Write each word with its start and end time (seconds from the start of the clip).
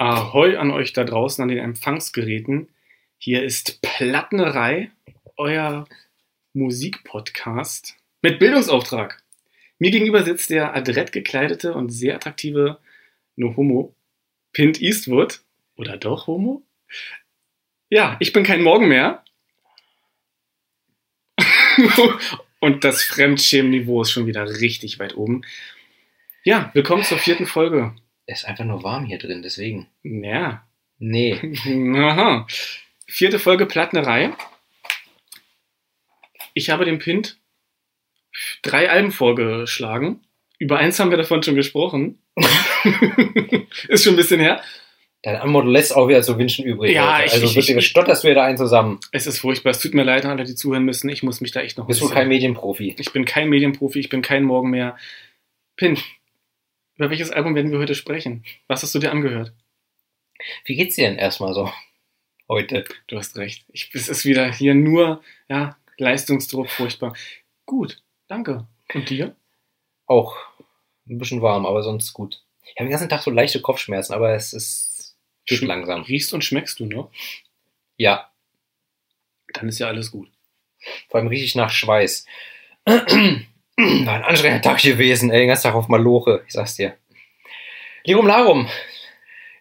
Ahoi 0.00 0.56
an 0.56 0.70
euch 0.70 0.94
da 0.94 1.04
draußen 1.04 1.42
an 1.42 1.48
den 1.48 1.58
Empfangsgeräten. 1.58 2.70
Hier 3.18 3.42
ist 3.44 3.82
Plattenerei, 3.82 4.90
euer 5.36 5.86
Musikpodcast 6.54 7.96
mit 8.22 8.38
Bildungsauftrag. 8.38 9.22
Mir 9.78 9.90
gegenüber 9.90 10.22
sitzt 10.22 10.48
der 10.48 10.74
adrett 10.74 11.12
gekleidete 11.12 11.74
und 11.74 11.90
sehr 11.90 12.14
attraktive 12.14 12.78
No 13.36 13.54
Homo 13.58 13.94
Pint 14.54 14.80
Eastwood. 14.80 15.42
Oder 15.76 15.98
doch 15.98 16.26
Homo? 16.26 16.62
Ja, 17.90 18.16
ich 18.20 18.32
bin 18.32 18.42
kein 18.42 18.62
Morgen 18.62 18.88
mehr. 18.88 19.22
und 22.60 22.84
das 22.84 23.02
Fremdschämen-Niveau 23.02 24.00
ist 24.00 24.12
schon 24.12 24.24
wieder 24.24 24.48
richtig 24.48 24.98
weit 24.98 25.14
oben. 25.14 25.42
Ja, 26.42 26.70
willkommen 26.72 27.04
zur 27.04 27.18
vierten 27.18 27.44
Folge. 27.44 27.94
Es 28.32 28.40
ist 28.40 28.44
einfach 28.44 28.64
nur 28.64 28.82
warm 28.84 29.06
hier 29.06 29.18
drin, 29.18 29.42
deswegen. 29.42 29.88
Ja. 30.02 30.64
Nee. 30.98 31.34
Aha. 31.96 32.46
Vierte 33.06 33.38
Folge 33.40 33.66
Plattnerei. 33.66 34.30
Ich 36.54 36.70
habe 36.70 36.84
dem 36.84 36.98
Pint 36.98 37.38
drei 38.62 38.88
Alben 38.90 39.12
vorgeschlagen. 39.12 40.20
Über 40.58 40.78
eins 40.78 41.00
haben 41.00 41.10
wir 41.10 41.16
davon 41.18 41.42
schon 41.42 41.54
gesprochen. 41.56 42.18
ist 43.88 44.04
schon 44.04 44.12
ein 44.14 44.16
bisschen 44.16 44.40
her. 44.40 44.62
Deine 45.22 45.42
Antwort 45.42 45.66
lässt 45.66 45.94
auch 45.94 46.08
wieder 46.08 46.22
so 46.22 46.38
Wünschen 46.38 46.64
übrig. 46.64 46.94
Ja, 46.94 47.10
Alter. 47.14 47.26
ich- 47.26 47.32
also 47.32 47.46
ich- 47.46 47.56
wirklich 47.56 47.76
ich- 47.78 47.86
stotterst 47.88 48.24
du 48.24 48.28
wieder 48.28 48.44
einen 48.44 48.56
zusammen. 48.56 49.00
Es 49.12 49.26
ist 49.26 49.38
furchtbar. 49.40 49.70
Es 49.70 49.80
tut 49.80 49.94
mir 49.94 50.02
leid 50.04 50.24
an 50.24 50.30
alle, 50.32 50.44
die 50.44 50.54
zuhören 50.54 50.84
müssen. 50.84 51.08
Ich 51.08 51.22
muss 51.22 51.40
mich 51.40 51.52
da 51.52 51.60
echt 51.60 51.78
noch 51.78 51.86
Bist 51.86 52.00
du 52.00 52.08
kein 52.08 52.28
Medienprofi? 52.28 52.94
Ich 52.98 53.12
bin 53.12 53.24
kein 53.24 53.48
Medienprofi, 53.48 53.98
ich 54.00 54.08
bin 54.08 54.22
kein 54.22 54.44
Morgen 54.44 54.70
mehr. 54.70 54.96
Pint, 55.76 56.02
über 57.00 57.08
welches 57.08 57.30
Album 57.30 57.54
werden 57.54 57.72
wir 57.72 57.78
heute 57.78 57.94
sprechen? 57.94 58.44
Was 58.66 58.82
hast 58.82 58.94
du 58.94 58.98
dir 58.98 59.10
angehört? 59.10 59.54
Wie 60.66 60.76
geht's 60.76 60.96
dir 60.96 61.08
denn 61.08 61.16
erstmal 61.18 61.54
so 61.54 61.72
heute? 62.46 62.84
Du 63.06 63.16
hast 63.16 63.38
recht. 63.38 63.64
Ich, 63.72 63.90
es 63.94 64.10
ist 64.10 64.26
wieder 64.26 64.52
hier 64.52 64.74
nur 64.74 65.22
ja, 65.48 65.78
Leistungsdruck, 65.96 66.68
furchtbar. 66.68 67.14
Gut, 67.64 68.02
danke. 68.28 68.66
Und 68.92 69.08
dir? 69.08 69.34
Auch 70.04 70.36
ein 71.08 71.16
bisschen 71.16 71.40
warm, 71.40 71.64
aber 71.64 71.82
sonst 71.82 72.12
gut. 72.12 72.42
Ich 72.64 72.72
habe 72.76 72.84
den 72.84 72.90
ganzen 72.90 73.08
Tag 73.08 73.22
so 73.22 73.30
leichte 73.30 73.62
Kopfschmerzen, 73.62 74.12
aber 74.12 74.34
es 74.34 74.52
ist 74.52 75.16
geht 75.46 75.60
Schm- 75.60 75.68
langsam. 75.68 76.02
Riechst 76.02 76.34
und 76.34 76.44
schmeckst 76.44 76.80
du 76.80 76.84
noch? 76.84 77.10
Ja, 77.96 78.30
Dann 79.54 79.70
ist 79.70 79.78
ja 79.78 79.86
alles 79.88 80.10
gut. 80.10 80.30
vor 81.08 81.18
allem 81.18 81.28
richtig 81.28 81.54
nach 81.54 81.70
Schweiß. 81.70 82.26
War 84.06 84.14
ein 84.14 84.24
anstrengender 84.24 84.62
Tag 84.62 84.82
gewesen, 84.82 85.30
ey, 85.30 85.40
den 85.40 85.48
ganzen 85.48 85.64
Tag 85.64 85.74
auf 85.74 85.88
Maloche, 85.88 86.42
ich 86.46 86.52
sag's 86.52 86.76
dir. 86.76 86.96
Lirum 88.04 88.26
Larum, 88.26 88.68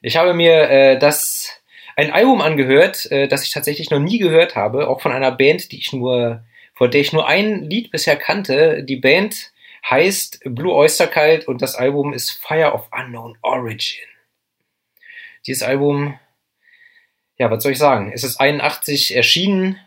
ich 0.02 0.18
habe 0.18 0.34
mir 0.34 0.70
äh, 0.70 1.00
das 1.00 1.62
ein 1.96 2.12
Album 2.12 2.42
angehört, 2.42 3.10
äh, 3.12 3.28
das 3.28 3.44
ich 3.44 3.52
tatsächlich 3.52 3.90
noch 3.90 4.00
nie 4.00 4.20
gehört 4.20 4.56
habe, 4.56 4.88
auch 4.88 5.02
von 5.02 5.12
einer 5.12 5.32
Band, 5.32 5.72
die 5.72 5.78
ich 5.78 5.94
nur, 5.94 6.44
vor 6.74 6.90
der 6.90 7.02
ich 7.02 7.14
nur 7.14 7.28
ein 7.28 7.70
Lied 7.70 7.92
bisher 7.92 8.16
kannte. 8.16 8.84
Die 8.84 8.98
Band 8.98 9.52
heißt 9.90 10.42
Blue 10.46 10.74
Oyster 10.74 11.08
Cult 11.08 11.48
und 11.48 11.62
das 11.62 11.76
Album 11.76 12.14
ist 12.14 12.32
Fire 12.32 12.74
of 12.74 12.90
Unknown 12.92 13.38
Origin. 13.42 14.06
Dieses 15.48 15.64
Album, 15.64 16.20
ja, 17.38 17.50
was 17.50 17.64
soll 17.64 17.72
ich 17.72 17.78
sagen? 17.78 18.12
Es 18.14 18.24
ist 18.24 18.40
81 18.40 19.16
erschienen 19.16 19.80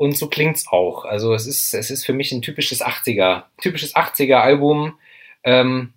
und 0.00 0.16
so 0.16 0.28
klingt's 0.28 0.66
auch. 0.66 1.04
Also 1.04 1.34
es 1.34 1.46
ist, 1.46 1.74
es 1.74 1.90
ist 1.90 2.06
für 2.06 2.14
mich 2.14 2.32
ein 2.32 2.40
typisches 2.40 2.82
80er, 2.82 3.42
typisches 3.60 3.94
80er 3.94 4.36
Album. 4.36 4.98
Ähm, 5.44 5.92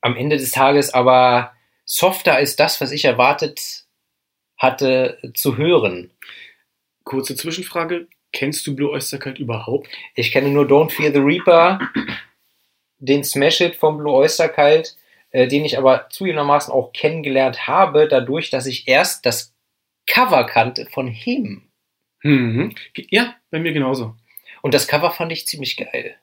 am 0.00 0.16
Ende 0.16 0.38
des 0.38 0.52
Tages 0.52 0.94
aber 0.94 1.52
softer 1.84 2.36
als 2.36 2.56
das, 2.56 2.80
was 2.80 2.90
ich 2.90 3.04
erwartet 3.04 3.84
hatte 4.56 5.18
zu 5.34 5.58
hören. 5.58 6.12
Kurze 7.04 7.36
Zwischenfrage. 7.36 8.08
Kennst 8.32 8.66
du 8.66 8.74
Blue 8.74 8.90
Oyster 8.90 9.18
Cult 9.18 9.38
überhaupt? 9.38 9.88
Ich 10.14 10.32
kenne 10.32 10.48
nur 10.48 10.64
Don't 10.64 10.90
Fear 10.90 11.12
the 11.12 11.18
Reaper, 11.18 11.78
den 13.00 13.22
Smash 13.22 13.60
It 13.60 13.76
vom 13.76 13.98
Blue 13.98 14.14
Oyster 14.14 14.48
Cult, 14.48 14.96
äh, 15.30 15.46
den 15.46 15.66
ich 15.66 15.76
aber 15.76 16.08
zugegebenermaßen 16.08 16.72
auch 16.72 16.94
kennengelernt 16.94 17.68
habe, 17.68 18.08
dadurch, 18.08 18.48
dass 18.48 18.64
ich 18.64 18.88
erst 18.88 19.26
das 19.26 19.54
Cover 20.06 20.44
kannte 20.44 20.86
von 20.86 21.06
Him. 21.06 21.67
Mhm. 22.22 22.74
Ja, 23.10 23.36
bei 23.50 23.58
mir 23.58 23.72
genauso. 23.72 24.16
Und 24.62 24.74
das 24.74 24.88
Cover 24.88 25.10
fand 25.10 25.32
ich 25.32 25.46
ziemlich 25.46 25.76
geil. 25.76 26.16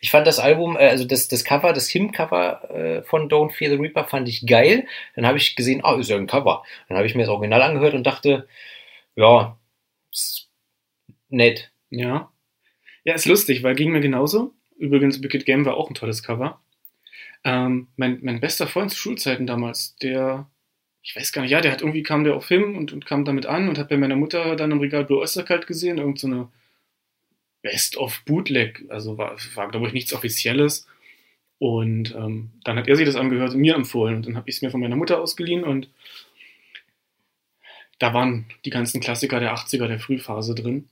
Ich 0.00 0.10
fand 0.10 0.26
das 0.26 0.38
Album, 0.38 0.76
äh, 0.76 0.88
also 0.88 1.04
das, 1.04 1.28
das 1.28 1.44
Cover, 1.44 1.72
das 1.72 1.88
Him-Cover 1.88 2.70
äh, 2.70 3.02
von 3.02 3.28
Don't 3.28 3.50
Fear 3.52 3.70
the 3.70 3.76
Reaper 3.76 4.04
fand 4.04 4.28
ich 4.28 4.46
geil. 4.46 4.86
Dann 5.14 5.26
habe 5.26 5.38
ich 5.38 5.56
gesehen, 5.56 5.80
ah, 5.84 5.98
ist 5.98 6.10
ja 6.10 6.16
ein 6.16 6.26
Cover. 6.26 6.64
Dann 6.88 6.96
habe 6.96 7.06
ich 7.06 7.14
mir 7.14 7.22
das 7.22 7.30
Original 7.30 7.62
angehört 7.62 7.94
und 7.94 8.06
dachte, 8.06 8.46
ja, 9.16 9.58
ist 10.12 10.48
nett. 11.28 11.72
Ja. 11.90 12.30
Ja, 13.04 13.14
ist 13.14 13.26
lustig, 13.26 13.62
weil 13.62 13.74
ging 13.74 13.90
mir 13.90 14.00
genauso. 14.00 14.54
Übrigens, 14.78 15.22
Wicked 15.22 15.46
Game 15.46 15.64
war 15.64 15.76
auch 15.76 15.88
ein 15.88 15.94
tolles 15.94 16.22
Cover. 16.22 16.60
Ähm, 17.44 17.88
mein, 17.96 18.18
mein 18.22 18.40
bester 18.40 18.66
Freund 18.66 18.90
zu 18.90 18.98
Schulzeiten 18.98 19.46
damals, 19.46 19.96
der, 19.96 20.50
ich 21.06 21.14
weiß 21.14 21.32
gar 21.32 21.42
nicht, 21.42 21.52
ja, 21.52 21.60
der 21.60 21.70
hat 21.70 21.82
irgendwie 21.82 22.02
kam 22.02 22.24
der 22.24 22.34
auf 22.34 22.46
Film 22.46 22.76
und, 22.76 22.92
und 22.92 23.06
kam 23.06 23.24
damit 23.24 23.46
an 23.46 23.68
und 23.68 23.78
hat 23.78 23.88
bei 23.88 23.96
meiner 23.96 24.16
Mutter 24.16 24.56
dann 24.56 24.72
im 24.72 24.80
Regal 24.80 25.04
Blue 25.04 25.20
Oyster 25.20 25.44
Cult 25.44 25.68
gesehen, 25.68 25.98
irgend 25.98 26.18
so 26.18 26.26
eine 26.26 26.48
Best 27.62 27.96
of 27.96 28.24
Bootleg, 28.24 28.84
also 28.88 29.16
war, 29.16 29.36
war 29.54 29.70
glaube 29.70 29.86
ich 29.86 29.92
nichts 29.92 30.12
Offizielles. 30.12 30.88
Und 31.58 32.12
ähm, 32.16 32.50
dann 32.64 32.76
hat 32.76 32.88
er 32.88 32.96
sich 32.96 33.06
das 33.06 33.14
angehört 33.14 33.54
und 33.54 33.60
mir 33.60 33.76
empfohlen 33.76 34.16
und 34.16 34.26
dann 34.26 34.36
habe 34.36 34.50
ich 34.50 34.56
es 34.56 34.62
mir 34.62 34.72
von 34.72 34.80
meiner 34.80 34.96
Mutter 34.96 35.20
ausgeliehen 35.20 35.62
und 35.62 35.88
da 38.00 38.12
waren 38.12 38.46
die 38.64 38.70
ganzen 38.70 39.00
Klassiker 39.00 39.38
der 39.38 39.54
80er, 39.54 39.86
der 39.86 40.00
Frühphase 40.00 40.56
drin. 40.56 40.88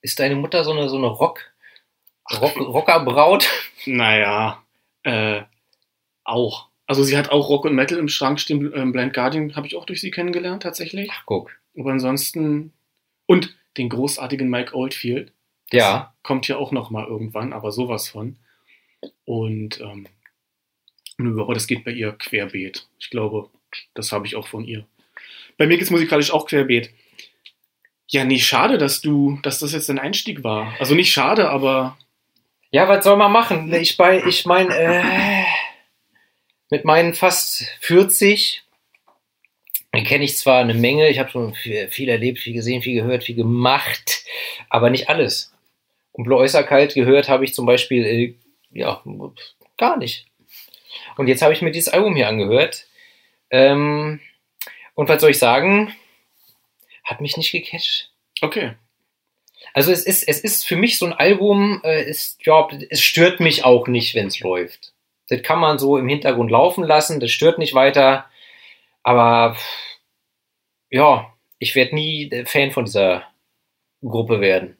Ist 0.00 0.20
deine 0.20 0.36
Mutter 0.36 0.64
so 0.64 0.72
eine, 0.72 0.88
so 0.88 0.96
eine 0.96 1.06
Rock, 1.06 1.52
Rock, 2.32 2.56
Rockerbraut? 2.56 3.46
Naja, 3.84 4.64
äh, 5.02 5.42
auch. 6.24 6.69
Also 6.90 7.04
sie 7.04 7.16
hat 7.16 7.30
auch 7.30 7.48
Rock 7.48 7.66
und 7.66 7.76
Metal 7.76 7.96
im 7.98 8.08
Schrank 8.08 8.40
stehen. 8.40 8.72
Ähm, 8.74 8.90
Blind 8.90 9.14
Guardian 9.14 9.54
habe 9.54 9.64
ich 9.68 9.76
auch 9.76 9.84
durch 9.84 10.00
sie 10.00 10.10
kennengelernt, 10.10 10.64
tatsächlich. 10.64 11.08
Ach, 11.12 11.22
guck. 11.24 11.52
Aber 11.78 11.92
ansonsten. 11.92 12.72
Und 13.26 13.56
den 13.76 13.88
großartigen 13.88 14.50
Mike 14.50 14.74
Oldfield. 14.74 15.32
Ja, 15.70 16.12
Kommt 16.24 16.48
ja 16.48 16.56
auch 16.56 16.72
noch 16.72 16.90
mal 16.90 17.06
irgendwann, 17.06 17.52
aber 17.52 17.70
sowas 17.70 18.08
von. 18.08 18.38
Und 19.24 19.80
ähm, 19.80 20.08
aber 21.16 21.54
das 21.54 21.68
geht 21.68 21.84
bei 21.84 21.92
ihr 21.92 22.10
querbeet. 22.10 22.88
Ich 22.98 23.10
glaube, 23.10 23.50
das 23.94 24.10
habe 24.10 24.26
ich 24.26 24.34
auch 24.34 24.48
von 24.48 24.64
ihr. 24.64 24.84
Bei 25.58 25.68
mir 25.68 25.76
geht 25.76 25.84
es 25.84 25.92
musikalisch 25.92 26.32
auch 26.32 26.48
querbeet. 26.48 26.90
Ja, 28.08 28.24
nee, 28.24 28.40
schade, 28.40 28.78
dass 28.78 29.00
du, 29.00 29.38
dass 29.44 29.60
das 29.60 29.72
jetzt 29.72 29.88
dein 29.88 30.00
Einstieg 30.00 30.42
war. 30.42 30.74
Also 30.80 30.96
nicht 30.96 31.12
schade, 31.12 31.50
aber 31.50 31.96
Ja, 32.72 32.88
was 32.88 33.04
soll 33.04 33.16
man 33.16 33.30
machen? 33.30 33.72
Ich 33.72 33.96
bei, 33.96 34.24
ich 34.26 34.44
mein, 34.44 34.72
äh, 34.72 35.44
mit 36.70 36.84
meinen 36.84 37.14
fast 37.14 37.64
40 37.80 38.62
kenne 39.92 40.24
ich 40.24 40.36
zwar 40.38 40.60
eine 40.60 40.74
Menge, 40.74 41.08
ich 41.08 41.18
habe 41.18 41.30
schon 41.30 41.54
viel, 41.54 41.88
viel 41.88 42.08
erlebt, 42.08 42.38
viel 42.38 42.54
gesehen, 42.54 42.80
viel 42.80 42.94
gehört, 42.94 43.24
viel 43.24 43.34
gemacht, 43.34 44.24
aber 44.68 44.88
nicht 44.88 45.08
alles. 45.08 45.52
Und 46.12 46.26
Cult 46.26 46.94
gehört 46.94 47.28
habe 47.28 47.44
ich 47.44 47.54
zum 47.54 47.66
Beispiel, 47.66 48.04
äh, 48.04 48.34
ja, 48.70 49.02
gar 49.76 49.96
nicht. 49.96 50.26
Und 51.16 51.26
jetzt 51.26 51.42
habe 51.42 51.52
ich 51.52 51.62
mir 51.62 51.72
dieses 51.72 51.92
Album 51.92 52.14
hier 52.14 52.28
angehört. 52.28 52.86
Ähm, 53.50 54.20
und 54.94 55.08
was 55.08 55.20
soll 55.20 55.30
ich 55.30 55.38
sagen? 55.38 55.94
Hat 57.04 57.20
mich 57.20 57.36
nicht 57.36 57.52
gecatcht. 57.52 58.10
okay. 58.42 58.74
Also 59.72 59.92
es 59.92 60.04
ist, 60.04 60.26
es 60.26 60.40
ist 60.40 60.66
für 60.66 60.76
mich 60.76 60.98
so 60.98 61.06
ein 61.06 61.12
Album, 61.12 61.80
äh, 61.84 62.02
ist, 62.02 62.44
ja, 62.44 62.66
es 62.88 63.02
stört 63.02 63.40
mich 63.40 63.64
auch 63.64 63.86
nicht, 63.86 64.14
wenn 64.14 64.26
es 64.26 64.40
läuft. 64.40 64.92
Das 65.30 65.42
kann 65.42 65.60
man 65.60 65.78
so 65.78 65.96
im 65.96 66.08
Hintergrund 66.08 66.50
laufen 66.50 66.84
lassen, 66.84 67.20
das 67.20 67.30
stört 67.30 67.58
nicht 67.58 67.72
weiter. 67.74 68.26
Aber 69.02 69.56
ja, 70.90 71.32
ich 71.58 71.74
werde 71.76 71.94
nie 71.94 72.44
Fan 72.46 72.72
von 72.72 72.84
dieser 72.84 73.24
Gruppe 74.02 74.40
werden. 74.40 74.76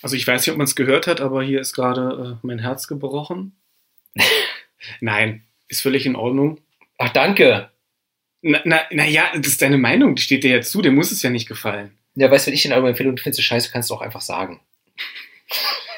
Also 0.00 0.16
ich 0.16 0.26
weiß 0.26 0.40
nicht, 0.40 0.52
ob 0.52 0.58
man 0.58 0.66
es 0.66 0.76
gehört 0.76 1.06
hat, 1.06 1.20
aber 1.20 1.42
hier 1.42 1.60
ist 1.60 1.74
gerade 1.74 2.38
äh, 2.40 2.46
mein 2.46 2.60
Herz 2.60 2.86
gebrochen. 2.86 3.60
Nein, 5.00 5.44
ist 5.68 5.82
völlig 5.82 6.06
in 6.06 6.16
Ordnung. 6.16 6.60
Ach, 6.96 7.10
danke. 7.10 7.70
Na, 8.42 8.60
na, 8.64 8.80
na 8.90 9.06
ja, 9.06 9.32
das 9.34 9.48
ist 9.48 9.62
deine 9.62 9.76
Meinung, 9.76 10.14
die 10.14 10.22
steht 10.22 10.44
dir 10.44 10.56
ja 10.56 10.60
zu, 10.62 10.80
dir 10.80 10.92
muss 10.92 11.10
es 11.10 11.22
ja 11.22 11.30
nicht 11.30 11.48
gefallen. 11.48 11.98
Ja, 12.14 12.30
weißt 12.30 12.46
du, 12.46 12.48
wenn 12.48 12.54
ich 12.54 12.62
den 12.62 12.72
Album 12.72 12.88
empfehle 12.88 13.10
und 13.10 13.18
du 13.18 13.22
findest 13.22 13.40
es 13.40 13.44
scheiße, 13.44 13.70
kannst 13.72 13.90
du 13.90 13.94
auch 13.94 14.00
einfach 14.00 14.22
sagen. 14.22 14.60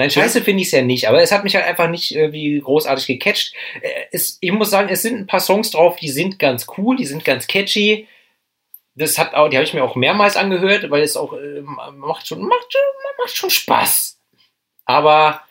Nein, 0.00 0.10
scheiße 0.10 0.40
finde 0.40 0.62
ich 0.62 0.68
es 0.68 0.72
ja 0.72 0.80
nicht, 0.80 1.08
aber 1.08 1.20
es 1.20 1.30
hat 1.30 1.44
mich 1.44 1.54
halt 1.54 1.66
einfach 1.66 1.90
nicht 1.90 2.14
irgendwie 2.14 2.58
großartig 2.58 3.06
gecatcht. 3.06 3.52
Äh, 3.82 4.06
Es, 4.12 4.38
ich 4.40 4.50
muss 4.50 4.70
sagen, 4.70 4.88
es 4.88 5.02
sind 5.02 5.18
ein 5.18 5.26
paar 5.26 5.40
Songs 5.40 5.70
drauf, 5.70 5.96
die 5.96 6.08
sind 6.08 6.38
ganz 6.38 6.66
cool, 6.78 6.96
die 6.96 7.04
sind 7.04 7.22
ganz 7.22 7.46
catchy. 7.46 8.08
Das 8.94 9.18
hat 9.18 9.34
auch, 9.34 9.50
die 9.50 9.58
habe 9.58 9.64
ich 9.64 9.74
mir 9.74 9.84
auch 9.84 9.96
mehrmals 9.96 10.38
angehört, 10.38 10.90
weil 10.90 11.02
es 11.02 11.18
auch 11.18 11.34
äh, 11.34 11.60
macht 11.60 12.26
schon, 12.26 12.40
macht 12.40 12.72
schon, 12.72 12.80
macht 13.18 13.36
schon 13.36 13.50
Spaß. 13.50 14.18
Aber 14.86 15.42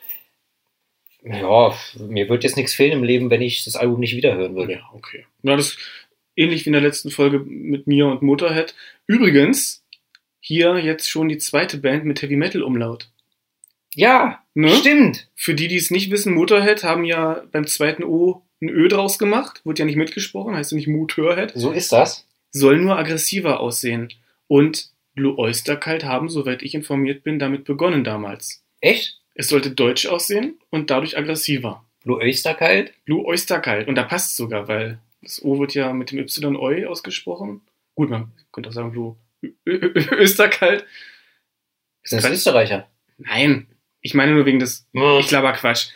Ja, 1.24 1.76
mir 2.00 2.28
wird 2.28 2.44
jetzt 2.44 2.58
nichts 2.58 2.74
fehlen 2.74 2.94
im 2.94 3.04
Leben, 3.04 3.30
wenn 3.30 3.44
ich 3.44 3.66
das 3.66 3.76
Album 3.76 4.00
nicht 4.00 4.16
wiederhören 4.16 4.56
würde. 4.56 4.74
Ja, 4.74 4.90
okay. 4.94 5.28
Ja, 5.44 5.56
das 5.56 5.68
ist 5.74 5.78
ähnlich 6.36 6.66
wie 6.66 6.70
in 6.70 6.74
der 6.74 6.82
letzten 6.82 7.12
Folge 7.12 7.38
mit 7.38 7.86
mir 7.86 8.08
und 8.08 8.24
Motorhead. 8.24 8.74
Übrigens, 9.06 9.86
hier 10.40 10.80
jetzt 10.80 11.08
schon 11.08 11.30
die 11.30 11.38
zweite 11.38 11.78
Band 11.78 12.06
mit 12.06 12.24
Heavy 12.24 12.36
Metal 12.36 12.64
Umlaut. 12.64 13.10
Ja, 14.00 14.44
Ne? 14.56 14.76
stimmt. 14.76 15.30
Für 15.36 15.54
die, 15.54 15.68
die 15.68 15.78
es 15.78 15.92
nicht 15.92 16.12
wissen, 16.12 16.34
Motorhead 16.34 16.84
haben 16.84 17.06
ja 17.06 17.44
beim 17.52 17.66
zweiten 17.68 18.04
O 18.04 18.44
ein 18.62 18.70
Ö 18.70 18.88
draus 18.88 19.18
gemacht. 19.20 19.62
Wurde 19.64 19.80
ja 19.80 19.86
nicht 19.86 19.96
mitgesprochen, 19.96 20.56
heißt 20.56 20.72
ja 20.72 20.76
nicht 20.76 20.88
Motorhead. 20.88 21.54
So 21.56 21.72
ist 21.72 21.92
das. 21.92 22.28
Soll 22.52 22.80
nur 22.80 22.98
aggressiver 22.98 23.60
aussehen. 23.60 24.10
Und 24.48 24.90
Blue 25.16 25.38
Oyster 25.38 25.78
Cult 25.78 26.04
haben, 26.04 26.30
soweit 26.30 26.62
ich 26.62 26.76
informiert 26.76 27.24
bin, 27.24 27.40
damit 27.40 27.64
begonnen 27.64 28.04
damals. 28.04 28.64
Echt? 28.82 29.22
Es 29.36 29.50
sollte 29.50 29.72
deutsch 29.72 30.08
aussehen 30.08 30.58
und 30.70 30.90
dadurch 30.90 31.18
aggressiver. 31.18 31.86
Blue 32.04 32.18
Oyster 32.18 32.54
kalt? 32.54 32.94
Blue 33.06 33.24
Oyster 33.26 33.60
Kalt. 33.60 33.88
Und 33.88 33.96
da 33.96 34.04
passt 34.04 34.36
sogar, 34.36 34.68
weil 34.68 35.00
das 35.22 35.44
O 35.44 35.60
wird 35.60 35.74
ja 35.74 35.94
mit 35.94 36.12
dem 36.12 36.20
Y-Oi 36.20 36.86
ausgesprochen. 36.86 37.62
Gut, 37.96 38.10
man 38.10 38.32
könnte 38.52 38.70
auch 38.70 38.74
sagen 38.74 38.92
Blue 38.92 39.16
Österkalt. 39.66 40.86
Ist 42.04 42.14
das 42.14 42.30
Österreicher? 42.30 42.90
Nein, 43.18 43.68
ich 44.02 44.14
meine 44.14 44.34
nur 44.34 44.46
wegen 44.46 44.60
des. 44.60 44.88
Ich 44.94 45.28
glaube 45.28 45.52
Quatsch. 45.54 45.90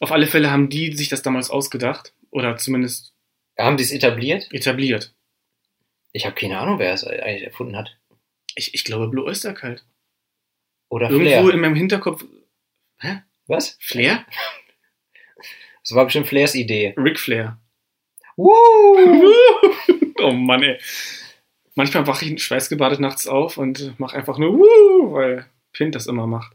Auf 0.00 0.12
alle 0.12 0.26
Fälle 0.26 0.50
haben 0.50 0.68
die 0.70 0.92
sich 0.96 1.08
das 1.08 1.22
damals 1.22 1.50
ausgedacht 1.50 2.14
oder 2.30 2.56
zumindest 2.56 3.12
Haben 3.58 3.76
die 3.76 3.82
es 3.84 3.90
etabliert? 3.92 4.48
etabliert. 4.52 5.14
Ich 6.12 6.24
habe 6.26 6.34
keine 6.34 6.58
Ahnung, 6.58 6.78
wer 6.78 6.92
es 6.94 7.04
eigentlich 7.04 7.42
erfunden 7.44 7.76
hat. 7.76 7.96
Ich, 8.54 8.74
ich 8.74 8.84
glaube 8.84 9.08
Blue 9.08 9.24
Oyster 9.24 9.52
Kalt. 9.52 9.84
Oder 10.88 11.10
Irgendwo 11.10 11.30
Flair. 11.30 11.54
in 11.54 11.60
meinem 11.60 11.74
Hinterkopf. 11.76 12.24
Hä? 12.98 13.22
Was? 13.46 13.76
Flair? 13.80 14.24
Das 15.82 15.96
war 15.96 16.04
bestimmt 16.04 16.28
Flairs 16.28 16.54
Idee. 16.54 16.94
Ric 16.98 17.18
Flair. 17.18 17.58
Woo! 18.36 18.52
oh 20.22 20.30
Mann, 20.32 20.62
ey. 20.62 20.78
Manchmal 21.74 22.06
wache 22.06 22.26
ich 22.26 22.42
schweißgebadet 22.44 23.00
nachts 23.00 23.26
auf 23.26 23.56
und 23.56 23.98
mache 23.98 24.14
einfach 24.16 24.36
nur 24.36 24.58
Wuh, 24.58 25.12
weil 25.14 25.46
Pint 25.72 25.94
das 25.94 26.06
immer 26.06 26.26
macht. 26.26 26.52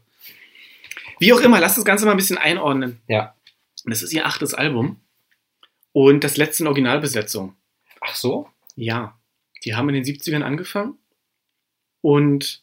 Wie 1.18 1.32
auch 1.32 1.40
immer, 1.40 1.60
lass 1.60 1.76
das 1.76 1.84
Ganze 1.84 2.04
mal 2.04 2.12
ein 2.12 2.18
bisschen 2.18 2.38
einordnen. 2.38 3.00
Ja. 3.08 3.34
Das 3.84 4.02
ist 4.02 4.12
ihr 4.12 4.26
achtes 4.26 4.54
Album 4.54 5.00
und 5.92 6.24
das 6.24 6.36
letzte 6.36 6.64
in 6.64 6.66
Originalbesetzung. 6.66 7.56
Ach 8.00 8.14
so? 8.14 8.48
Ja, 8.74 9.18
die 9.64 9.74
haben 9.74 9.88
in 9.88 9.94
den 9.94 10.04
70ern 10.04 10.42
angefangen 10.42 10.98
und 12.00 12.62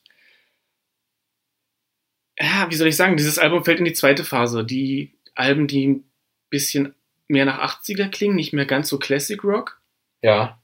ja, 2.39 2.69
wie 2.69 2.75
soll 2.75 2.87
ich 2.87 2.95
sagen, 2.95 3.17
dieses 3.17 3.37
Album 3.37 3.63
fällt 3.63 3.79
in 3.79 3.85
die 3.85 3.93
zweite 3.93 4.23
Phase. 4.23 4.65
Die 4.65 5.13
Alben, 5.35 5.67
die 5.67 5.87
ein 5.87 6.11
bisschen 6.49 6.95
mehr 7.27 7.45
nach 7.45 7.59
80er 7.59 8.09
klingen, 8.09 8.35
nicht 8.35 8.53
mehr 8.53 8.65
ganz 8.65 8.89
so 8.89 8.99
Classic 8.99 9.43
Rock. 9.43 9.81
Ja. 10.21 10.61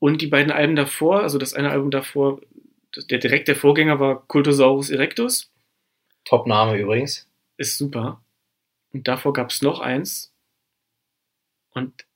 Und 0.00 0.22
die 0.22 0.26
beiden 0.26 0.52
Alben 0.52 0.76
davor, 0.76 1.22
also 1.22 1.38
das 1.38 1.54
eine 1.54 1.70
Album 1.70 1.90
davor, 1.90 2.40
der 3.10 3.18
direkt 3.18 3.48
der 3.48 3.56
Vorgänger 3.56 4.00
war 4.00 4.26
Cultosaurus 4.26 4.90
Erectus, 4.90 5.52
Top-Name 6.28 6.78
übrigens. 6.78 7.26
ist 7.56 7.78
super. 7.78 8.22
Und 8.92 9.08
davor 9.08 9.32
gab 9.32 9.50
es 9.50 9.62
noch 9.62 9.80
eins. 9.80 10.32
Und 11.70 12.06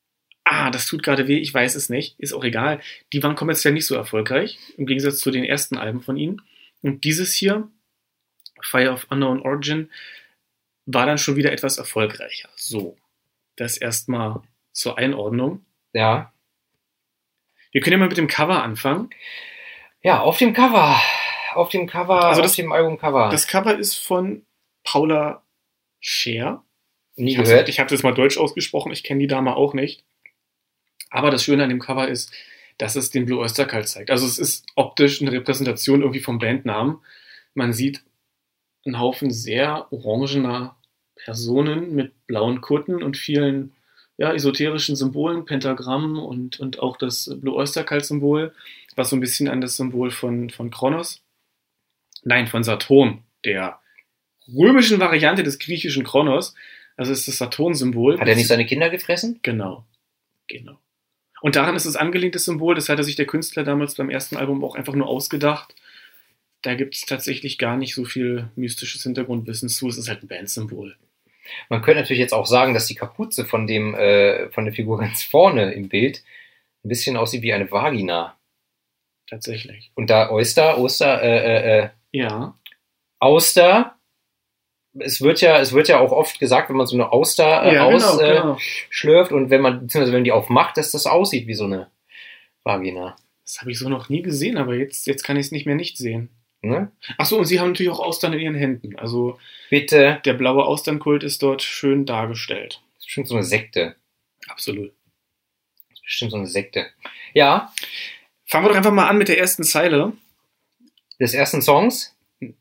ah, 0.45 0.71
das 0.71 0.87
tut 0.87 1.03
gerade 1.03 1.29
weh, 1.29 1.39
ich 1.39 1.53
weiß 1.53 1.75
es 1.75 1.89
nicht, 1.89 2.19
ist 2.21 2.33
auch 2.33 2.45
egal. 2.45 2.81
Die 3.13 3.23
waren 3.23 3.37
kommerziell 3.37 3.73
nicht 3.73 3.87
so 3.87 3.95
erfolgreich, 3.95 4.59
im 4.77 4.87
Gegensatz 4.87 5.19
zu 5.19 5.31
den 5.31 5.45
ersten 5.45 5.77
Alben 5.79 6.03
von 6.03 6.17
ihnen. 6.17 6.43
Und 6.83 7.05
dieses 7.05 7.33
hier, 7.33 7.69
Fire 8.61 8.91
of 8.91 9.07
Unknown 9.11 9.41
Origin, 9.43 9.91
war 10.85 11.07
dann 11.07 11.19
schon 11.19 11.37
wieder 11.37 11.53
etwas 11.53 11.79
erfolgreicher. 11.79 12.49
So, 12.57 12.97
das 13.57 13.77
erstmal 13.77 14.43
zur 14.73 14.99
Einordnung. 14.99 15.65
Ja. 15.93 16.33
Wir 17.71 17.81
können 17.81 17.93
ja 17.93 17.99
mal 17.99 18.09
mit 18.09 18.19
dem 18.19 18.29
Cover 18.29 18.63
anfangen. 18.63 19.11
Ja, 20.03 20.21
auf 20.21 20.39
dem 20.39 20.53
Cover. 20.53 21.01
Auf 21.55 21.69
dem 21.71 21.87
Cover, 21.87 22.25
Also 22.25 22.41
auf 22.41 22.47
das- 22.47 22.57
dem 22.57 22.73
Albumcover. 22.73 23.29
Das 23.31 23.47
Cover 23.47 23.77
ist 23.79 23.97
von 23.97 24.45
Paula 24.85 25.43
Scher. 26.01 26.65
Nie 27.17 27.33
Ich 27.33 27.39
habe 27.39 27.49
gehört. 27.49 27.69
ich 27.69 27.79
hab 27.81 27.89
das 27.89 28.03
mal 28.03 28.15
deutsch 28.15 28.39
ausgesprochen, 28.39 28.93
ich 28.93 29.03
kenne 29.05 29.21
die 29.21 29.27
Dame 29.27 29.55
auch 29.57 29.75
nicht. 29.75 30.05
Aber 31.11 31.31
das 31.31 31.45
Schöne 31.45 31.63
an 31.65 31.69
dem 31.69 31.79
Cover 31.81 32.09
ist, 32.09 32.33
dass 32.79 32.97
es 32.97 33.11
den 33.11 33.27
Blue 33.27 33.39
Oyster 33.41 33.67
Cult 33.67 33.87
zeigt. 33.89 34.11
Also 34.11 34.27
es 34.27 34.39
ist 34.39 34.65
optisch 34.77 35.21
eine 35.21 35.31
Repräsentation 35.31 36.01
irgendwie 36.01 36.21
vom 36.21 36.39
Bandnamen. 36.39 36.99
Man 37.55 37.73
sieht 37.75 38.03
einen 38.87 38.99
Haufen 38.99 39.31
sehr 39.31 39.87
orangener 39.93 40.75
Personen 41.17 41.95
mit 41.95 42.27
blauen 42.27 42.61
Kutten 42.63 43.03
und 43.03 43.17
vielen 43.17 43.75
ja, 44.17 44.33
esoterischen 44.33 44.97
Symbolen, 44.97 45.45
Pentagrammen 45.45 46.17
und, 46.17 46.59
und 46.61 46.79
auch 46.81 46.97
das 46.97 47.31
Blue 47.41 47.55
Oyster 47.55 47.85
Cult 47.85 48.05
Symbol, 48.05 48.55
was 48.97 49.11
so 49.11 49.17
ein 49.17 49.21
bisschen 49.21 49.49
an 49.49 49.61
das 49.61 49.77
Symbol 49.77 50.11
von, 50.11 50.51
von 50.51 50.71
Kronos, 50.71 51.23
nein, 52.23 52.47
von 52.47 52.63
Saturn, 52.65 53.23
der 53.45 53.81
römischen 54.49 55.01
Variante 55.01 55.43
des 55.43 55.59
griechischen 55.59 56.05
Kronos, 56.05 56.55
also 56.97 57.13
ist 57.13 57.29
das 57.29 57.39
Saturn-Symbol. 57.39 58.21
Hat 58.21 58.29
er 58.29 58.37
nicht 58.37 58.49
seine 58.49 58.67
Kinder 58.67 58.91
gefressen? 58.91 59.41
Genau, 59.43 59.85
genau. 60.47 60.79
Und 61.41 61.57
daran 61.57 61.75
ist 61.75 61.87
es 61.87 61.97
angelehnt, 61.97 62.35
das 62.35 62.45
Symbol, 62.45 62.75
das 62.75 62.89
hatte 62.89 63.03
sich 63.03 63.17
der 63.17 63.27
Künstler 63.27 63.65
damals 63.65 63.97
beim 63.97 64.11
ersten 64.11 64.37
Album 64.37 64.63
auch 64.65 64.77
einfach 64.77 64.95
nur 64.95 65.09
ausgedacht. 65.09 65.75
Da 66.63 66.75
gibt 66.75 66.95
es 66.95 67.01
tatsächlich 67.01 67.59
gar 67.59 67.77
nicht 67.77 67.95
so 67.95 68.05
viel 68.05 68.49
mystisches 68.55 69.03
Hintergrundwissen 69.03 69.69
zu, 69.69 69.89
es 69.89 69.99
ist 69.99 70.09
halt 70.09 70.23
ein 70.23 70.29
Bandsymbol. 70.29 70.97
Man 71.69 71.83
könnte 71.83 72.01
natürlich 72.01 72.21
jetzt 72.21 72.35
auch 72.35 72.47
sagen, 72.47 72.75
dass 72.75 72.87
die 72.87 72.95
Kapuze 72.95 73.45
von 73.45 73.67
dem, 73.67 73.95
äh, 73.95 74.49
von 74.51 74.65
der 74.65 74.73
Figur 74.73 74.99
ganz 74.99 75.25
vorne 75.25 75.73
im 75.73 75.89
Bild 75.89 76.23
ein 76.85 76.89
bisschen 76.89 77.17
aussieht 77.17 77.43
wie 77.43 77.53
eine 77.53 77.71
Vagina. 77.71 78.37
Tatsächlich. 79.29 79.91
Und 79.95 80.11
da 80.11 80.31
Oyster, 80.31 80.79
Oster, 80.79 81.23
äh, 81.23 81.39
äh, 81.39 81.79
äh, 81.79 81.89
Ja, 82.13 82.59
Auster, 83.19 83.97
es 84.99 85.21
wird 85.21 85.41
ja, 85.41 85.59
es 85.59 85.73
wird 85.73 85.89
ja 85.89 85.99
auch 85.99 86.13
oft 86.13 86.39
gesagt, 86.39 86.69
wenn 86.69 86.77
man 86.77 86.87
so 86.87 86.97
eine 86.97 87.13
Auster 87.13 87.65
äh, 87.65 87.75
ja 87.75 87.85
ausschlürft 87.85 88.21
äh, 88.23 88.41
genau. 88.41 88.57
schlürft 88.59 89.33
und 89.33 89.51
wenn 89.51 89.63
man, 89.63 89.81
beziehungsweise 89.81 90.13
wenn 90.13 90.25
die 90.25 90.33
aufmacht, 90.33 90.77
dass 90.77 90.93
das 90.93 91.07
aussieht 91.07 91.47
wie 91.47 91.55
so 91.55 91.65
eine 91.65 91.91
Vagina. 92.65 93.17
Das 93.45 93.61
habe 93.61 93.71
ich 93.71 93.79
so 93.79 93.89
noch 93.89 94.09
nie 94.09 94.23
gesehen, 94.23 94.57
aber 94.57 94.75
jetzt, 94.75 95.07
jetzt 95.07 95.25
kann 95.25 95.37
ich 95.37 95.47
es 95.47 95.53
nicht 95.53 95.67
mehr 95.67 95.75
nicht 95.75 95.97
sehen. 95.97 96.31
Ne? 96.61 96.93
Achso, 97.19 97.37
und 97.37 97.47
sie 97.47 97.59
haben 97.59 97.71
natürlich 97.71 97.91
auch 97.91 97.99
Austern 97.99 98.33
in 98.35 98.41
ihren 98.41 98.55
Händen. 98.55 98.97
Also 98.97 99.39
Bitte. 99.69 100.21
der 100.25 100.35
blaue 100.35 100.65
Austernkult 100.65 101.25
ist 101.25 101.43
dort 101.43 101.63
schön 101.63 102.07
dargestellt. 102.07 102.81
Das 102.95 103.01
ist 103.01 103.07
bestimmt 103.07 103.29
so 103.29 103.35
eine 103.35 103.45
Sekte. 103.45 103.97
Absolut. 104.47 104.93
Das 105.89 105.99
ist 105.99 106.05
bestimmt 106.05 106.31
so 106.31 106.37
eine 106.37 106.47
Sekte. 106.47 106.87
Ja, 107.35 107.73
Fangen 108.53 108.67
wir 108.67 108.69
doch 108.69 108.77
einfach 108.77 108.93
mal 108.93 109.09
an 109.09 109.17
mit 109.17 109.29
der 109.29 109.39
ersten 109.39 109.65
Zeile. 109.65 110.13
Des 111.23 111.35
ersten 111.35 111.63
Songs. 111.63 112.15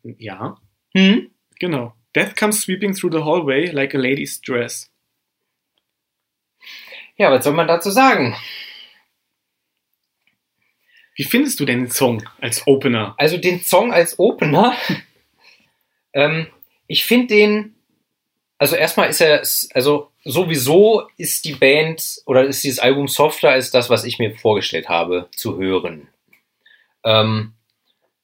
Ja, 0.03 0.57
Hm? 0.95 1.31
genau. 1.59 1.93
Death 2.15 2.35
comes 2.35 2.61
sweeping 2.61 2.93
through 2.93 3.11
the 3.11 3.23
hallway 3.23 3.71
like 3.71 3.95
a 3.95 3.97
lady's 3.97 4.39
dress. 4.41 4.91
Ja, 7.17 7.31
was 7.31 7.43
soll 7.43 7.53
man 7.53 7.67
dazu 7.67 7.89
sagen? 7.89 8.35
Wie 11.15 11.23
findest 11.23 11.59
du 11.59 11.65
denn 11.65 11.85
den 11.85 11.91
Song 11.91 12.23
als 12.39 12.65
Opener? 12.67 13.15
Also 13.17 13.37
den 13.37 13.61
Song 13.61 13.93
als 13.93 14.17
Opener, 14.19 14.75
ähm, 16.13 16.47
ich 16.87 17.05
finde 17.05 17.27
den, 17.27 17.75
also 18.57 18.75
erstmal 18.75 19.09
ist 19.09 19.21
er, 19.21 19.41
also 19.73 20.11
sowieso 20.23 21.07
ist 21.17 21.45
die 21.45 21.53
Band 21.53 22.21
oder 22.25 22.43
ist 22.43 22.63
dieses 22.63 22.79
Album 22.79 23.07
softer 23.07 23.49
als 23.49 23.71
das, 23.71 23.89
was 23.89 24.03
ich 24.03 24.19
mir 24.19 24.35
vorgestellt 24.35 24.89
habe 24.89 25.29
zu 25.35 25.57
hören. 25.57 26.07
Ähm, 27.03 27.53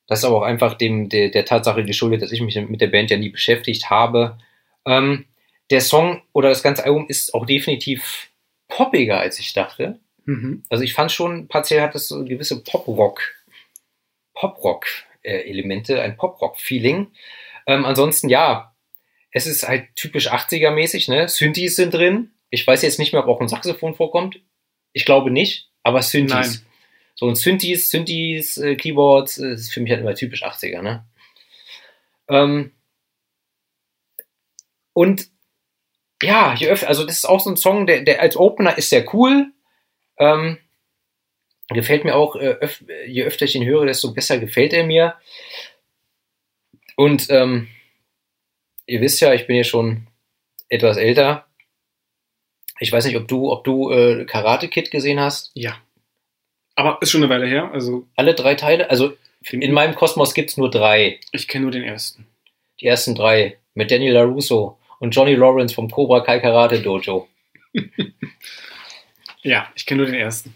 das 0.08 0.20
ist 0.20 0.26
aber 0.26 0.38
auch 0.38 0.44
einfach 0.44 0.76
dem, 0.76 1.10
der, 1.10 1.30
der 1.30 1.46
Tatsache 1.46 1.84
geschuldet, 1.84 2.22
dass 2.22 2.32
ich 2.32 2.42
mich 2.42 2.56
mit 2.56 2.82
der 2.82 2.88
Band 2.88 3.12
ja 3.12 3.18
nie 3.18 3.30
beschäftigt 3.30 3.90
habe. 3.90 4.38
Ähm, 4.86 5.26
der 5.70 5.82
Song 5.82 6.22
oder 6.34 6.50
das 6.50 6.64
ganze 6.64 6.86
Album 6.86 7.08
ist 7.10 7.34
auch 7.34 7.46
definitiv 7.46 8.30
poppiger, 8.70 9.20
als 9.20 9.38
ich 9.40 9.54
dachte. 9.54 10.00
Mhm. 10.26 10.64
Also 10.70 10.84
ich 10.84 10.94
fand 10.94 11.12
schon, 11.12 11.48
partiell 11.48 11.82
hat 11.82 11.96
es 11.96 12.08
so 12.08 12.24
gewisse 12.24 12.64
Pop-Rock, 12.64 13.22
Pop-Rock-Elemente, 14.34 16.02
ein 16.02 16.16
Pop-Rock-Feeling. 16.16 17.08
Ähm, 17.66 17.86
ansonsten, 17.86 18.30
ja, 18.30 18.74
es 19.32 19.46
ist 19.46 19.68
halt 19.68 19.88
typisch 19.96 20.32
80er-mäßig, 20.32 21.12
ne? 21.12 21.28
Synthes 21.28 21.76
sind 21.76 21.94
drin. 21.94 22.32
Ich 22.50 22.66
weiß 22.66 22.82
jetzt 22.82 22.98
nicht 22.98 23.12
mehr, 23.12 23.24
ob 23.24 23.28
auch 23.28 23.42
ein 23.42 23.50
Saxophon 23.50 23.94
vorkommt. 23.94 24.40
Ich 24.94 25.06
glaube 25.06 25.32
nicht, 25.32 25.70
aber 25.84 26.02
Synthes. 26.02 26.60
Nein. 26.60 26.67
So 27.18 27.28
ein 27.28 27.36
Synthes, 27.36 27.90
Synthes, 27.90 28.58
äh, 28.58 28.76
Keyboards, 28.76 29.40
äh, 29.40 29.54
ist 29.54 29.74
für 29.74 29.82
mich 29.82 29.92
halt 29.92 30.02
immer 30.02 30.16
typisch 30.16 30.44
80er, 30.44 30.82
ne? 30.82 31.06
Ähm, 32.30 32.72
und 34.94 35.28
ja, 36.22 36.56
je 36.56 36.70
öfter, 36.70 36.88
also 36.88 37.06
das 37.06 37.18
ist 37.18 37.26
auch 37.26 37.40
so 37.40 37.50
ein 37.50 37.58
Song, 37.58 37.86
der, 37.88 38.02
der 38.02 38.22
als 38.22 38.38
Opener 38.38 38.78
ist 38.78 38.90
sehr 38.90 39.14
cool. 39.14 39.52
Ähm, 40.18 40.58
gefällt 41.70 42.04
mir 42.04 42.16
auch, 42.16 42.36
äh, 42.36 42.58
öf 42.62 42.84
je 43.08 43.24
öfter 43.24 43.46
ich 43.46 43.56
ihn 43.56 43.66
höre, 43.66 43.86
desto 43.86 44.14
besser 44.14 44.40
gefällt 44.40 44.74
er 44.74 44.86
mir. 44.86 45.16
Und 46.96 47.30
ähm, 47.30 47.68
ihr 48.86 49.02
wisst 49.02 49.22
ja, 49.22 49.34
ich 49.34 49.48
bin 49.48 49.56
ja 49.56 49.64
schon 49.64 50.08
etwas 50.70 50.98
älter. 50.98 51.48
Ich 52.80 52.92
weiß 52.92 53.06
nicht, 53.06 53.18
ob 53.18 53.28
du, 53.28 53.52
ob 53.52 53.64
du 53.64 53.92
äh, 53.92 54.26
Karate 54.26 54.68
Kid 54.68 54.92
gesehen 54.92 55.20
hast. 55.20 55.52
Ja. 55.54 55.82
Aber 56.78 57.00
ist 57.02 57.10
schon 57.10 57.24
eine 57.24 57.34
Weile 57.34 57.48
her. 57.48 57.72
Also 57.74 58.08
Alle 58.16 58.36
drei 58.36 58.56
Teile. 58.56 58.90
Also 58.90 59.14
in 59.52 59.74
meinem 59.74 59.96
Kosmos 59.96 60.34
gibt 60.34 60.52
es 60.52 60.58
nur 60.58 60.70
drei. 60.70 61.20
ich 61.32 61.48
kenne 61.48 61.64
nur 61.64 61.72
den 61.72 61.84
ersten. 61.84 62.28
Die 62.80 62.86
ersten 62.86 63.16
drei. 63.16 63.58
Mit 63.74 63.92
Daniel 63.92 64.14
LaRusso 64.14 64.78
und 65.00 65.12
Johnny 65.12 65.36
Lawrence 65.36 65.74
vom 65.74 65.90
Cobra 65.90 66.22
Kai 66.22 66.40
Karate 66.40 66.80
Dojo. 66.82 67.28
Ja, 69.44 69.72
ich 69.76 69.86
kenne 69.86 70.02
nur 70.02 70.12
den 70.12 70.20
ersten. 70.20 70.56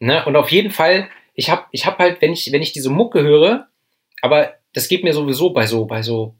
Ne? 0.00 0.24
Und 0.24 0.34
auf 0.34 0.50
jeden 0.50 0.72
Fall, 0.72 1.08
ich 1.34 1.48
habe 1.48 1.66
ich 1.70 1.86
hab 1.86 1.98
halt, 2.00 2.20
wenn 2.20 2.32
ich, 2.32 2.50
wenn 2.50 2.62
ich 2.62 2.72
diese 2.72 2.90
Mucke 2.90 3.22
höre, 3.22 3.68
aber 4.20 4.54
das 4.72 4.88
geht 4.88 5.04
mir 5.04 5.12
sowieso 5.12 5.50
bei 5.50 5.66
so, 5.66 5.84
bei 5.84 6.02
so 6.02 6.34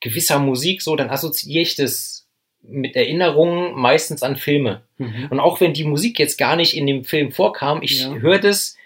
gewisser 0.00 0.40
Musik 0.40 0.82
so, 0.82 0.96
dann 0.96 1.10
assoziiere 1.10 1.62
ich 1.62 1.76
das 1.76 2.26
mit 2.62 2.94
Erinnerungen 2.96 3.74
meistens 3.74 4.22
an 4.22 4.36
Filme. 4.36 4.82
Mhm. 4.98 5.28
Und 5.30 5.40
auch 5.40 5.60
wenn 5.60 5.72
die 5.72 5.84
Musik 5.84 6.18
jetzt 6.18 6.38
gar 6.38 6.56
nicht 6.56 6.76
in 6.76 6.86
dem 6.86 7.04
Film 7.04 7.32
vorkam, 7.32 7.82
ich 7.82 8.02
Ja. 8.02 8.14
höre 8.14 8.38
das 8.38 8.76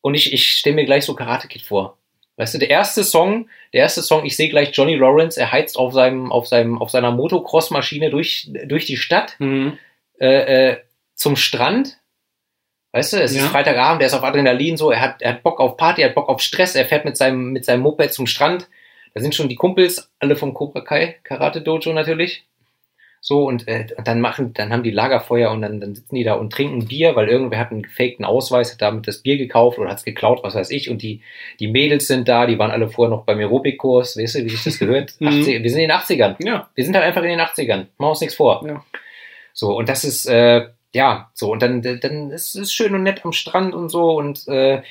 und 0.00 0.14
ich, 0.14 0.32
ich 0.32 0.48
stelle 0.50 0.76
mir 0.76 0.84
gleich 0.84 1.04
so 1.04 1.14
Karate 1.14 1.48
Kid 1.48 1.62
vor. 1.62 1.98
Weißt 2.36 2.54
du, 2.54 2.58
der 2.58 2.70
erste 2.70 3.04
Song, 3.04 3.48
der 3.72 3.82
erste 3.82 4.02
Song, 4.02 4.24
ich 4.24 4.36
sehe 4.36 4.48
gleich 4.48 4.70
Johnny 4.72 4.96
Lawrence, 4.96 5.38
er 5.38 5.52
heizt 5.52 5.76
auf 5.78 5.92
seinem, 5.92 6.32
auf 6.32 6.46
seinem, 6.48 6.80
auf 6.82 6.90
seiner 6.90 7.12
Motocross-Maschine 7.12 8.10
durch, 8.10 8.50
durch 8.66 8.86
die 8.86 8.96
Stadt 8.96 9.36
Mhm. 9.38 9.78
äh, 10.20 10.70
äh, 10.72 10.76
zum 11.14 11.36
Strand. 11.36 11.98
Weißt 12.92 13.12
du, 13.12 13.20
es 13.20 13.34
Ja. 13.34 13.42
ist 13.42 13.48
Freitagabend, 13.50 14.00
er 14.02 14.06
ist 14.08 14.14
auf 14.14 14.22
Adrenalin 14.24 14.76
so, 14.76 14.90
er 14.90 15.00
hat, 15.00 15.22
er 15.22 15.34
hat 15.34 15.42
Bock 15.42 15.60
auf 15.60 15.76
Party, 15.76 16.02
er 16.02 16.08
hat 16.08 16.14
Bock 16.14 16.28
auf 16.28 16.40
Stress, 16.40 16.74
er 16.76 16.86
fährt 16.86 17.04
mit 17.04 17.16
seinem, 17.16 17.50
mit 17.52 17.64
seinem 17.64 17.82
Moped 17.82 18.12
zum 18.12 18.26
Strand. 18.26 18.68
Da 19.14 19.20
sind 19.20 19.34
schon 19.34 19.48
die 19.48 19.54
Kumpels, 19.54 20.10
alle 20.18 20.36
vom 20.36 20.54
Cobra 20.54 20.80
Kai 20.80 21.16
Karate 21.22 21.62
Dojo 21.62 21.92
natürlich. 21.92 22.44
So, 23.26 23.44
und, 23.44 23.66
äh, 23.68 23.86
und 23.96 24.06
dann 24.06 24.20
machen, 24.20 24.52
dann 24.52 24.70
haben 24.70 24.82
die 24.82 24.90
Lagerfeuer 24.90 25.50
und 25.50 25.62
dann, 25.62 25.80
dann 25.80 25.94
sitzen 25.94 26.14
die 26.14 26.24
da 26.24 26.34
und 26.34 26.52
trinken 26.52 26.88
Bier, 26.88 27.16
weil 27.16 27.26
irgendwer 27.26 27.58
hat 27.58 27.70
einen 27.70 27.80
gefakten 27.80 28.26
Ausweis, 28.26 28.72
hat 28.72 28.82
damit 28.82 29.08
das 29.08 29.22
Bier 29.22 29.38
gekauft 29.38 29.78
oder 29.78 29.88
hat 29.88 29.96
es 29.96 30.04
geklaut, 30.04 30.40
was 30.42 30.54
weiß 30.54 30.70
ich. 30.70 30.90
Und 30.90 31.00
die, 31.00 31.22
die 31.58 31.68
Mädels 31.68 32.06
sind 32.06 32.28
da, 32.28 32.44
die 32.44 32.58
waren 32.58 32.70
alle 32.70 32.90
vorher 32.90 33.08
noch 33.08 33.24
beim 33.24 33.38
Aerobic-Kurs, 33.38 34.18
weißt 34.18 34.34
du, 34.34 34.44
wie 34.44 34.50
sich 34.50 34.64
das 34.64 34.78
gehört? 34.78 35.14
Mhm. 35.20 35.28
80, 35.28 35.62
wir 35.62 35.70
sind 35.70 35.80
in 35.80 35.88
den 35.88 35.96
80ern. 35.96 36.36
Ja. 36.44 36.68
Wir 36.74 36.84
sind 36.84 36.94
halt 36.94 37.06
einfach 37.06 37.22
in 37.22 37.30
den 37.30 37.40
80ern. 37.40 37.76
Machen 37.76 37.88
wir 37.98 38.10
uns 38.10 38.20
nichts 38.20 38.36
vor. 38.36 38.62
Ja. 38.66 38.84
So, 39.54 39.74
und 39.74 39.88
das 39.88 40.04
ist, 40.04 40.26
äh, 40.26 40.68
ja, 40.92 41.30
so, 41.32 41.50
und 41.50 41.62
dann, 41.62 41.80
dann 41.80 42.30
ist 42.30 42.54
es 42.54 42.74
schön 42.74 42.94
und 42.94 43.04
nett 43.04 43.24
am 43.24 43.32
Strand 43.32 43.74
und 43.74 43.88
so, 43.88 44.18
und 44.18 44.46
äh, 44.48 44.82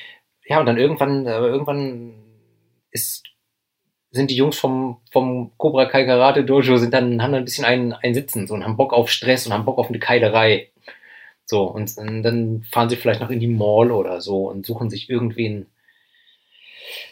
ja, 0.46 0.58
und 0.58 0.66
dann 0.66 0.76
irgendwann, 0.76 1.24
äh, 1.26 1.36
irgendwann 1.36 2.14
ist, 2.90 3.22
sind 4.14 4.30
die 4.30 4.36
Jungs 4.36 4.58
vom, 4.58 4.98
vom 5.12 5.52
Cobra 5.58 5.86
Kai 5.86 6.04
Karate 6.04 6.44
Dojo, 6.44 6.76
sind 6.78 6.94
dann, 6.94 7.20
haben 7.22 7.32
dann 7.32 7.42
ein 7.42 7.44
bisschen 7.44 7.64
ein, 7.64 7.92
ein 7.92 8.14
Sitzen, 8.14 8.46
so, 8.46 8.54
und 8.54 8.64
haben 8.64 8.76
Bock 8.76 8.92
auf 8.92 9.10
Stress 9.10 9.46
und 9.46 9.52
haben 9.52 9.64
Bock 9.64 9.78
auf 9.78 9.88
eine 9.88 9.98
Keilerei. 9.98 10.70
So, 11.46 11.64
und, 11.64 11.96
dann- 11.98 12.22
dann 12.22 12.62
fahren 12.70 12.88
sie 12.88 12.96
vielleicht 12.96 13.20
noch 13.20 13.30
in 13.30 13.40
die 13.40 13.48
Mall 13.48 13.90
oder 13.90 14.20
so 14.20 14.48
und 14.48 14.64
suchen 14.64 14.88
sich 14.88 15.10
irgendwen 15.10 15.66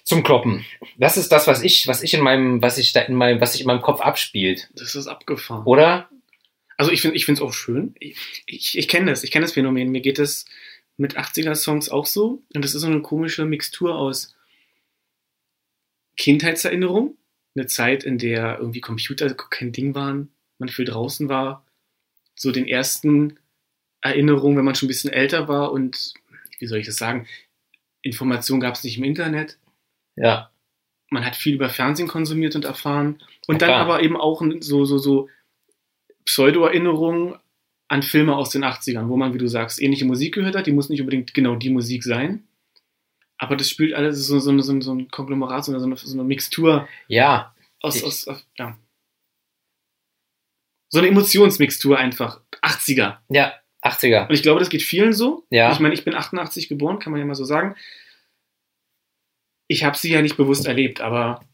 zum 0.04 0.22
Kloppen. 0.22 0.64
Das 0.96 1.16
ist 1.16 1.30
das, 1.32 1.46
was 1.46 1.62
ich, 1.62 1.86
was 1.88 2.02
ich 2.02 2.14
in 2.14 2.20
meinem, 2.22 2.62
was 2.62 2.78
ich 2.78 2.92
da 2.92 3.00
in 3.02 3.14
meinem, 3.14 3.40
was 3.40 3.52
sich 3.52 3.60
in 3.62 3.66
meinem 3.66 3.82
Kopf 3.82 4.00
abspielt. 4.00 4.70
Das 4.74 4.94
ist 4.94 5.06
abgefahren. 5.06 5.64
Oder? 5.64 6.08
Also 6.76 6.90
ich 6.92 7.02
finde 7.02 7.16
ich 7.16 7.28
es 7.28 7.40
auch 7.40 7.52
schön. 7.52 7.94
Ich, 7.98 8.16
ich, 8.46 8.78
ich 8.78 8.88
kenne 8.88 9.10
das, 9.10 9.22
ich 9.24 9.30
kenne 9.30 9.44
das 9.44 9.52
Phänomen. 9.52 9.90
Mir 9.90 10.00
geht 10.00 10.18
es 10.18 10.44
mit 10.96 11.16
80er-Songs 11.18 11.88
auch 11.90 12.06
so. 12.06 12.42
Und 12.54 12.64
das 12.64 12.74
ist 12.74 12.82
so 12.82 12.86
eine 12.86 13.00
komische 13.02 13.44
Mixtur 13.44 13.96
aus 13.96 14.34
Kindheitserinnerung, 16.16 17.16
eine 17.54 17.66
Zeit, 17.66 18.04
in 18.04 18.18
der 18.18 18.58
irgendwie 18.58 18.80
Computer 18.80 19.32
kein 19.34 19.72
Ding 19.72 19.94
waren, 19.94 20.30
man 20.58 20.68
viel 20.68 20.84
draußen 20.84 21.28
war, 21.28 21.66
so 22.34 22.52
den 22.52 22.66
ersten 22.66 23.38
Erinnerungen, 24.00 24.56
wenn 24.56 24.64
man 24.64 24.74
schon 24.74 24.86
ein 24.86 24.88
bisschen 24.88 25.12
älter 25.12 25.48
war 25.48 25.72
und, 25.72 26.14
wie 26.58 26.66
soll 26.66 26.78
ich 26.78 26.86
das 26.86 26.96
sagen, 26.96 27.26
Informationen 28.02 28.60
gab 28.60 28.74
es 28.74 28.84
nicht 28.84 28.98
im 28.98 29.04
Internet. 29.04 29.58
Ja. 30.16 30.50
Man 31.10 31.24
hat 31.24 31.36
viel 31.36 31.54
über 31.54 31.68
Fernsehen 31.68 32.08
konsumiert 32.08 32.56
und 32.56 32.64
erfahren. 32.64 33.22
Und 33.46 33.60
Ja, 33.62 33.68
dann 33.68 33.80
aber 33.80 34.02
eben 34.02 34.16
auch 34.16 34.42
so, 34.60 34.84
so, 34.84 34.98
so 34.98 35.28
Pseudo-Erinnerungen 36.24 37.36
an 37.88 38.02
Filme 38.02 38.34
aus 38.34 38.50
den 38.50 38.64
80ern, 38.64 39.08
wo 39.08 39.16
man, 39.16 39.34
wie 39.34 39.38
du 39.38 39.46
sagst, 39.46 39.80
ähnliche 39.80 40.06
Musik 40.06 40.34
gehört 40.34 40.56
hat. 40.56 40.66
Die 40.66 40.72
muss 40.72 40.88
nicht 40.88 41.00
unbedingt 41.00 41.34
genau 41.34 41.56
die 41.56 41.70
Musik 41.70 42.02
sein. 42.02 42.44
Aber 43.42 43.56
das 43.56 43.68
spielt 43.68 43.92
alles 43.94 44.24
so, 44.26 44.38
so, 44.38 44.56
so, 44.60 44.72
ein- 44.72 44.82
so 44.82 44.94
ein 44.94 45.08
Konglomerat, 45.10 45.64
so 45.64 45.72
eine, 45.72 45.80
so 45.80 45.86
eine, 45.86 45.96
so 45.96 46.12
eine 46.12 46.22
Mixtur 46.22 46.88
Ja, 47.08 47.52
aus, 47.80 47.96
Ich- 47.96 48.04
aus, 48.04 48.28
aus, 48.28 48.46
ja. 48.56 48.78
So 50.90 50.98
eine 51.00 51.08
Emotionsmixtur 51.08 51.98
einfach. 51.98 52.40
80er. 52.62 53.18
ja, 53.30 53.54
80er. 53.82 54.28
Und 54.28 54.34
ich 54.34 54.42
glaube, 54.42 54.60
das 54.60 54.68
geht 54.70 54.82
vielen 54.82 55.12
so. 55.12 55.44
Ja. 55.50 55.72
Ich 55.72 55.80
meine, 55.80 55.92
ich 55.94 56.04
bin 56.04 56.14
88 56.14 56.68
geboren, 56.68 57.00
kann 57.00 57.10
man 57.10 57.18
ja 57.20 57.26
mal 57.26 57.34
so 57.34 57.44
sagen. 57.44 57.74
Ich 59.68 59.82
habe 59.82 59.96
sie 59.96 60.12
ja 60.12 60.22
nicht 60.22 60.36
bewusst 60.36 60.66
erlebt, 60.66 61.00
aber 61.00 61.44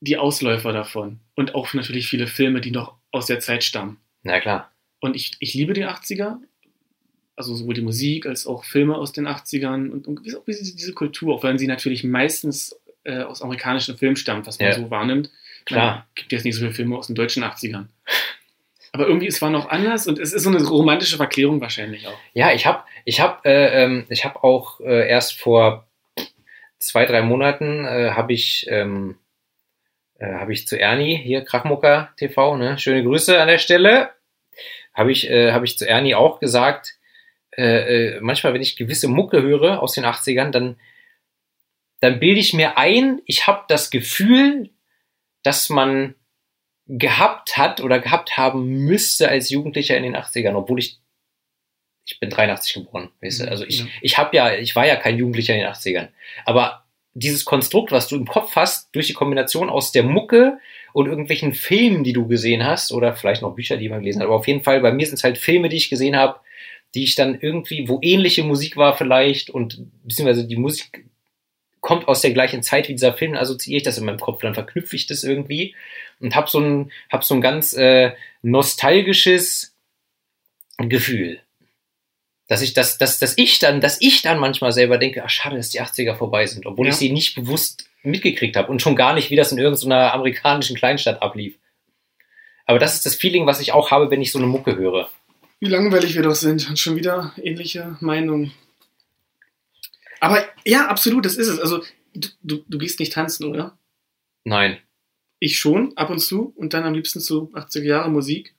die 0.00 0.18
Ausläufer 0.18 0.72
davon 0.72 1.20
und 1.36 1.54
auch 1.54 1.72
natürlich 1.72 2.06
viele 2.08 2.26
Filme, 2.26 2.60
die 2.60 2.70
noch 2.70 2.98
aus 3.12 3.26
der 3.26 3.40
Zeit 3.40 3.64
stammen. 3.64 3.98
Na 4.24 4.40
klar. 4.40 4.72
Und 5.00 5.16
ich, 5.16 5.36
ich 5.40 5.54
liebe 5.54 5.72
die 5.72 5.86
80er, 5.86 6.38
also 7.38 7.54
sowohl 7.54 7.74
die 7.74 7.82
Musik 7.82 8.26
als 8.26 8.46
auch 8.46 8.64
Filme 8.64 8.96
aus 8.96 9.12
den 9.12 9.26
80ern 9.26 9.90
und, 9.90 10.06
und 10.06 10.20
auch 10.36 10.44
diese, 10.46 10.92
Kultur, 10.92 11.34
auch 11.34 11.42
wenn 11.44 11.58
sie 11.58 11.66
natürlich 11.66 12.04
meistens 12.04 12.78
äh, 13.04 13.20
aus 13.20 13.42
amerikanischen 13.42 13.96
Filmen 13.96 14.16
stammt, 14.16 14.46
was 14.46 14.58
man 14.58 14.68
Ja. 14.68 14.74
so 14.74 14.90
wahrnimmt. 14.90 15.30
Klar. 15.64 15.94
Man 15.94 16.02
gibt 16.16 16.32
jetzt 16.32 16.44
nicht 16.44 16.56
so 16.56 16.60
viele 16.60 16.72
Filme 16.72 16.96
aus 16.96 17.06
den 17.06 17.14
deutschen 17.14 17.44
80ern. 17.44 17.86
Aber 18.92 19.06
irgendwie, 19.06 19.26
es 19.26 19.40
war 19.40 19.50
noch 19.50 19.68
anders 19.68 20.06
und 20.06 20.18
es 20.18 20.32
ist 20.32 20.42
so 20.42 20.50
eine 20.50 20.62
romantische 20.64 21.16
Verklärung 21.16 21.60
wahrscheinlich 21.60 22.06
auch. 22.06 22.18
Ja, 22.32 22.52
ich 22.52 22.66
habe 22.66 22.82
ich 23.04 23.20
hab, 23.20 23.44
äh, 23.46 23.84
ähm, 23.84 24.06
ich 24.08 24.24
hab 24.24 24.42
auch 24.42 24.80
äh, 24.80 25.08
erst 25.08 25.38
vor 25.38 25.86
zwei, 26.78 27.06
drei 27.06 27.22
Monaten 27.22 27.84
äh, 27.84 28.10
habe 28.12 28.32
ich, 28.32 28.66
ähm, 28.68 29.16
äh, 30.18 30.32
hab 30.32 30.48
ich 30.48 30.66
zu 30.66 30.78
Ernie, 30.78 31.16
hier 31.16 31.44
Krachmucker 31.44 32.10
TV, 32.16 32.56
ne? 32.56 32.78
schöne 32.78 33.04
Grüße 33.04 33.40
an 33.40 33.48
der 33.48 33.58
Stelle, 33.58 34.10
habe 34.94 35.12
ich, 35.12 35.28
äh, 35.30 35.52
hab 35.52 35.62
ich 35.64 35.78
zu 35.78 35.88
Ernie 35.88 36.14
auch 36.14 36.40
gesagt, 36.40 36.97
äh, 37.58 38.16
äh, 38.16 38.20
manchmal, 38.20 38.54
wenn 38.54 38.62
ich 38.62 38.76
gewisse 38.76 39.08
Mucke 39.08 39.42
höre 39.42 39.82
aus 39.82 39.94
den 39.94 40.04
80ern, 40.04 40.50
dann, 40.50 40.76
dann 42.00 42.20
bilde 42.20 42.38
ich 42.40 42.54
mir 42.54 42.78
ein, 42.78 43.20
ich 43.26 43.48
habe 43.48 43.64
das 43.68 43.90
Gefühl, 43.90 44.70
dass 45.42 45.68
man 45.68 46.14
gehabt 46.86 47.58
hat 47.58 47.80
oder 47.80 47.98
gehabt 47.98 48.36
haben 48.36 48.84
müsste 48.84 49.28
als 49.28 49.50
Jugendlicher 49.50 49.96
in 49.96 50.04
den 50.04 50.16
80ern, 50.16 50.54
obwohl 50.54 50.78
ich 50.78 51.00
ich 52.10 52.20
bin 52.20 52.30
83 52.30 52.72
geboren, 52.72 53.10
weißt 53.20 53.40
du? 53.40 53.50
Also 53.50 53.66
ich, 53.66 53.80
Ja. 53.80 53.86
ich 54.00 54.16
habe 54.16 54.34
ja, 54.34 54.54
ich 54.54 54.74
war 54.74 54.86
ja 54.86 54.96
kein 54.96 55.18
Jugendlicher 55.18 55.52
in 55.54 55.60
den 55.60 55.68
80ern. 55.68 56.08
Aber 56.46 56.84
dieses 57.12 57.44
Konstrukt, 57.44 57.92
was 57.92 58.08
du 58.08 58.16
im 58.16 58.26
Kopf 58.26 58.56
hast, 58.56 58.88
durch 58.94 59.08
die 59.08 59.12
Kombination 59.12 59.68
aus 59.68 59.92
der 59.92 60.04
Mucke 60.04 60.58
und 60.94 61.06
irgendwelchen 61.06 61.52
Filmen, 61.52 62.04
die 62.04 62.14
du 62.14 62.26
gesehen 62.26 62.64
hast, 62.64 62.92
oder 62.92 63.14
vielleicht 63.14 63.42
noch 63.42 63.54
Bücher, 63.54 63.76
die 63.76 63.90
man 63.90 64.00
gelesen 64.00 64.20
hat, 64.20 64.26
aber 64.26 64.36
auf 64.36 64.46
jeden 64.46 64.62
Fall, 64.62 64.80
bei 64.80 64.90
mir 64.92 65.04
sind 65.04 65.16
es 65.16 65.24
halt 65.24 65.36
Filme, 65.36 65.68
die 65.68 65.76
ich 65.76 65.90
gesehen 65.90 66.16
habe, 66.16 66.40
die 66.94 67.04
ich 67.04 67.14
dann 67.14 67.38
irgendwie, 67.40 67.88
wo 67.88 67.98
ähnliche 68.02 68.42
Musik 68.42 68.76
war 68.76 68.96
vielleicht 68.96 69.50
und 69.50 69.78
beziehungsweise 70.04 70.46
die 70.46 70.56
Musik 70.56 71.04
kommt 71.80 72.08
aus 72.08 72.22
der 72.22 72.32
gleichen 72.32 72.62
Zeit 72.62 72.88
wie 72.88 72.92
dieser 72.94 73.14
Film, 73.14 73.34
assoziiere 73.34 73.78
ich 73.78 73.82
das 73.84 73.98
in 73.98 74.04
meinem 74.04 74.18
Kopf, 74.18 74.40
dann 74.42 74.54
verknüpfe 74.54 74.96
ich 74.96 75.06
das 75.06 75.22
irgendwie 75.22 75.74
und 76.20 76.34
habe 76.34 76.50
so 76.50 76.58
ein, 76.60 76.90
hab 77.10 77.24
so 77.24 77.34
ein 77.34 77.40
ganz 77.40 77.72
äh, 77.74 78.12
nostalgisches 78.42 79.74
Gefühl. 80.78 81.40
Dass 82.48 82.62
ich, 82.62 82.72
dass, 82.72 82.96
dass, 82.98 83.18
dass 83.18 83.36
ich 83.36 83.58
dann, 83.58 83.80
dass 83.80 84.00
ich 84.00 84.22
dann 84.22 84.38
manchmal 84.38 84.72
selber 84.72 84.96
denke, 84.98 85.22
ach 85.24 85.30
schade, 85.30 85.56
dass 85.56 85.68
die 85.70 85.82
80er 85.82 86.16
vorbei 86.16 86.46
sind, 86.46 86.66
obwohl 86.66 86.86
Ja. 86.86 86.92
ich 86.92 86.98
sie 86.98 87.12
nicht 87.12 87.34
bewusst 87.34 87.88
mitgekriegt 88.02 88.56
habe 88.56 88.70
und 88.70 88.80
schon 88.80 88.96
gar 88.96 89.12
nicht, 89.14 89.30
wie 89.30 89.36
das 89.36 89.52
in 89.52 89.58
irgendeiner 89.58 90.14
amerikanischen 90.14 90.76
Kleinstadt 90.76 91.20
ablief. 91.20 91.58
Aber 92.64 92.78
das 92.78 92.94
ist 92.94 93.06
das 93.06 93.14
Feeling, 93.14 93.46
was 93.46 93.60
ich 93.60 93.72
auch 93.72 93.90
habe, 93.90 94.10
wenn 94.10 94.22
ich 94.22 94.32
so 94.32 94.38
eine 94.38 94.46
Mucke 94.46 94.76
höre. 94.76 95.10
Wie 95.60 95.68
langweilig 95.68 96.14
wir 96.14 96.22
doch 96.22 96.34
sind 96.34 96.68
und 96.68 96.78
schon 96.78 96.96
wieder 96.96 97.32
ähnliche 97.36 97.96
Meinungen. 98.00 98.52
Aber 100.20 100.44
ja, 100.64 100.86
absolut, 100.88 101.24
das 101.24 101.36
ist 101.36 101.48
es. 101.48 101.58
Also, 101.58 101.82
du, 102.14 102.28
du, 102.42 102.64
du 102.68 102.78
gehst 102.78 103.00
nicht 103.00 103.12
tanzen, 103.12 103.44
oder? 103.44 103.78
Nein. 104.44 104.78
Ich 105.40 105.58
schon, 105.58 105.96
ab 105.96 106.10
und 106.10 106.20
zu. 106.20 106.52
Und 106.56 106.74
dann 106.74 106.84
am 106.84 106.94
liebsten 106.94 107.20
zu 107.20 107.52
80er 107.54 107.82
Jahre 107.82 108.10
Musik. 108.10 108.54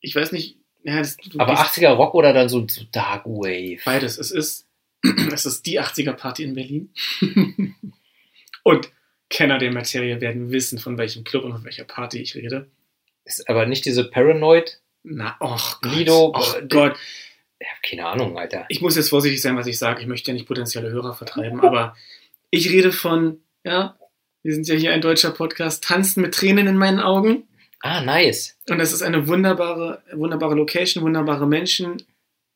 Ich 0.00 0.14
weiß 0.14 0.32
nicht, 0.32 0.58
ja, 0.82 0.98
das, 0.98 1.16
Aber 1.38 1.54
gehst 1.54 1.78
80er 1.78 1.90
Rock 1.90 2.14
oder 2.14 2.32
dann 2.32 2.48
so, 2.48 2.66
so 2.68 2.82
Dark 2.90 3.26
Wave? 3.26 3.80
beides. 3.84 4.18
Es 4.18 4.30
ist, 4.30 4.66
es 5.32 5.46
ist 5.46 5.66
die 5.66 5.80
80er 5.80 6.12
Party 6.12 6.42
in 6.42 6.54
Berlin. 6.54 6.92
und 8.64 8.92
Kenner 9.30 9.58
der 9.58 9.72
Materie 9.72 10.20
werden 10.20 10.50
wissen, 10.50 10.78
von 10.78 10.98
welchem 10.98 11.24
Club 11.24 11.44
und 11.44 11.52
von 11.52 11.64
welcher 11.64 11.84
Party 11.84 12.18
ich 12.18 12.34
rede. 12.34 12.70
Ist 13.24 13.48
aber 13.48 13.66
nicht 13.66 13.84
diese 13.84 14.04
Paranoid? 14.04 14.81
Na, 15.04 15.36
och 15.40 15.60
Gott. 15.82 15.94
Lido, 15.94 16.14
och 16.14 16.56
äh, 16.56 16.68
Gott. 16.68 16.96
Ja, 17.58 17.68
keine 17.82 18.06
Ahnung, 18.06 18.38
Alter. 18.38 18.66
ich 18.68 18.80
muss 18.80 18.96
jetzt 18.96 19.10
vorsichtig 19.10 19.40
sein, 19.40 19.56
was 19.56 19.66
ich 19.66 19.78
sage. 19.78 20.00
Ich 20.00 20.08
möchte 20.08 20.30
ja 20.30 20.34
nicht 20.34 20.48
potenzielle 20.48 20.90
Hörer 20.90 21.14
vertreiben, 21.14 21.60
aber 21.60 21.96
ich 22.50 22.70
rede 22.70 22.90
von, 22.90 23.40
ja, 23.64 23.96
wir 24.42 24.54
sind 24.54 24.66
ja 24.66 24.74
hier 24.74 24.92
ein 24.92 25.00
deutscher 25.00 25.30
Podcast, 25.30 25.84
Tanzen 25.84 26.22
mit 26.22 26.34
Tränen 26.34 26.66
in 26.66 26.76
meinen 26.76 26.98
Augen. 26.98 27.44
Ah, 27.80 28.00
nice. 28.00 28.58
Und 28.68 28.80
es 28.80 28.92
ist 28.92 29.02
eine 29.02 29.28
wunderbare, 29.28 30.02
wunderbare 30.12 30.54
Location, 30.54 31.04
wunderbare 31.04 31.46
Menschen, 31.46 32.02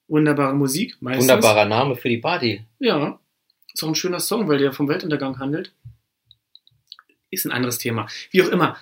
wunderbare 0.09 0.55
Musik. 0.55 0.97
Meistens. 1.00 1.23
Wunderbarer 1.23 1.65
Name 1.65 1.97
für 1.97 2.09
die 2.09 2.19
Party. 2.19 2.65
Ja. 2.79 3.19
Ist 3.73 3.83
auch 3.85 3.88
ein 3.88 3.95
schöner 3.95 4.21
Song, 4.21 4.49
weil 4.49 4.59
der 4.59 4.73
vom 4.73 4.88
Weltuntergang 4.88 5.38
handelt. 5.38 5.73
Ist 7.31 7.45
ein 7.45 7.53
anderes 7.53 7.79
Thema. 7.79 8.09
Wie 8.31 8.43
auch 8.43 8.49
immer. 8.49 8.76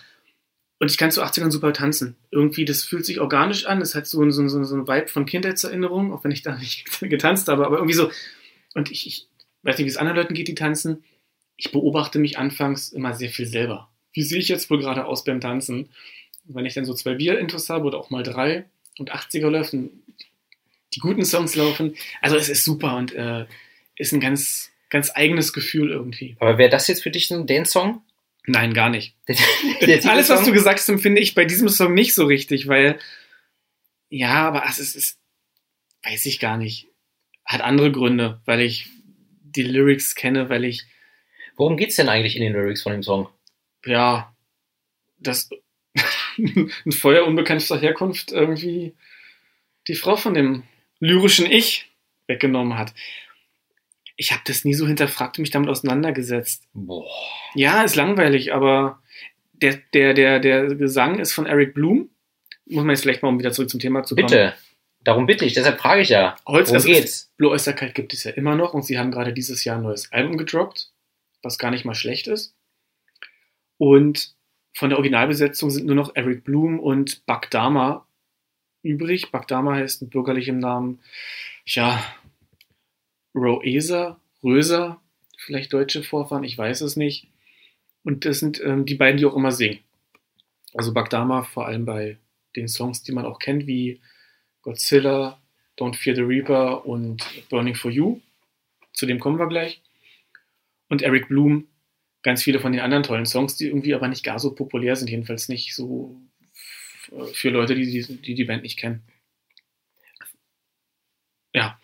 Und 0.78 0.90
ich 0.90 0.98
kann 0.98 1.10
zu 1.10 1.22
80ern 1.22 1.50
super 1.50 1.72
tanzen. 1.72 2.16
Irgendwie, 2.30 2.64
das 2.64 2.84
fühlt 2.84 3.06
sich 3.06 3.20
organisch 3.20 3.64
an. 3.66 3.80
Es 3.80 3.94
hat 3.94 4.06
so, 4.06 4.28
so, 4.30 4.48
so, 4.48 4.64
so 4.64 4.76
ein 4.76 4.88
Vibe 4.88 5.08
von 5.08 5.24
Kindheitserinnerung, 5.24 6.12
auch 6.12 6.24
wenn 6.24 6.32
ich 6.32 6.42
da 6.42 6.56
nicht 6.58 7.00
getanzt 7.00 7.48
habe, 7.48 7.64
aber 7.66 7.76
irgendwie 7.76 7.94
so. 7.94 8.10
Und 8.74 8.90
ich, 8.90 9.06
ich 9.06 9.28
weiß 9.62 9.78
nicht, 9.78 9.86
wie 9.86 9.90
es 9.90 9.96
anderen 9.96 10.18
Leuten 10.18 10.34
geht, 10.34 10.48
die 10.48 10.54
tanzen. 10.54 11.04
Ich 11.56 11.70
beobachte 11.70 12.18
mich 12.18 12.38
anfangs 12.38 12.88
immer 12.88 13.14
sehr 13.14 13.30
viel 13.30 13.46
selber. 13.46 13.88
Wie 14.12 14.22
sehe 14.22 14.40
ich 14.40 14.48
jetzt 14.48 14.68
wohl 14.70 14.80
gerade 14.80 15.06
aus 15.06 15.24
beim 15.24 15.40
Tanzen? 15.40 15.90
Wenn 16.44 16.66
ich 16.66 16.74
dann 16.74 16.84
so 16.84 16.94
zwei 16.94 17.14
Bier-Intros 17.14 17.70
habe 17.70 17.86
oder 17.86 17.98
auch 17.98 18.10
mal 18.10 18.22
drei 18.22 18.64
und 18.98 19.12
80er 19.12 19.48
läuft 19.48 19.72
und 19.72 19.90
die 20.94 21.00
guten 21.00 21.24
Songs 21.24 21.54
laufen. 21.54 21.94
Also 22.20 22.36
es 22.36 22.48
ist 22.48 22.64
super 22.64 22.96
und 22.96 23.12
äh, 23.14 23.46
ist 23.96 24.12
ein 24.12 24.20
ganz, 24.20 24.70
ganz 24.90 25.10
eigenes 25.14 25.52
Gefühl 25.52 25.90
irgendwie. 25.90 26.36
Aber 26.40 26.58
wäre 26.58 26.70
das 26.70 26.88
jetzt 26.88 27.02
für 27.02 27.10
dich 27.10 27.30
ein 27.30 27.46
Dance-Song? 27.46 28.02
Nein, 28.46 28.74
gar 28.74 28.90
nicht. 28.90 29.16
Alles, 30.06 30.28
was 30.28 30.44
du 30.44 30.52
gesagt 30.52 30.78
hast, 30.78 30.88
empfinde 30.88 31.20
ich 31.20 31.34
bei 31.34 31.44
diesem 31.44 31.68
Song 31.68 31.94
nicht 31.94 32.14
so 32.14 32.26
richtig, 32.26 32.68
weil 32.68 32.98
ja, 34.10 34.46
aber 34.46 34.64
es 34.68 34.78
ist, 34.78 34.96
ist 34.96 35.18
weiß 36.02 36.26
ich 36.26 36.40
gar 36.40 36.56
nicht. 36.56 36.88
Hat 37.44 37.62
andere 37.62 37.90
Gründe, 37.90 38.40
weil 38.44 38.60
ich 38.60 38.88
die 39.42 39.62
Lyrics 39.62 40.14
kenne, 40.14 40.48
weil 40.48 40.64
ich 40.64 40.84
Worum 41.56 41.76
geht's 41.76 41.96
denn 41.96 42.08
eigentlich 42.08 42.36
in 42.36 42.42
den 42.42 42.52
Lyrics 42.52 42.82
von 42.82 42.92
dem 42.92 43.02
Song? 43.02 43.28
ja 43.86 44.34
das 45.18 45.50
ein 46.38 46.92
Feuer 46.92 47.26
unbekannter 47.26 47.78
Herkunft 47.78 48.32
irgendwie 48.32 48.94
die 49.88 49.94
Frau 49.94 50.16
von 50.16 50.34
dem 50.34 50.64
lyrischen 50.98 51.46
Ich 51.50 51.90
weggenommen 52.26 52.78
hat. 52.78 52.94
Ich 54.16 54.32
habe 54.32 54.42
das 54.46 54.64
nie 54.64 54.74
so 54.74 54.86
hinterfragt 54.86 55.38
und 55.38 55.42
mich 55.42 55.50
damit 55.50 55.68
auseinandergesetzt. 55.68 56.68
Boah. 56.72 57.10
Ja, 57.54 57.82
ist 57.82 57.96
langweilig, 57.96 58.54
aber 58.54 59.02
der, 59.52 59.80
der, 59.92 60.14
der, 60.14 60.40
der 60.40 60.74
Gesang 60.74 61.18
ist 61.18 61.32
von 61.32 61.46
Eric 61.46 61.74
Bloom. 61.74 62.10
Muss 62.66 62.84
man 62.84 62.90
jetzt 62.90 63.02
vielleicht 63.02 63.22
mal, 63.22 63.28
um 63.28 63.38
wieder 63.38 63.52
zurück 63.52 63.70
zum 63.70 63.80
Thema 63.80 64.04
zu 64.04 64.14
kommen. 64.14 64.26
Bitte. 64.26 64.54
Darum 65.04 65.26
bitte 65.26 65.44
ich, 65.44 65.52
deshalb 65.52 65.78
frage 65.78 66.00
ich 66.00 66.08
ja. 66.08 66.34
Holz, 66.46 66.68
Worum 66.68 66.76
also 66.76 66.88
geht's? 66.88 67.30
Blue 67.36 67.50
Oyster 67.50 67.74
Cult 67.74 67.94
gibt 67.94 68.14
es 68.14 68.24
ja 68.24 68.30
immer 68.30 68.56
noch 68.56 68.72
und 68.72 68.84
sie 68.84 68.98
haben 68.98 69.10
gerade 69.10 69.34
dieses 69.34 69.62
Jahr 69.62 69.76
ein 69.76 69.82
neues 69.82 70.10
Album 70.12 70.38
gedroppt, 70.38 70.92
was 71.42 71.58
gar 71.58 71.70
nicht 71.70 71.84
mal 71.84 71.94
schlecht 71.94 72.26
ist. 72.26 72.56
Und 73.76 74.34
von 74.72 74.88
der 74.88 74.98
Originalbesetzung 74.98 75.70
sind 75.70 75.86
nur 75.86 75.94
noch 75.94 76.16
Eric 76.16 76.44
Bloom 76.44 76.80
und 76.80 77.26
Buck 77.26 77.50
Dama 77.50 78.06
übrig. 78.82 79.30
Buck 79.30 79.46
Dama 79.46 79.74
heißt 79.74 80.02
mit 80.02 80.10
bürgerlichem 80.10 80.58
Namen, 80.58 81.00
ja, 81.66 82.02
Roesa, 83.34 84.20
Röser, 84.42 85.00
vielleicht 85.38 85.72
deutsche 85.72 86.02
Vorfahren, 86.02 86.44
ich 86.44 86.56
weiß 86.56 86.82
es 86.82 86.96
nicht. 86.96 87.28
Und 88.02 88.24
das 88.24 88.38
sind 88.38 88.60
ähm, 88.62 88.84
die 88.86 88.94
beiden, 88.94 89.18
die 89.18 89.26
auch 89.26 89.36
immer 89.36 89.52
singen. 89.52 89.80
Also 90.74 90.92
Buck 90.92 91.10
Dama 91.10 91.42
vor 91.42 91.66
allem 91.66 91.84
bei 91.84 92.18
den 92.56 92.68
Songs, 92.68 93.02
die 93.02 93.12
man 93.12 93.24
auch 93.24 93.38
kennt, 93.38 93.66
wie 93.66 94.00
Godzilla, 94.62 95.40
Don't 95.78 95.96
Fear 95.96 96.16
the 96.16 96.22
Reaper 96.22 96.86
und 96.86 97.24
Burning 97.48 97.74
for 97.74 97.90
You. 97.90 98.20
Zu 98.92 99.06
dem 99.06 99.18
kommen 99.18 99.38
wir 99.38 99.48
gleich. 99.48 99.82
Und 100.88 101.02
Eric 101.02 101.28
Bloom, 101.28 101.66
ganz 102.22 102.42
viele 102.42 102.60
von 102.60 102.72
den 102.72 102.80
anderen 102.80 103.02
tollen 103.02 103.26
Songs, 103.26 103.56
die 103.56 103.66
irgendwie 103.66 103.94
aber 103.94 104.08
nicht 104.08 104.24
gar 104.24 104.38
so 104.38 104.54
populär 104.54 104.96
sind, 104.96 105.10
jedenfalls 105.10 105.48
nicht 105.48 105.74
so 105.74 106.20
für 107.32 107.50
Leute, 107.50 107.74
die 107.74 107.86
die, 107.86 108.20
die, 108.20 108.34
die 108.34 108.44
Band 108.44 108.62
nicht 108.62 108.78
kennen. 108.78 109.02
Ja. 111.52 111.78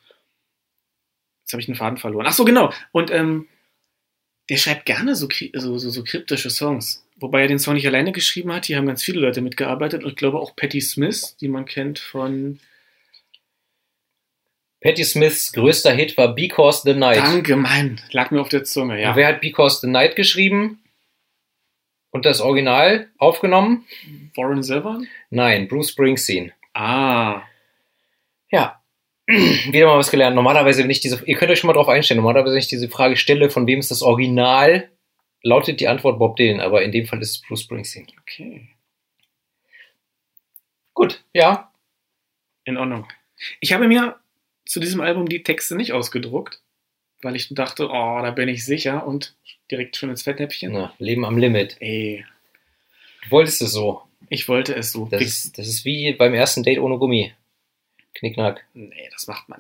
Jetzt 1.51 1.55
habe 1.55 1.63
ich 1.63 1.69
einen 1.69 1.77
Faden 1.77 1.99
verloren. 1.99 2.27
Ach 2.29 2.33
so, 2.33 2.45
genau. 2.45 2.73
Und 2.93 3.11
ähm, 3.11 3.49
der 4.49 4.57
schreibt 4.57 4.87
gerne 4.87 5.17
so, 5.17 5.29
so, 5.55 5.79
so, 5.79 5.91
so 5.91 6.05
kryptische 6.05 6.49
Songs. 6.49 7.05
Wobei 7.17 7.43
er 7.43 7.49
den 7.49 7.59
Song 7.59 7.75
nicht 7.75 7.89
alleine 7.89 8.13
geschrieben 8.13 8.53
hat. 8.53 8.67
Hier 8.67 8.77
haben 8.77 8.87
ganz 8.87 9.03
viele 9.03 9.19
Leute 9.19 9.41
mitgearbeitet. 9.41 10.05
Und 10.05 10.11
ich 10.11 10.17
glaube 10.17 10.39
auch 10.39 10.55
Patti 10.55 10.81
Smith, 10.81 11.37
die 11.41 11.49
man 11.49 11.65
kennt 11.65 11.99
von 11.99 12.61
Patti 14.81 15.03
Smiths 15.03 15.53
größter 15.53 15.91
Hit 15.91 16.17
war 16.17 16.37
Because 16.37 16.83
the 16.85 16.95
Night. 16.95 17.19
Danke, 17.19 17.57
Mann. 17.57 18.01
Lag 18.13 18.31
mir 18.31 18.41
auf 18.41 18.49
der 18.49 18.63
Zunge, 18.63 19.01
ja. 19.01 19.11
Und 19.11 19.17
wer 19.17 19.27
hat 19.27 19.41
Because 19.41 19.81
the 19.81 19.89
Night 19.89 20.15
geschrieben? 20.15 20.79
Und 22.11 22.27
das 22.27 22.41
Original 22.41 23.09
aufgenommen? 23.19 23.87
Warren 24.37 24.63
Zevon? 24.63 25.09
Nein, 25.31 25.67
Bruce 25.67 25.91
Springsteen. 25.91 26.53
Ah. 26.75 27.43
Ja. 28.53 28.80
Wieder 29.73 29.87
mal 29.87 29.99
was 29.99 30.11
gelernt. 30.11 30.35
Normalerweise, 30.35 30.83
wenn 30.83 30.91
ich 30.91 31.01
diese, 31.01 31.23
ihr 31.25 31.37
könnt 31.37 31.51
euch 31.51 31.59
schon 31.61 31.69
mal 31.69 31.75
drauf 31.75 31.89
einstellen, 31.89 32.19
normalerweise, 32.19 32.53
wenn 32.55 32.61
ich 32.61 32.67
diese 32.69 32.89
Frage 32.89 33.17
stelle, 33.17 33.51
von 33.51 33.67
wem 33.67 33.79
ist 33.79 33.91
das 33.91 34.03
Original, 34.03 34.91
lautet 35.43 35.81
die 35.81 35.89
Antwort 35.89 36.19
Bob 36.19 36.37
Dylan, 36.37 36.61
aber 36.61 36.83
in 36.83 36.93
dem 36.93 37.07
Fall 37.07 37.21
ist 37.23 37.31
es 37.31 37.43
Bruce 37.43 37.63
Springsteen. 37.63 38.07
Okay. 38.23 38.69
Gut, 40.95 41.23
ja. 41.33 41.73
In 42.65 42.77
Ordnung. 42.77 43.07
Ich 43.61 43.73
habe 43.73 43.89
mir 43.89 44.17
zu 44.67 44.81
diesem 44.81 45.01
Album 45.01 45.29
die 45.29 45.43
Texte 45.43 45.77
nicht 45.77 45.93
ausgedruckt, 45.93 46.61
weil 47.23 47.37
ich 47.37 47.49
dachte, 47.55 47.87
oh, 47.89 48.21
da 48.23 48.31
bin 48.33 48.49
ich 48.49 48.65
sicher 48.65 49.07
und 49.07 49.35
direkt 49.71 49.97
schon 49.97 50.11
ins 50.11 50.23
Fettnäpfchen. 50.23 50.73
Na, 50.73 50.93
Leben 50.99 51.25
am 51.25 51.39
Limit. 51.39 51.77
Ey, 51.81 52.25
Du 53.25 53.31
wolltest 53.33 53.63
es 53.63 53.73
so. 53.73 54.03
ich 54.29 54.49
wollte 54.49 54.75
es 54.75 54.93
so. 54.93 55.07
Das 55.11 55.23
ist, 55.23 55.59
das 55.59 55.69
ist 55.69 55.85
wie 55.85 56.15
beim 56.15 56.35
ersten 56.35 56.63
Date 56.63 56.79
ohne 56.81 56.99
Gummi. 56.99 57.33
Knickknack. 58.21 58.65
nee, 58.75 59.09
das 59.13 59.27
macht 59.27 59.49
man. 59.49 59.59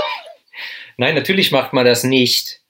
Nein, 0.96 1.14
natürlich 1.14 1.52
macht 1.52 1.72
man 1.72 1.84
das 1.84 2.04
nicht. 2.04 2.62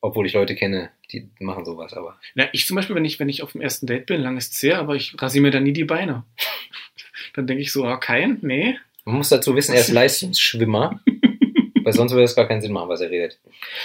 Obwohl 0.00 0.26
ich 0.26 0.32
Leute 0.32 0.56
kenne, 0.56 0.90
die 1.12 1.28
machen 1.38 1.64
sowas, 1.64 1.92
aber. 1.92 2.18
Na, 2.34 2.48
ich 2.52 2.66
zum 2.66 2.74
Beispiel, 2.76 2.96
wenn 2.96 3.04
ich, 3.04 3.20
wenn 3.20 3.28
ich 3.28 3.42
auf 3.42 3.52
dem 3.52 3.60
ersten 3.60 3.86
Date 3.86 4.06
bin, 4.06 4.20
lang 4.20 4.36
ist 4.36 4.54
sehr, 4.58 4.78
aber 4.78 4.96
ich 4.96 5.20
rasiere 5.20 5.42
mir 5.42 5.50
dann 5.50 5.62
nie 5.62 5.72
die 5.72 5.84
Beine. 5.84 6.24
Dann 7.34 7.46
denke 7.46 7.62
ich 7.62 7.72
so, 7.72 7.84
ah, 7.84 7.96
kein? 7.96 8.38
Nee. 8.42 8.76
Man 9.04 9.16
muss 9.16 9.30
dazu 9.30 9.56
wissen, 9.56 9.74
er 9.74 9.80
ist 9.80 9.88
Leistungsschwimmer. 9.88 11.00
weil 11.84 11.92
sonst 11.92 12.12
würde 12.12 12.24
es 12.24 12.36
gar 12.36 12.46
keinen 12.46 12.60
Sinn 12.60 12.72
machen, 12.72 12.88
was 12.88 13.00
er 13.00 13.10
redet. 13.10 13.38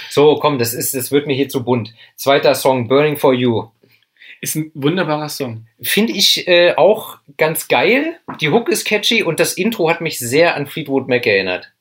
So, 0.10 0.36
komm, 0.36 0.60
das 0.60 0.73
ist, 0.73 0.93
das 0.93 1.12
wird 1.12 1.28
mir 1.28 1.34
hier 1.34 1.50
zu 1.50 1.63
bunt. 1.63 1.93
Zweiter 2.15 2.56
Song, 2.56 2.88
Burning 2.88 3.17
for 3.17 3.34
You. 3.34 3.69
Ist 4.39 4.56
ein 4.56 4.71
wunderbarer 4.73 5.30
Song. 5.30 5.67
Finde 5.82 6.13
ich 6.13 6.47
äh, 6.47 6.76
auch 6.76 7.17
ganz 7.38 7.67
geil. 7.67 8.19
Die 8.39 8.50
Hook 8.50 8.69
ist 8.69 8.86
catchy 8.86 9.23
und 9.23 9.39
das 9.39 9.54
Intro 9.54 9.89
hat 9.89 10.02
mich 10.02 10.19
sehr 10.19 10.56
an 10.56 10.67
Fleetwood 10.67 11.08
Mac 11.08 11.26
erinnert. 11.26 11.71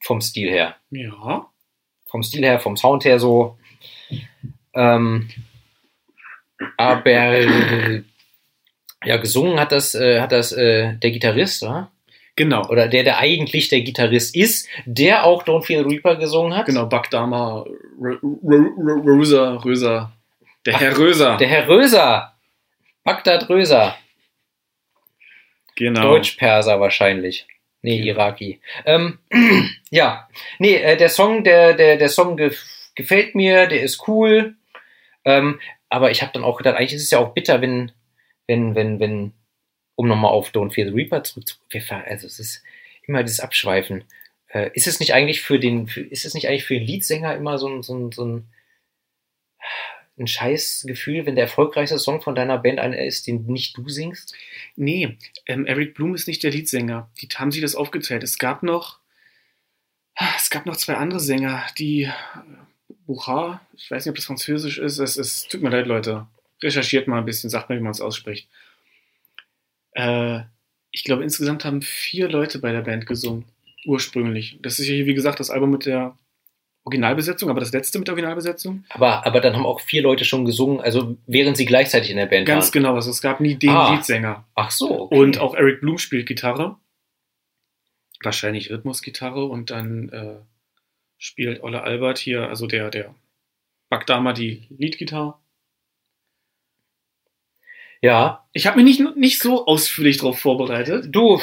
Vom 0.00 0.20
Stil 0.20 0.50
her. 0.50 0.76
Ja. 0.90 1.46
Vom 2.06 2.22
Stil 2.22 2.44
her, 2.44 2.58
vom 2.58 2.76
Sound 2.76 3.04
her 3.04 3.20
so. 3.20 3.56
Ähm, 4.74 5.28
aber 6.76 7.40
ja, 9.04 9.16
gesungen 9.16 9.60
hat 9.60 9.72
das, 9.72 9.94
äh, 9.94 10.20
hat 10.20 10.32
das 10.32 10.52
äh, 10.52 10.94
der 10.94 11.10
Gitarrist, 11.10 11.62
oder? 11.62 11.90
Genau. 12.36 12.66
oder 12.68 12.88
der, 12.88 13.04
der 13.04 13.18
eigentlich 13.18 13.68
der 13.68 13.82
Gitarrist 13.82 14.34
ist, 14.34 14.66
der 14.86 15.24
auch 15.24 15.44
Don't 15.44 15.66
the 15.66 15.76
Reaper 15.76 16.16
gesungen 16.16 16.56
hat. 16.56 16.66
Genau, 16.66 16.86
Buck 16.86 17.10
Dama, 17.10 17.66
Rosa, 18.00 19.56
Röser. 19.56 20.12
Der 20.66 20.78
Herr 20.78 20.98
Röser. 20.98 21.36
Der 21.38 21.48
Herr 21.48 21.68
Röser. 21.68 22.36
Bagdad 23.04 23.48
Röser. 23.48 23.96
genau. 25.74 26.02
Deutsch-Perser 26.02 26.80
wahrscheinlich. 26.80 27.46
Nee, 27.82 28.00
Ja. 28.00 28.14
Iraki. 28.14 28.60
Ähm, 28.84 29.18
ja, 29.90 30.28
nee, 30.58 30.74
äh, 30.76 30.96
der 30.96 31.08
Song, 31.08 31.44
der, 31.44 31.72
der, 31.72 31.96
der 31.96 32.08
Song 32.08 32.36
gef 32.36 32.62
gefällt 32.94 33.34
mir, 33.34 33.66
der 33.66 33.82
ist 33.82 34.06
cool. 34.08 34.56
Ähm, 35.24 35.60
aber 35.88 36.10
ich 36.10 36.20
habe 36.20 36.32
dann 36.34 36.44
auch 36.44 36.58
gedacht, 36.58 36.76
eigentlich 36.76 36.92
ist 36.92 37.04
es 37.04 37.10
ja 37.10 37.18
auch 37.18 37.32
bitter, 37.32 37.62
wenn, 37.62 37.92
wenn, 38.46 38.74
wenn, 38.74 39.00
wenn, 39.00 39.32
um 39.96 40.08
nochmal 40.08 40.32
auf 40.32 40.50
Don't 40.50 40.74
Fear 40.74 40.88
the 40.88 40.94
Reaper 40.94 41.22
zurückzukommen, 41.24 42.04
also 42.06 42.26
es 42.26 42.38
ist 42.38 42.62
immer 43.06 43.22
dieses 43.22 43.40
Abschweifen. 43.40 44.04
Äh, 44.48 44.70
ist 44.74 44.86
es 44.86 45.00
nicht 45.00 45.14
eigentlich 45.14 45.40
für 45.40 45.58
den, 45.58 45.86
für, 45.86 46.02
ist 46.02 46.26
es 46.26 46.34
nicht 46.34 46.48
eigentlich 46.48 46.64
für 46.64 46.74
den 46.74 46.86
Leadsänger 46.86 47.34
immer 47.34 47.56
so 47.56 47.68
ein, 47.68 47.82
so 47.82 47.94
ein, 47.94 48.12
so 48.12 48.24
ein, 48.24 48.52
ein 50.20 50.26
scheiß 50.26 50.84
Gefühl, 50.86 51.26
wenn 51.26 51.34
der 51.34 51.44
erfolgreichste 51.44 51.98
Song 51.98 52.20
von 52.20 52.34
deiner 52.34 52.58
Band 52.58 52.78
einer 52.78 53.02
ist, 53.02 53.26
den 53.26 53.46
nicht 53.46 53.76
du 53.76 53.88
singst? 53.88 54.34
Nee, 54.76 55.16
ähm, 55.46 55.66
Eric 55.66 55.94
Bloom 55.94 56.14
ist 56.14 56.28
nicht 56.28 56.42
der 56.42 56.52
Leadsänger. 56.52 57.10
Die 57.20 57.28
haben 57.28 57.50
sie 57.50 57.60
das 57.60 57.74
aufgeteilt. 57.74 58.22
Es 58.22 58.38
gab 58.38 58.62
noch, 58.62 58.98
es 60.36 60.50
gab 60.50 60.66
noch 60.66 60.76
zwei 60.76 60.94
andere 60.94 61.20
Sänger, 61.20 61.66
die 61.78 62.02
äh, 62.02 62.10
Buchar, 63.06 63.66
ich 63.74 63.90
weiß 63.90 64.04
nicht, 64.04 64.10
ob 64.10 64.16
das 64.16 64.26
Französisch 64.26 64.78
ist. 64.78 64.98
Es 64.98 65.16
ist, 65.16 65.50
tut 65.50 65.62
mir 65.62 65.70
leid, 65.70 65.86
Leute. 65.86 66.26
Recherchiert 66.62 67.08
mal 67.08 67.18
ein 67.18 67.24
bisschen, 67.24 67.50
sagt 67.50 67.70
mir, 67.70 67.76
wie 67.76 67.82
man 67.82 67.92
es 67.92 68.02
ausspricht. 68.02 68.48
Äh, 69.92 70.40
ich 70.92 71.04
glaube, 71.04 71.22
insgesamt 71.22 71.64
haben 71.64 71.82
vier 71.82 72.28
Leute 72.28 72.58
bei 72.58 72.72
der 72.72 72.82
Band 72.82 73.06
gesungen. 73.06 73.46
Ursprünglich. 73.86 74.58
Das 74.60 74.78
ist 74.78 74.86
ja 74.86 74.94
hier, 74.94 75.06
wie 75.06 75.14
gesagt, 75.14 75.40
das 75.40 75.50
Album 75.50 75.70
mit 75.70 75.86
der 75.86 76.16
Originalbesetzung, 76.84 77.50
aber 77.50 77.60
das 77.60 77.72
letzte 77.72 77.98
mit 77.98 78.08
Originalbesetzung. 78.08 78.84
Aber, 78.88 79.26
aber 79.26 79.40
dann 79.40 79.54
haben 79.54 79.66
auch 79.66 79.80
vier 79.80 80.02
Leute 80.02 80.24
schon 80.24 80.44
gesungen, 80.44 80.80
also 80.80 81.16
während 81.26 81.56
sie 81.56 81.66
gleichzeitig 81.66 82.10
in 82.10 82.16
der 82.16 82.26
Band 82.26 82.46
Ganz 82.46 82.66
waren. 82.66 82.72
genau, 82.72 82.94
also 82.94 83.10
es 83.10 83.20
gab 83.20 83.40
nie 83.40 83.54
den 83.56 83.70
Ah. 83.70 83.92
Leadsänger. 83.94 84.44
Ach 84.54 84.70
so. 84.70 85.02
okay. 85.02 85.18
Und 85.18 85.38
auch 85.38 85.54
Eric 85.54 85.80
Bloom 85.80 85.98
spielt 85.98 86.26
Gitarre. 86.26 86.76
Wahrscheinlich 88.22 88.70
Rhythmusgitarre 88.70 89.44
und 89.46 89.70
dann 89.70 90.08
äh, 90.10 90.36
spielt 91.18 91.62
Olle 91.62 91.82
Albert 91.82 92.18
hier, 92.18 92.48
also 92.48 92.66
der, 92.66 92.90
der 92.90 93.14
Backdamer, 93.88 94.32
die 94.34 94.66
Leadgitarre. 94.70 95.34
Ja, 98.02 98.46
Ich 98.54 98.66
habe 98.66 98.80
mich 98.82 98.98
nicht, 98.98 99.16
nicht 99.16 99.38
so 99.40 99.66
ausführlich 99.66 100.16
darauf 100.16 100.38
vorbereitet. 100.40 101.06
du, 101.10 101.40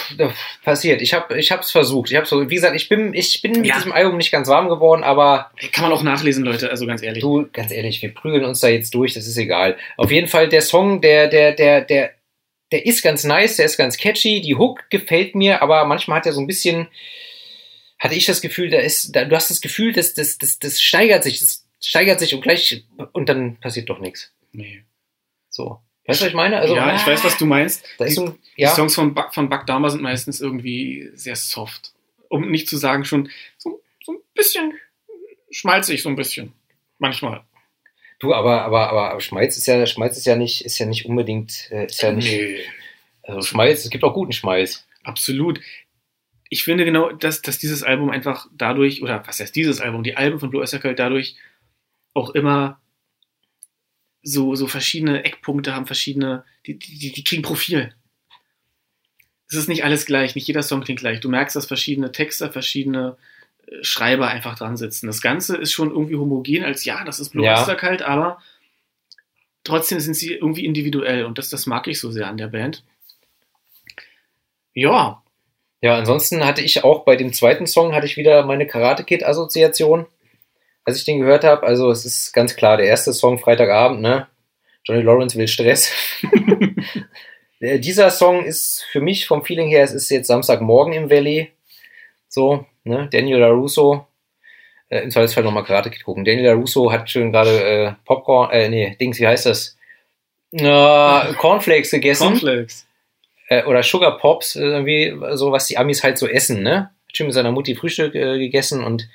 passiert. 0.63 1.01
Ich 1.03 1.13
habe 1.13 1.39
ich 1.39 1.51
hab's 1.51 1.71
versucht. 1.71 2.09
Ich 2.09 2.17
hab's 2.17 2.29
versucht. 2.29 2.49
Wie 2.49 2.55
gesagt, 2.55 2.75
ich 2.75 2.89
bin, 2.89 3.13
ich 3.13 3.41
bin 3.43 3.51
mit 3.51 3.65
Ja. 3.67 3.75
diesem 3.75 3.91
Album 3.91 4.17
nicht 4.17 4.31
ganz 4.31 4.47
warm 4.47 4.67
geworden, 4.67 5.03
aber 5.03 5.51
Kann 5.71 5.83
man 5.83 5.91
auch 5.93 6.01
nachlesen, 6.03 6.43
Leute, 6.43 6.69
also 6.71 6.87
ganz 6.87 7.03
ehrlich. 7.03 7.21
du, 7.21 7.47
ganz 7.53 7.71
ehrlich, 7.71 8.01
wir 8.01 8.13
prügeln 8.13 8.43
uns 8.43 8.59
da 8.59 8.69
jetzt 8.69 8.93
durch, 8.95 9.13
das 9.13 9.27
ist 9.27 9.37
egal. 9.37 9.77
Auf 9.97 10.09
jeden 10.11 10.27
Fall, 10.27 10.49
der 10.49 10.61
Song, 10.61 10.99
der, 11.01 11.27
der, 11.27 11.51
der, 11.53 11.81
der, 11.81 12.13
der 12.71 12.85
ist 12.87 13.03
ganz 13.03 13.23
nice, 13.23 13.57
der 13.57 13.65
ist 13.67 13.77
ganz 13.77 13.95
catchy, 13.97 14.41
die 14.41 14.55
Hook 14.55 14.89
gefällt 14.89 15.35
mir, 15.35 15.61
aber 15.61 15.85
manchmal 15.85 16.17
hat 16.17 16.25
er 16.25 16.33
so 16.33 16.41
ein 16.41 16.47
bisschen, 16.47 16.87
hatte 17.99 18.15
ich 18.15 18.25
das 18.25 18.41
Gefühl, 18.41 18.69
da 18.71 18.79
ist, 18.79 19.15
da, 19.15 19.25
du 19.25 19.35
hast 19.35 19.51
das 19.51 19.61
Gefühl, 19.61 19.93
das, 19.93 20.15
das, 20.15 20.37
das, 20.39 20.57
das 20.59 20.81
steigert 20.81 21.23
sich, 21.23 21.39
das 21.39 21.65
steigert 21.79 22.19
sich 22.19 22.33
und 22.33 22.41
gleich, 22.41 22.83
und 23.13 23.29
dann 23.29 23.57
passiert 23.59 23.89
doch 23.89 23.99
nichts. 23.99 24.33
Nee. 24.51 24.83
So. 25.49 25.79
Weißt 26.07 26.21
du, 26.21 26.25
was 26.25 26.29
ich 26.29 26.35
meine? 26.35 26.57
Also, 26.57 26.75
ja, 26.75 26.95
ich 26.95 27.05
weiß, 27.05 27.23
was 27.25 27.37
du 27.37 27.45
meinst. 27.45 27.85
Die, 27.99 28.09
so 28.09 28.25
ein, 28.27 28.39
die 28.57 28.61
ja, 28.61 28.69
Songs 28.69 28.95
von, 28.95 29.13
Buck, 29.13 29.33
von 29.33 29.49
Buck 29.49 29.65
Dahmer 29.65 29.89
sind 29.89 30.01
meistens 30.01 30.39
irgendwie 30.39 31.09
sehr 31.13 31.35
soft. 31.35 31.91
Um 32.29 32.49
nicht 32.49 32.69
zu 32.69 32.77
sagen, 32.77 33.03
schon 33.03 33.29
so, 33.57 33.81
so 34.03 34.13
ein 34.13 34.19
bisschen 34.33 34.73
schmalzig, 35.51 36.01
so 36.01 36.09
ein 36.09 36.15
bisschen. 36.15 36.53
Manchmal. 36.97 37.43
du, 38.19 38.33
aber, 38.33 38.63
aber, 38.63 38.89
aber, 38.89 39.11
aber 39.11 39.21
Schmalz 39.21 39.57
ist 39.57 39.67
ja, 39.67 39.85
Schmalz 39.85 40.17
ist 40.17 40.25
ja 40.25 40.35
nicht, 40.35 40.65
ist 40.65 40.79
ja 40.79 40.85
nicht 40.85 41.05
unbedingt, 41.05 41.69
äh, 41.71 41.85
ist 41.85 42.01
ja 42.01 42.11
nicht, 42.11 42.31
Nee. 42.31 42.59
also 43.23 43.41
Schmalz, 43.41 43.83
es 43.83 43.89
gibt 43.89 44.03
auch 44.03 44.13
guten 44.13 44.31
Schmalz. 44.31 44.87
Absolut. 45.03 45.59
Ich 46.49 46.63
finde 46.63 46.85
genau, 46.85 47.11
dass, 47.11 47.41
dass 47.41 47.59
dieses 47.59 47.83
Album 47.83 48.09
einfach 48.09 48.47
dadurch, 48.55 49.03
oder 49.03 49.23
was 49.27 49.39
heißt 49.39 49.55
dieses 49.55 49.81
Album, 49.81 50.03
die 50.03 50.15
Alben 50.15 50.39
von 50.39 50.49
Blue 50.49 50.61
Oyster 50.61 50.79
Cult 50.79 50.97
dadurch 50.97 51.35
auch 52.13 52.31
immer 52.31 52.81
so, 54.27 54.55
so 54.55 54.67
verschiedene 54.67 55.23
Eckpunkte 55.23 55.73
haben, 55.73 55.85
verschiedene, 55.85 56.43
die, 56.65 56.77
die, 56.77 57.13
die 57.13 57.23
kriegen 57.23 57.43
Profil. 57.43 57.93
Es 59.49 59.55
ist 59.55 59.69
nicht 59.69 59.85
alles 59.85 60.05
gleich, 60.05 60.35
nicht 60.35 60.47
jeder 60.47 60.63
Song 60.63 60.81
klingt 60.81 60.99
gleich. 60.99 61.21
Du 61.21 61.29
merkst, 61.29 61.55
dass 61.55 61.65
verschiedene 61.65 62.11
Texte, 62.11 62.51
verschiedene 62.51 63.15
äh, 63.67 63.81
Schreiber 63.83 64.27
einfach 64.27 64.57
dran 64.57 64.75
sitzen. 64.75 65.07
Das 65.07 65.21
Ganze 65.21 65.55
ist 65.55 65.71
schon 65.71 65.91
irgendwie 65.91 66.17
homogen, 66.17 66.65
als 66.65 66.83
ja, 66.83 67.05
das 67.05 67.21
ist 67.21 67.29
Blue 67.29 67.45
Ja. 67.45 67.57
Oyster 67.57 67.75
Cult, 67.77 68.01
aber 68.01 68.41
trotzdem 69.63 70.01
sind 70.01 70.15
sie 70.15 70.33
irgendwie 70.33 70.65
individuell 70.65 71.23
und 71.23 71.37
das, 71.37 71.47
das 71.49 71.65
mag 71.65 71.87
ich 71.87 71.97
so 71.99 72.11
sehr 72.11 72.27
an 72.27 72.37
der 72.37 72.47
Band. 72.47 72.83
Ja, 74.73 75.23
Ja, 75.79 75.95
ansonsten 75.95 76.43
hatte 76.43 76.61
ich 76.61 76.83
auch 76.83 77.05
bei 77.05 77.15
dem 77.15 77.31
zweiten 77.31 77.65
Song 77.65 77.93
hatte 77.93 78.07
ich 78.07 78.17
wieder 78.17 78.45
meine 78.45 78.67
Karate 78.67 79.05
Kid 79.05 79.23
Assoziation, 79.23 80.05
als 80.87 80.97
ich 80.97 81.05
den 81.05 81.19
gehört 81.19 81.43
habe. 81.43 81.67
Also 81.67 81.91
es 81.91 82.05
ist 82.05 82.33
ganz 82.33 82.55
klar, 82.55 82.77
der 82.77 82.87
erste 82.87 83.13
Song 83.13 83.37
Freitagabend, 83.39 84.01
ne? 84.01 84.27
Johnny 84.85 85.01
Lawrence 85.03 85.37
will 85.37 85.47
Stress. 85.47 85.91
Äh, 87.59 87.79
Dieser 87.79 88.11
Song 88.11 88.45
ist 88.45 88.85
für 88.91 89.01
mich 89.01 89.25
vom 89.25 89.43
Feeling 89.43 89.67
her, 89.67 89.83
es 89.83 89.91
ist 89.91 90.11
jetzt 90.11 90.27
Samstagmorgen 90.27 90.93
im 90.93 91.09
Valley. 91.09 91.51
So, 92.29 92.67
ne? 92.83 93.09
Daniel 93.11 93.39
LaRusso. 93.39 94.05
Äh, 94.89 94.99
Im 94.99 95.09
Zweifelsfall 95.09 95.43
nochmal 95.43 95.63
Karate 95.63 95.89
Kid 95.89 96.03
gucken. 96.03 96.23
Daniel 96.23 96.45
LaRusso 96.45 96.91
hat 96.91 97.09
schön 97.09 97.31
gerade 97.31 97.63
äh, 97.63 97.91
Popcorn, 98.05 98.51
äh, 98.51 98.69
nee, 98.69 98.95
Dings, 99.01 99.19
wie 99.19 99.25
heißt 99.25 99.47
das? 99.47 99.75
Äh, 100.51 101.33
Cornflakes 101.39 101.89
gegessen 101.89 102.27
Cornflakes. 102.27 102.85
äh, 103.49 103.63
oder 103.63 103.81
Sugar 103.81 104.19
Pops, 104.19 104.55
äh, 104.55 104.61
irgendwie 104.61 105.15
so, 105.35 105.51
was 105.51 105.65
die 105.65 105.79
Amis 105.79 106.03
halt 106.03 106.19
so 106.19 106.27
essen, 106.27 106.61
ne? 106.61 106.91
Hat 107.07 107.17
schön 107.17 107.25
mit 107.25 107.33
seiner 107.33 107.51
Mutti 107.51 107.73
Frühstück 107.75 108.13
äh, 108.13 108.37
gegessen 108.37 108.83
und 108.83 109.09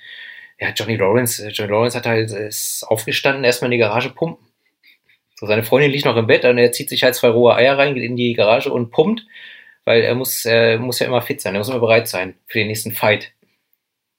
ja, 0.62 0.70
Johnny 0.70 0.94
Lawrence, 0.94 1.44
äh, 1.44 1.51
Johnny 1.51 1.72
Lawrence 1.72 1.98
hat 1.98 2.07
halt, 2.07 2.31
äh, 2.31 2.46
ist 2.46 2.85
aufgestanden, 2.87 3.42
erstmal 3.42 3.66
in 3.66 3.79
die 3.79 3.83
Garage 3.83 4.11
pumpen. 4.11 4.46
So, 5.35 5.46
seine 5.46 5.64
Freundin 5.64 5.90
liegt 5.90 6.05
noch 6.05 6.16
im 6.16 6.29
Bett 6.29 6.44
und 6.44 6.57
er 6.57 6.70
zieht 6.70 6.88
sich 6.88 7.03
halt 7.03 7.16
zwei 7.16 7.31
rohe 7.31 7.57
Eier 7.57 7.77
rein, 7.77 7.94
geht 7.94 8.05
in 8.05 8.14
die 8.14 8.33
Garage 8.33 8.72
und 8.72 8.92
pumpt, 8.92 9.27
weil 9.85 10.03
er 10.03 10.14
muss, 10.14 10.44
äh, 10.44 10.79
muss 10.79 11.01
ja 11.01 11.09
immer 11.09 11.20
fit 11.20 11.40
sein, 11.40 11.55
er 11.55 11.59
muss 11.59 11.68
immer 11.68 11.81
bereit 11.81 12.07
sein 12.07 12.37
für 12.46 12.59
den 12.59 12.68
nächsten 12.68 12.92
Fight. 12.92 13.33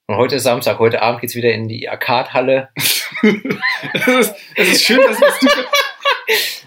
Und 0.06 0.16
heute 0.16 0.36
ist 0.36 0.42
Samstag, 0.42 0.78
heute 0.80 1.00
Abend 1.00 1.22
geht's 1.22 1.34
wieder 1.34 1.50
in 1.50 1.66
die 1.66 1.88
Arcade-Halle. 1.88 2.68
Es 3.94 4.06
ist, 4.06 4.34
es 4.56 4.68
ist 4.68 4.84
schön, 4.84 5.00
dass, 5.02 5.18
dass 5.18 5.38
du. 5.38 5.48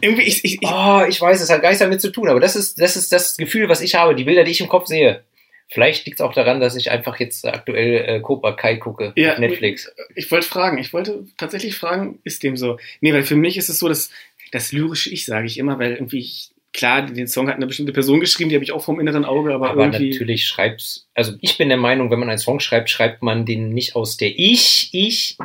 Irgendwie, 0.02 0.24
ich, 0.24 0.44
ich, 0.44 0.62
ich, 0.62 0.70
Oh, 0.70 1.04
ich 1.08 1.20
weiß, 1.20 1.42
es 1.42 1.50
hat 1.50 1.62
gar 1.62 1.70
nichts 1.70 1.82
damit 1.82 2.02
zu 2.02 2.12
tun, 2.12 2.30
aber 2.30 2.40
das 2.40 2.56
ist, 2.56 2.80
das 2.80 2.96
ist 2.96 3.12
das 3.12 3.38
Gefühl, 3.38 3.70
was 3.70 3.82
ich 3.82 3.96
habe, 3.96 4.16
die 4.16 4.24
Bilder, 4.24 4.44
die 4.44 4.52
ich 4.52 4.62
im 4.62 4.70
Kopf 4.70 4.86
sehe. 4.86 5.24
Vielleicht 5.70 6.06
liegt 6.06 6.20
es 6.20 6.26
auch 6.26 6.34
daran, 6.34 6.62
dass 6.62 6.76
ich 6.76 6.92
einfach 6.92 7.20
jetzt 7.20 7.46
aktuell 7.46 8.06
äh, 8.08 8.20
Cobra 8.22 8.54
Kai 8.54 8.78
gucke 8.78 9.12
Ja, 9.16 9.34
auf 9.34 9.40
Netflix. 9.40 9.92
ich 10.16 10.32
wollte 10.32 10.48
fragen, 10.48 10.78
ich 10.78 10.94
wollte 10.94 11.26
tatsächlich 11.38 11.76
fragen, 11.76 12.20
ist 12.24 12.44
dem 12.44 12.56
so? 12.56 12.80
Nee, 13.02 13.14
weil 13.14 13.24
für 13.24 13.36
mich 13.36 13.58
ist 13.58 13.68
es 13.68 13.80
so, 13.80 13.90
dass 13.90 14.10
das 14.52 14.72
lyrische 14.72 15.10
Ich, 15.10 15.26
sage 15.26 15.46
ich 15.46 15.58
immer, 15.58 15.78
weil 15.78 15.94
irgendwie, 15.94 16.20
ich, 16.20 16.52
klar, 16.72 17.02
den 17.06 17.28
Song 17.28 17.50
hat 17.50 17.56
eine 17.56 17.68
bestimmte 17.68 17.92
Person 17.92 18.22
geschrieben, 18.22 18.50
die 18.50 18.56
habe 18.56 18.64
ich 18.64 18.72
auch 18.72 18.84
vom 18.84 19.00
inneren 19.02 19.26
Auge, 19.26 19.54
aber, 19.54 19.72
Aber 19.72 19.84
irgendwie. 19.84 20.12
natürlich 20.12 20.48
schreibt's, 20.48 21.10
also 21.14 21.34
ich 21.42 21.58
bin 21.58 21.68
der 21.68 21.78
Meinung, 21.78 22.12
wenn 22.12 22.20
man 22.20 22.30
einen 22.30 22.38
Song 22.38 22.62
schreibt, 22.62 22.90
schreibt 22.90 23.22
man 23.22 23.46
den 23.46 23.74
nicht 23.74 23.96
aus 23.96 24.16
der 24.16 24.40
Ich, 24.40 24.90
Ich, 24.94 25.38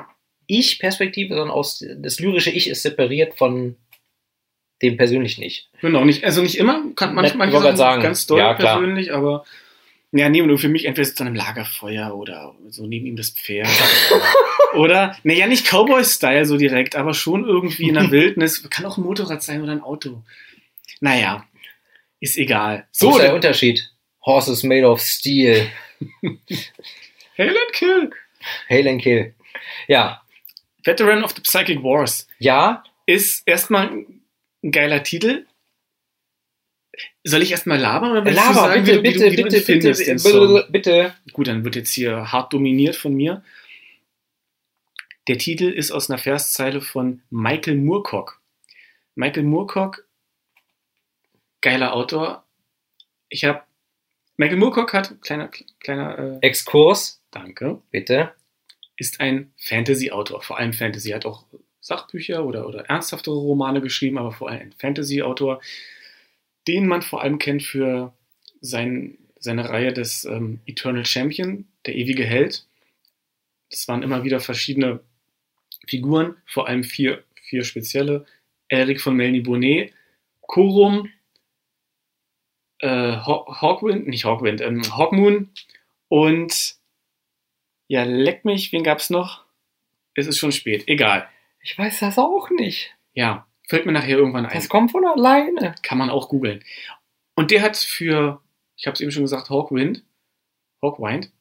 Ich-Perspektive, 0.47 1.35
sondern 1.35 1.51
aus, 1.51 1.85
das 1.97 2.21
lyrische 2.21 2.51
Ich 2.51 2.69
ist 2.69 2.83
separiert 2.83 3.35
von 3.35 3.75
dem 4.83 4.97
persönlichen 4.97 5.43
Ich. 5.43 5.69
Genau, 5.81 6.05
nicht, 6.05 6.25
also 6.25 6.43
nicht 6.43 6.59
immer, 6.59 6.85
kann 6.95 7.15
manchmal 7.15 7.51
sagen, 7.77 8.03
ganz 8.03 8.27
doll 8.27 8.39
ja, 8.39 8.55
persönlich, 8.55 9.13
aber 9.13 9.45
ja, 10.13 10.29
nee, 10.29 10.43
nur 10.43 10.59
für 10.59 10.69
mich 10.69 10.85
entweder 10.85 11.07
sitzt 11.07 11.21
er 11.21 11.27
am 11.27 11.35
Lagerfeuer 11.35 12.15
oder 12.15 12.55
so 12.69 12.87
neben 12.87 13.07
ihm 13.07 13.17
das 13.17 13.31
Pferd. 13.31 13.69
oder, 14.75 15.17
naja, 15.23 15.47
nicht 15.47 15.67
Cowboy-Style 15.67 16.45
so 16.45 16.57
direkt, 16.57 16.97
aber 16.97 17.15
schon 17.15 17.45
irgendwie 17.45 17.89
in 17.89 17.95
der 17.95 18.11
Wildnis. 18.11 18.69
Kann 18.71 18.87
auch 18.87 18.99
ein 18.99 19.05
Motorrad 19.05 19.43
sein 19.43 19.63
oder 19.63 19.73
ein 19.73 19.83
Auto. 19.83 20.23
Naja, 21.01 21.45
ist 22.21 22.37
egal. 22.37 22.87
So 22.93 23.11
ist 23.17 23.23
der 23.23 23.35
Unterschied. 23.35 23.91
Horses 24.25 24.63
made 24.63 24.87
of 24.87 25.01
steel. 25.01 25.69
Helen 27.35 27.57
Kill. 27.73 28.11
Hail 28.69 28.89
and 28.89 29.03
kill. 29.03 29.35
Ja, 29.89 30.23
Veteran 30.85 31.25
of 31.25 31.33
the 31.33 31.43
Psychic 31.43 31.83
Wars 31.83 32.27
ja, 32.39 32.83
ist 33.07 33.47
erstmal 33.47 33.89
ein 33.89 34.23
geiler 34.71 35.03
Titel. 35.03 35.47
Soll 37.25 37.43
ich 37.43 37.51
erstmal 37.51 37.79
labern 37.79 38.13
oder 38.13 38.31
Laber, 38.31 38.55
sagen, 38.55 38.85
bitte, 38.85 39.01
bitte, 39.01 39.31
du, 39.31 39.43
bitte, 39.43 39.61
bitte, 39.61 39.93
bitte, 39.93 40.67
bitte. 40.71 41.15
Gut, 41.33 41.47
dann 41.47 41.65
wird 41.65 41.77
jetzt 41.77 41.93
hier 41.93 42.33
hart 42.33 42.53
dominiert 42.53 42.97
von 42.97 43.15
mir. 43.15 43.45
Der 45.29 45.39
Titel 45.39 45.69
ist 45.69 45.93
aus 45.93 46.11
einer 46.11 46.19
Verszeile 46.19 46.81
von 46.81 47.23
Michael 47.31 47.77
Moorcock. 47.77 48.41
Michael 49.15 49.45
Moorcock, 49.45 50.05
geiler 51.61 51.95
Autor. 51.95 52.45
Ich 53.29 53.45
habe 53.45 53.63
Michael 54.37 54.59
Moorcock 54.59 54.93
hat 54.95 55.21
kleiner 55.23 55.49
kleiner 55.81 56.19
äh, 56.19 56.39
Exkurs, 56.41 57.23
Danke, 57.31 57.81
bitte. 57.91 58.33
ist 58.97 59.21
ein 59.21 59.53
Fantasy-Autor, 59.57 60.43
vor 60.43 60.59
allem 60.59 60.73
Fantasy. 60.73 61.11
Hat 61.11 61.27
auch 61.27 61.45
Sachbücher 61.81 62.45
oder 62.45 62.67
oder 62.67 62.85
ernsthaftere 62.87 63.35
Romane 63.35 63.81
geschrieben, 63.81 64.19
aber 64.19 64.33
vor 64.33 64.51
allem 64.51 64.61
ein 64.61 64.73
Fantasy-Autor, 64.73 65.61
den 66.69 66.87
man 66.87 67.03
vor 67.03 67.23
allem 67.23 67.39
kennt 67.39 67.63
für 67.63 68.13
sein, 68.61 69.19
seine 69.39 69.69
Reihe 69.69 69.93
des 69.93 70.25
ähm, 70.25 70.61
Eternal 70.67 71.05
Champion, 71.05 71.67
der 71.87 71.95
ewige 71.97 72.25
Held. 72.25 72.67
Das 73.71 73.89
waren 73.89 74.03
immer 74.03 74.23
wieder 74.25 74.41
verschiedene 74.41 75.01
Figuren, 75.89 76.37
vor 76.47 76.69
allem 76.69 76.85
vier, 76.85 77.25
vier 77.49 77.65
spezielle. 77.65 78.27
Eric 78.69 79.01
von 79.01 79.15
Melny 79.17 79.41
Bonnet, 79.41 79.93
Korum, 80.43 81.11
äh, 82.79 82.89
Haw- 82.89 83.61
Hawkwind, 83.61 84.07
nicht 84.09 84.25
Hawkwind, 84.25 84.61
ähm, 84.61 84.83
Hawkmoon 84.97 85.51
und 86.09 86.77
ja, 87.89 88.05
leck 88.05 88.45
mich, 88.45 88.73
wen 88.73 88.83
gab's 88.85 89.11
noch? 89.11 89.45
Es 90.15 90.27
ist 90.27 90.39
schon 90.39 90.53
spät, 90.53 90.85
egal. 90.89 91.29
Ich 91.63 91.77
weiß 91.77 92.01
das 92.01 92.19
auch 92.19 92.51
nicht. 92.51 92.95
Ja, 93.15 93.47
fällt 93.73 93.87
mir 93.87 93.93
nachher 93.93 94.19
irgendwann 94.19 94.45
ein. 94.45 94.55
Das 94.55 94.69
kommt 94.69 94.91
von 94.93 95.05
alleine. 95.07 95.75
Kann 95.83 95.97
man 95.97 96.11
auch 96.11 96.29
googeln. 96.29 96.63
Und 97.35 97.51
der 97.51 97.63
hat 97.63 97.79
für, 97.79 98.43
ich 98.77 98.87
habe 98.87 98.93
es 98.95 99.01
eben 99.01 99.11
schon 99.11 99.23
gesagt, 99.23 99.49
Hawkwind, 99.49 100.05
Hawkwind, 100.83 101.33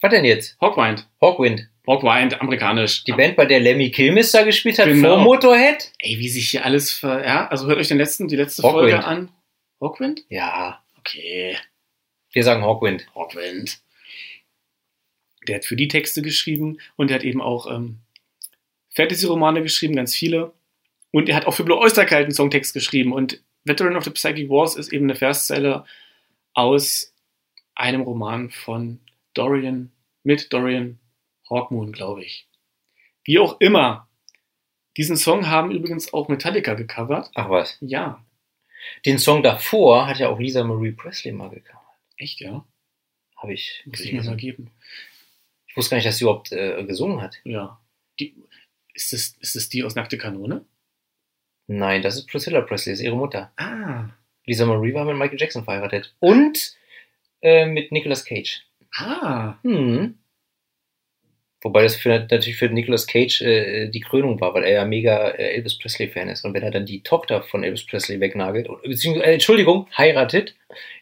Was 0.00 0.10
denn 0.10 0.24
jetzt? 0.24 0.60
Hawkwind, 0.60 1.08
Hawkwind. 1.20 1.68
Hawkwind, 1.86 2.40
amerikanisch. 2.40 3.04
Die 3.04 3.12
Band, 3.12 3.36
bei 3.36 3.46
der 3.46 3.60
Lemmy 3.60 3.90
Kilmister 3.92 4.44
gespielt 4.44 4.78
hat, 4.80 4.86
Genau. 4.86 5.14
vor 5.16 5.18
Motorhead? 5.24 5.92
Ey, 6.00 6.18
wie 6.18 6.28
sich 6.28 6.50
hier 6.50 6.64
alles 6.64 6.90
ver, 6.92 7.24
ja, 7.24 7.46
also 7.48 7.66
hört 7.68 7.78
euch 7.78 7.88
den 7.88 7.98
letzten, 7.98 8.26
die 8.26 8.36
letzte 8.36 8.62
Hawkwind. 8.64 8.90
Folge 8.90 9.04
an. 9.04 9.30
Hawkwind? 9.80 10.24
Ja, 10.28 10.82
Okay, 10.98 11.56
wir 12.32 12.44
sagen 12.44 12.62
Hawkwind. 12.62 13.06
Hawkwind. 13.14 13.80
Der 15.48 15.56
hat 15.56 15.64
für 15.64 15.74
die 15.76 15.88
Texte 15.88 16.22
geschrieben 16.22 16.78
und 16.96 17.08
der 17.10 17.16
hat 17.16 17.24
eben 17.24 17.40
auch 17.42 17.68
ähm, 17.70 17.98
Fantasy-Romane 18.90 19.62
geschrieben, 19.62 19.96
ganz 19.96 20.14
viele. 20.14 20.52
Und 21.12 21.28
er 21.28 21.36
hat 21.36 21.46
auch 21.46 21.54
für 21.54 21.64
Blue 21.64 21.78
Oyster 21.78 22.04
Cult 22.04 22.24
einen 22.24 22.32
Songtext 22.32 22.74
geschrieben. 22.74 23.12
Und 23.12 23.42
Veteran 23.64 23.96
of 23.96 24.04
the 24.04 24.10
Psychic 24.10 24.48
Wars 24.48 24.74
ist 24.74 24.92
eben 24.92 25.04
eine 25.04 25.14
Verszeile 25.14 25.84
aus 26.54 27.14
einem 27.74 28.02
Roman 28.02 28.50
von 28.50 29.00
Dorian, 29.34 29.92
mit 30.24 30.52
Dorian 30.52 30.98
Hawkmoon, 31.48 31.92
glaube 31.92 32.24
ich. 32.24 32.48
Wie 33.24 33.38
auch 33.38 33.60
immer. 33.60 34.08
Diesen 34.96 35.16
Song 35.16 35.48
haben 35.48 35.70
übrigens 35.70 36.12
auch 36.12 36.28
Metallica 36.28 36.74
gecovert. 36.74 37.30
Ach 37.34 37.48
was. 37.48 37.78
Ja. 37.80 38.24
Den 39.06 39.18
Song 39.18 39.42
davor 39.42 40.06
hat 40.06 40.18
ja 40.18 40.28
auch 40.28 40.38
Lisa 40.38 40.64
Marie 40.64 40.92
Presley 40.92 41.32
mal 41.32 41.50
gecovert. 41.50 41.82
Echt, 42.16 42.40
ja? 42.40 42.66
Habe 43.36 43.54
ich 43.54 43.82
Muss 43.86 44.00
ich 44.00 44.12
mir 44.12 44.22
mal 44.22 44.36
geben. 44.36 44.70
Ich 45.66 45.76
wusste 45.76 45.90
gar 45.90 45.96
nicht, 45.96 46.06
dass 46.06 46.18
sie 46.18 46.24
überhaupt 46.24 46.52
äh, 46.52 46.84
gesungen 46.84 47.20
hat. 47.20 47.36
Ja. 47.44 47.80
Die, 48.20 48.34
ist, 48.92 49.12
das, 49.12 49.36
ist 49.40 49.56
das 49.56 49.68
die 49.68 49.84
aus 49.84 49.94
Nackte 49.94 50.18
Kanone? 50.18 50.66
Nein, 51.72 52.02
das 52.02 52.16
ist 52.16 52.26
Priscilla 52.28 52.60
Presley, 52.60 52.92
ist 52.92 53.00
ihre 53.00 53.16
Mutter. 53.16 53.50
Ah. 53.56 54.10
Lisa 54.44 54.66
Marie 54.66 54.92
war 54.92 55.06
mit 55.06 55.16
Michael 55.16 55.40
Jackson 55.40 55.64
verheiratet. 55.64 56.14
Und 56.20 56.76
äh, 57.40 57.64
mit 57.64 57.92
Nicolas 57.92 58.24
Cage. 58.26 58.62
Ah. 58.94 59.54
Hm. 59.62 60.18
Wobei 61.62 61.82
das 61.84 61.96
für, 61.96 62.10
natürlich 62.10 62.56
für 62.56 62.68
Nicolas 62.68 63.06
Cage 63.06 63.40
äh, 63.40 63.88
die 63.88 64.00
Krönung 64.00 64.38
war, 64.40 64.52
weil 64.52 64.64
er 64.64 64.72
ja 64.72 64.84
mega 64.84 65.28
äh, 65.30 65.54
Elvis 65.54 65.78
Presley-Fan 65.78 66.28
ist. 66.28 66.44
Und 66.44 66.52
wenn 66.52 66.62
er 66.62 66.72
dann 66.72 66.84
die 66.84 67.02
Tochter 67.02 67.42
von 67.42 67.64
Elvis 67.64 67.86
Presley 67.86 68.20
wegnagelt, 68.20 68.68
beziehungsweise, 68.82 69.26
äh, 69.30 69.34
Entschuldigung, 69.34 69.88
heiratet, 69.96 70.54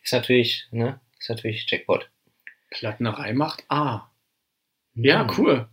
ist 0.04 0.12
natürlich, 0.12 0.66
ne, 0.70 1.00
ist 1.18 1.30
natürlich 1.30 1.66
Jackpot. 1.68 2.08
Plattenerei 2.70 3.32
macht 3.32 3.64
A. 3.68 4.08
Ja, 4.94 5.22
Hm. 5.26 5.34
cool. 5.36 5.68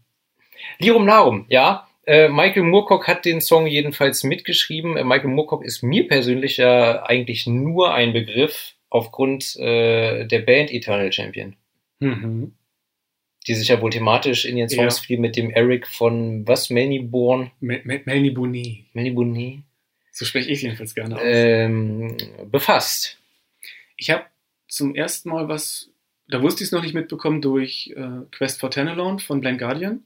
Lirum 0.80 1.06
Larum, 1.06 1.46
ja. 1.50 1.88
Äh, 2.08 2.30
Michael 2.30 2.64
Moorcock 2.64 3.08
hat 3.08 3.26
den 3.26 3.42
Song 3.42 3.68
jedenfalls 3.68 4.24
mitgeschrieben. 4.24 4.96
Äh, 4.96 5.04
Michael 5.04 5.30
Moorcock 5.30 5.64
ist 5.66 5.84
mir 5.84 6.08
persönlich 6.08 6.56
ja 6.58 7.04
eigentlich 7.06 7.46
nur 7.48 7.94
ein 7.94 8.14
Begriff 8.14 8.76
aufgrund 8.90 9.58
äh, 9.58 10.26
der 10.26 10.40
Band 10.40 10.72
Eternal 10.72 11.12
Champion, 11.12 11.56
Mhm. 12.00 12.54
die 13.46 13.54
sich 13.56 13.68
ja 13.68 13.82
wohl 13.82 13.92
thematisch 13.92 14.46
in 14.46 14.56
ihren 14.56 14.70
Songs 14.70 15.00
Ja. 15.00 15.04
viel 15.04 15.20
mit 15.20 15.36
dem 15.36 15.50
Eric 15.52 15.86
von 15.86 16.48
was, 16.48 16.70
Melnyborn, 16.70 17.52
Mel 17.60 17.82
Mel 17.84 18.02
Melanie 18.06 18.32
Bonet. 18.32 18.86
Melnyborn, 18.94 19.64
So 20.12 20.24
spreche 20.24 20.50
ich 20.50 20.62
jedenfalls 20.62 20.96
gerne 20.96 21.16
aus. 21.18 21.22
ähm, 21.26 22.16
befasst. 22.50 23.20
Ich 23.98 24.10
habe 24.12 24.24
zum 24.70 24.96
ersten 24.96 25.28
Mal 25.30 25.50
was, 25.50 25.90
da 26.30 26.42
wusste 26.42 26.64
ich 26.64 26.68
es 26.68 26.72
noch 26.72 26.84
nicht 26.84 26.94
mitbekommen, 26.94 27.42
durch 27.42 27.94
äh, 27.98 28.26
Quest 28.32 28.62
for 28.62 28.72
Tanalone 28.72 29.20
von 29.20 29.42
Blind 29.42 29.60
Guardian. 29.60 30.06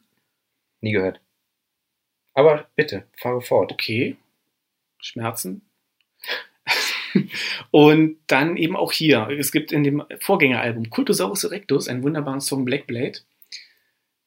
Nie 0.81 0.93
gehört. 0.93 1.21
Aber 2.33 2.67
bitte, 2.75 3.07
fahre 3.17 3.41
fort. 3.41 3.71
Okay. 3.71 4.17
Schmerzen. 4.99 5.61
Und 7.71 8.17
dann 8.27 8.57
eben 8.57 8.75
auch 8.75 8.91
hier. 8.91 9.27
Es 9.29 9.51
gibt 9.51 9.71
in 9.71 9.83
dem 9.83 10.03
Vorgängeralbum 10.19 10.89
Cultosaurus 10.89 11.43
Erectus 11.43 11.87
einen 11.87 12.03
wunderbaren 12.03 12.41
Song 12.41 12.65
Black 12.65 12.87
Blade. 12.87 13.19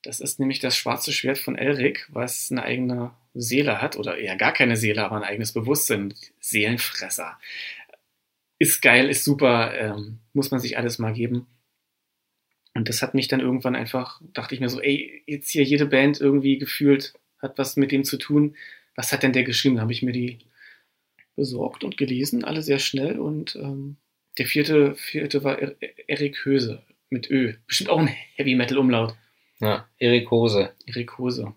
Das 0.02 0.20
ist 0.20 0.38
nämlich 0.38 0.58
das 0.58 0.76
schwarze 0.76 1.12
Schwert 1.12 1.38
von 1.38 1.56
Elric, 1.56 2.06
was 2.10 2.50
eine 2.50 2.62
eigene 2.62 3.12
Seele 3.32 3.80
hat, 3.80 3.96
oder 3.96 4.18
eher 4.18 4.36
gar 4.36 4.52
keine 4.52 4.76
Seele, 4.76 5.02
aber 5.04 5.16
ein 5.16 5.22
eigenes 5.22 5.52
Bewusstsein. 5.52 6.14
Seelenfresser. 6.40 7.38
Ist 8.58 8.82
geil, 8.82 9.08
ist 9.08 9.24
super, 9.24 9.74
ähm, 9.74 10.18
muss 10.32 10.50
man 10.50 10.60
sich 10.60 10.76
alles 10.76 10.98
mal 10.98 11.12
geben. 11.14 11.46
Und 12.74 12.88
das 12.88 13.02
hat 13.02 13.14
mich 13.14 13.28
dann 13.28 13.40
irgendwann 13.40 13.76
einfach, 13.76 14.20
dachte 14.32 14.54
ich 14.54 14.60
mir 14.60 14.68
so, 14.68 14.80
ey, 14.80 15.22
jetzt 15.26 15.50
hier 15.50 15.62
jede 15.62 15.86
Band 15.86 16.20
irgendwie 16.20 16.58
gefühlt 16.58 17.14
hat 17.44 17.58
was 17.58 17.76
mit 17.76 17.92
dem 17.92 18.04
zu 18.04 18.16
tun. 18.16 18.56
Was 18.96 19.12
hat 19.12 19.22
denn 19.22 19.32
der 19.32 19.44
geschrieben? 19.44 19.76
Da 19.76 19.82
habe 19.82 19.92
ich 19.92 20.02
mir 20.02 20.12
die 20.12 20.38
besorgt 21.36 21.84
und 21.84 21.96
gelesen, 21.96 22.44
alle 22.44 22.62
sehr 22.62 22.78
schnell. 22.78 23.18
Und 23.18 23.56
ähm, 23.56 23.96
der 24.38 24.46
vierte, 24.46 24.94
vierte 24.94 25.44
war 25.44 25.58
er 25.58 25.74
Erik 26.06 26.44
Höse 26.44 26.82
mit 27.10 27.30
Ö. 27.30 27.54
Bestimmt 27.66 27.90
auch 27.90 27.98
ein 27.98 28.08
Heavy 28.36 28.54
Metal 28.54 28.78
Umlaut. 28.78 29.14
Ja, 29.60 29.88
Erik 29.98 30.30
Hose. 30.30 30.72
Erik 30.86 31.18
Hose. 31.18 31.54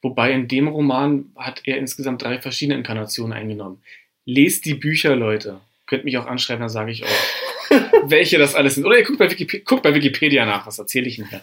Wobei 0.00 0.32
in 0.32 0.46
dem 0.46 0.68
Roman 0.68 1.32
hat 1.36 1.62
er 1.64 1.78
insgesamt 1.78 2.22
drei 2.22 2.40
verschiedene 2.40 2.78
Inkarnationen 2.78 3.36
eingenommen. 3.36 3.82
Lest 4.24 4.64
die 4.64 4.74
Bücher, 4.74 5.16
Leute. 5.16 5.60
Könnt 5.86 6.04
mich 6.04 6.18
auch 6.18 6.26
anschreiben, 6.26 6.60
dann 6.60 6.68
sage 6.68 6.92
ich 6.92 7.02
euch, 7.02 7.70
welche 8.04 8.38
das 8.38 8.54
alles 8.54 8.76
sind. 8.76 8.84
Oder 8.84 8.98
ihr 8.98 9.04
guckt 9.04 9.18
bei, 9.18 9.30
Wikip 9.30 9.64
guckt 9.64 9.82
bei 9.82 9.94
Wikipedia 9.94 10.46
nach, 10.46 10.66
was 10.66 10.78
erzähle 10.78 11.08
ich 11.08 11.16
denn 11.16 11.28
da? 11.30 11.40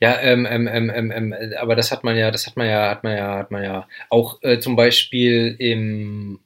Ja, 0.00 0.18
ähm, 0.20 0.46
ähm, 0.46 0.66
ähm, 0.66 0.90
ähm, 0.90 1.10
ähm, 1.12 1.32
äh, 1.32 1.54
aber 1.56 1.76
das 1.76 1.92
hat 1.92 2.04
man 2.04 2.16
ja, 2.16 2.30
das 2.30 2.46
hat 2.46 2.56
man 2.56 2.66
ja, 2.66 2.88
hat 2.90 3.04
man 3.04 3.16
ja, 3.16 3.36
hat 3.36 3.50
man 3.50 3.62
ja 3.62 3.86
auch 4.08 4.42
äh, 4.42 4.58
zum 4.58 4.74
Beispiel 4.74 5.54
im 5.58 6.40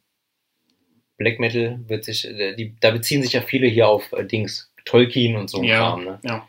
Black 1.16 1.38
Metal 1.38 1.78
wird 1.88 2.04
sich, 2.04 2.24
äh, 2.26 2.54
die, 2.56 2.74
da 2.80 2.90
beziehen 2.90 3.22
sich 3.22 3.32
ja 3.32 3.40
viele 3.42 3.68
hier 3.68 3.86
auf 3.88 4.12
äh, 4.12 4.24
Dings, 4.24 4.72
Tolkien 4.84 5.36
und 5.36 5.48
so 5.48 5.62
Ja. 5.62 5.90
Kram, 5.90 6.04
ne? 6.04 6.18
Ja. 6.24 6.48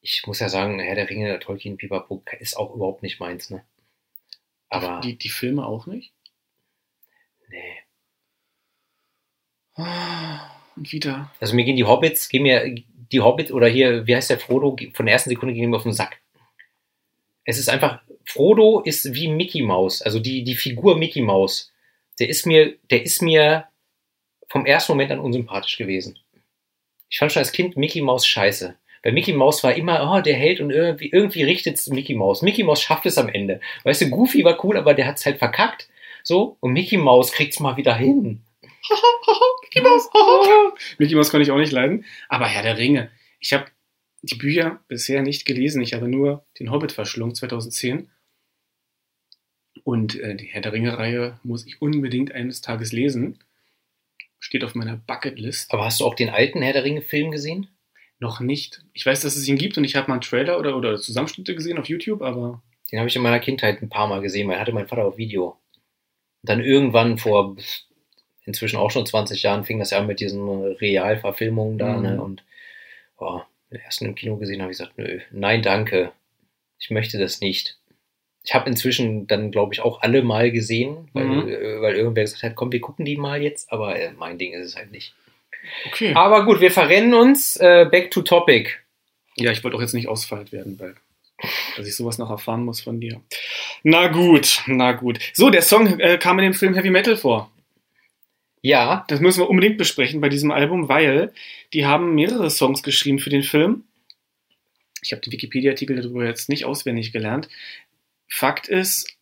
Ich 0.00 0.26
muss 0.26 0.40
ja 0.40 0.48
sagen, 0.48 0.80
Herr 0.80 0.94
der 0.94 1.08
Ringe, 1.10 1.38
Tolkien, 1.38 1.76
Pipapo 1.76 2.22
ist 2.40 2.56
auch 2.56 2.74
überhaupt 2.74 3.02
nicht 3.02 3.20
meins, 3.20 3.50
ne? 3.50 3.62
Aber 4.70 5.00
Die, 5.04 5.16
die 5.16 5.28
Filme 5.28 5.66
auch 5.66 5.86
nicht? 5.86 6.14
nee. 7.48 7.82
Und 10.76 10.92
wieder. 10.92 11.30
Also 11.40 11.54
mir 11.54 11.64
gehen 11.64 11.76
die 11.76 11.84
Hobbits, 11.84 12.28
gehen 12.30 12.42
mir 12.42 12.74
die 12.74 13.20
Hobbits 13.20 13.52
oder 13.52 13.68
hier, 13.68 14.06
wie 14.06 14.16
heißt 14.16 14.30
der 14.30 14.38
Frodo, 14.38 14.76
von 14.94 15.06
der 15.06 15.12
ersten 15.12 15.30
Sekunde 15.30 15.54
gehen 15.54 15.68
mir 15.70 15.76
auf 15.76 15.82
den 15.82 15.92
Sack. 15.92 16.21
Es 17.44 17.58
ist 17.58 17.68
einfach, 17.68 18.00
Frodo 18.24 18.80
ist 18.80 19.14
wie 19.14 19.28
Mickey 19.28 19.62
Mouse, 19.62 20.02
also 20.02 20.20
die, 20.20 20.44
die 20.44 20.54
Figur 20.54 20.96
Mickey 20.96 21.20
Mouse. 21.20 21.72
Der 22.18 22.28
ist 22.28 22.46
mir, 22.46 22.76
der 22.90 23.02
ist 23.02 23.22
mir 23.22 23.66
vom 24.48 24.66
ersten 24.66 24.92
Moment 24.92 25.10
an 25.10 25.20
unsympathisch 25.20 25.76
gewesen. 25.76 26.18
Ich 27.08 27.18
fand 27.18 27.32
schon 27.32 27.40
als 27.40 27.52
Kind 27.52 27.76
Mickey 27.76 28.00
Mouse 28.00 28.26
scheiße. 28.26 28.76
Weil 29.02 29.12
Mickey 29.12 29.32
Mouse 29.32 29.64
war 29.64 29.74
immer, 29.74 30.12
oh, 30.12 30.20
der 30.20 30.36
Held 30.36 30.60
und 30.60 30.70
irgendwie, 30.70 31.10
irgendwie 31.10 31.42
richtet 31.42 31.76
es 31.76 31.88
Mickey 31.88 32.14
Mouse. 32.14 32.42
Mickey 32.42 32.62
Mouse 32.62 32.82
schafft 32.82 33.06
es 33.06 33.18
am 33.18 33.28
Ende. 33.28 33.60
Weißt 33.82 34.00
du, 34.02 34.10
Goofy 34.10 34.44
war 34.44 34.64
cool, 34.64 34.76
aber 34.76 34.94
der 34.94 35.06
hat 35.06 35.18
es 35.18 35.26
halt 35.26 35.38
verkackt. 35.38 35.88
So, 36.22 36.56
und 36.60 36.72
Mickey 36.72 36.96
Mouse 36.96 37.32
kriegt's 37.32 37.58
mal 37.58 37.76
wieder 37.76 37.96
hin. 37.96 38.42
Mickey 39.62 39.80
Mouse. 39.80 40.08
Mickey 40.98 41.14
Mouse 41.16 41.30
konnte 41.30 41.42
ich 41.42 41.50
auch 41.50 41.58
nicht 41.58 41.72
leiden. 41.72 42.04
Aber 42.28 42.46
Herr 42.46 42.62
der 42.62 42.78
Ringe. 42.78 43.10
Ich 43.40 43.52
habe 43.52 43.66
die 44.22 44.36
Bücher 44.36 44.80
bisher 44.88 45.22
nicht 45.22 45.44
gelesen. 45.44 45.82
Ich 45.82 45.94
habe 45.94 46.08
nur 46.08 46.44
den 46.58 46.70
Hobbit 46.70 46.92
verschlungen 46.92 47.34
2010. 47.34 48.08
Und 49.84 50.18
äh, 50.20 50.36
die 50.36 50.46
Herr 50.46 50.60
der 50.60 50.72
Ringe-Reihe 50.72 51.40
muss 51.42 51.66
ich 51.66 51.82
unbedingt 51.82 52.32
eines 52.32 52.60
Tages 52.60 52.92
lesen. 52.92 53.38
Steht 54.38 54.64
auf 54.64 54.74
meiner 54.74 54.96
Bucketlist. 54.96 55.72
Aber 55.72 55.84
hast 55.84 56.00
du 56.00 56.04
auch 56.04 56.14
den 56.14 56.30
alten 56.30 56.62
Herr 56.62 56.72
der 56.72 56.84
Ringe-Film 56.84 57.30
gesehen? 57.30 57.68
Noch 58.18 58.38
nicht. 58.40 58.84
Ich 58.92 59.04
weiß, 59.04 59.20
dass 59.20 59.34
es 59.36 59.48
ihn 59.48 59.58
gibt 59.58 59.76
und 59.78 59.84
ich 59.84 59.96
habe 59.96 60.06
mal 60.08 60.14
einen 60.14 60.20
Trailer 60.20 60.58
oder, 60.58 60.76
oder 60.76 60.98
Zusammenschnitte 61.00 61.54
gesehen 61.56 61.78
auf 61.78 61.88
YouTube, 61.88 62.22
aber 62.22 62.62
Den 62.92 63.00
habe 63.00 63.08
ich 63.08 63.16
in 63.16 63.22
meiner 63.22 63.40
Kindheit 63.40 63.82
ein 63.82 63.88
paar 63.88 64.06
Mal 64.06 64.20
gesehen, 64.20 64.48
weil 64.48 64.60
hatte 64.60 64.72
mein 64.72 64.86
Vater 64.86 65.04
auf 65.04 65.16
Video. 65.18 65.58
Und 66.42 66.48
dann 66.48 66.60
irgendwann 66.60 67.18
vor 67.18 67.56
inzwischen 68.44 68.76
auch 68.76 68.90
schon 68.90 69.06
20 69.06 69.42
Jahren 69.42 69.64
fing 69.64 69.78
das 69.80 69.90
ja 69.90 69.98
an 69.98 70.06
mit 70.06 70.20
diesen 70.20 70.48
Realverfilmungen 70.48 71.78
da, 71.78 71.96
Mhm. 71.96 72.02
ne? 72.02 72.22
Und 72.22 72.44
oh, 73.18 73.40
den 73.72 73.80
ersten 73.82 74.06
im 74.06 74.14
Kino 74.14 74.36
gesehen 74.36 74.62
habe 74.62 74.72
ich 74.72 74.78
gesagt, 74.78 74.98
nö, 74.98 75.20
nein, 75.30 75.62
danke. 75.62 76.12
Ich 76.78 76.90
möchte 76.90 77.18
das 77.18 77.40
nicht. 77.40 77.78
Ich 78.44 78.54
habe 78.54 78.68
inzwischen 78.68 79.26
dann, 79.28 79.50
glaube 79.52 79.72
ich, 79.72 79.80
auch 79.80 80.02
alle 80.02 80.22
mal 80.22 80.50
gesehen, 80.50 81.08
weil, 81.12 81.24
Mhm. 81.26 81.48
äh, 81.48 81.80
weil 81.80 81.94
irgendwer 81.94 82.24
gesagt 82.24 82.42
hat, 82.42 82.56
komm, 82.56 82.72
wir 82.72 82.80
gucken 82.80 83.04
die 83.04 83.16
mal 83.16 83.40
jetzt, 83.40 83.70
aber 83.72 83.96
äh, 83.98 84.10
mein 84.12 84.36
Ding 84.38 84.52
ist 84.52 84.66
es 84.66 84.76
halt 84.76 84.90
nicht. 84.90 85.14
okay. 85.86 86.12
Aber 86.14 86.44
gut, 86.44 86.60
wir 86.60 86.72
verrennen 86.72 87.14
uns. 87.14 87.56
Äh, 87.56 87.86
back 87.88 88.10
to 88.10 88.22
topic. 88.22 88.80
Ja, 89.36 89.52
ich 89.52 89.62
wollte 89.62 89.76
auch 89.76 89.80
jetzt 89.80 89.94
nicht 89.94 90.08
ausfallend 90.08 90.50
werden, 90.50 90.78
weil 90.80 90.94
dass 91.76 91.86
ich 91.86 91.94
sowas 91.96 92.18
noch 92.18 92.30
erfahren 92.30 92.64
muss 92.64 92.80
von 92.80 93.00
dir. 93.00 93.20
Na 93.84 94.08
gut, 94.08 94.62
na 94.66 94.90
gut. 94.92 95.20
So, 95.34 95.50
der 95.50 95.62
Song 95.62 95.98
äh, 96.00 96.18
kam 96.18 96.38
in 96.40 96.44
dem 96.46 96.54
Film 96.54 96.74
Heavy 96.74 96.90
Metal 96.90 97.16
vor. 97.16 97.51
Ja, 98.62 99.04
Das 99.08 99.20
müssen 99.20 99.40
wir 99.40 99.50
unbedingt 99.50 99.76
besprechen 99.76 100.20
bei 100.20 100.28
diesem 100.28 100.50
Album, 100.52 100.88
weil 100.88 101.32
die 101.72 101.84
haben 101.84 102.14
mehrere 102.14 102.48
Songs 102.48 102.82
geschrieben 102.82 103.18
für 103.18 103.30
den 103.30 103.42
Film. 103.42 103.84
Ich 105.02 105.10
habe 105.12 105.20
den 105.20 105.32
Wikipedia-Artikel 105.32 106.00
darüber 106.00 106.24
jetzt 106.24 106.48
nicht 106.48 106.64
auswendig 106.64 107.12
gelernt. 107.12 107.48
Fakt 108.28 108.68
ist, 108.68 109.16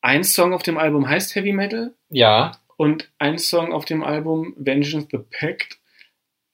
ein 0.00 0.24
Song 0.24 0.52
auf 0.52 0.62
dem 0.64 0.76
Album 0.76 1.08
heißt 1.08 1.34
Heavy 1.36 1.52
Metal 1.52 1.94
ja, 2.10 2.58
und 2.76 3.08
ein 3.18 3.38
Song 3.38 3.72
auf 3.72 3.84
dem 3.84 4.02
Album 4.02 4.54
Vengeance 4.56 5.08
the 5.10 5.18
Pact 5.18 5.78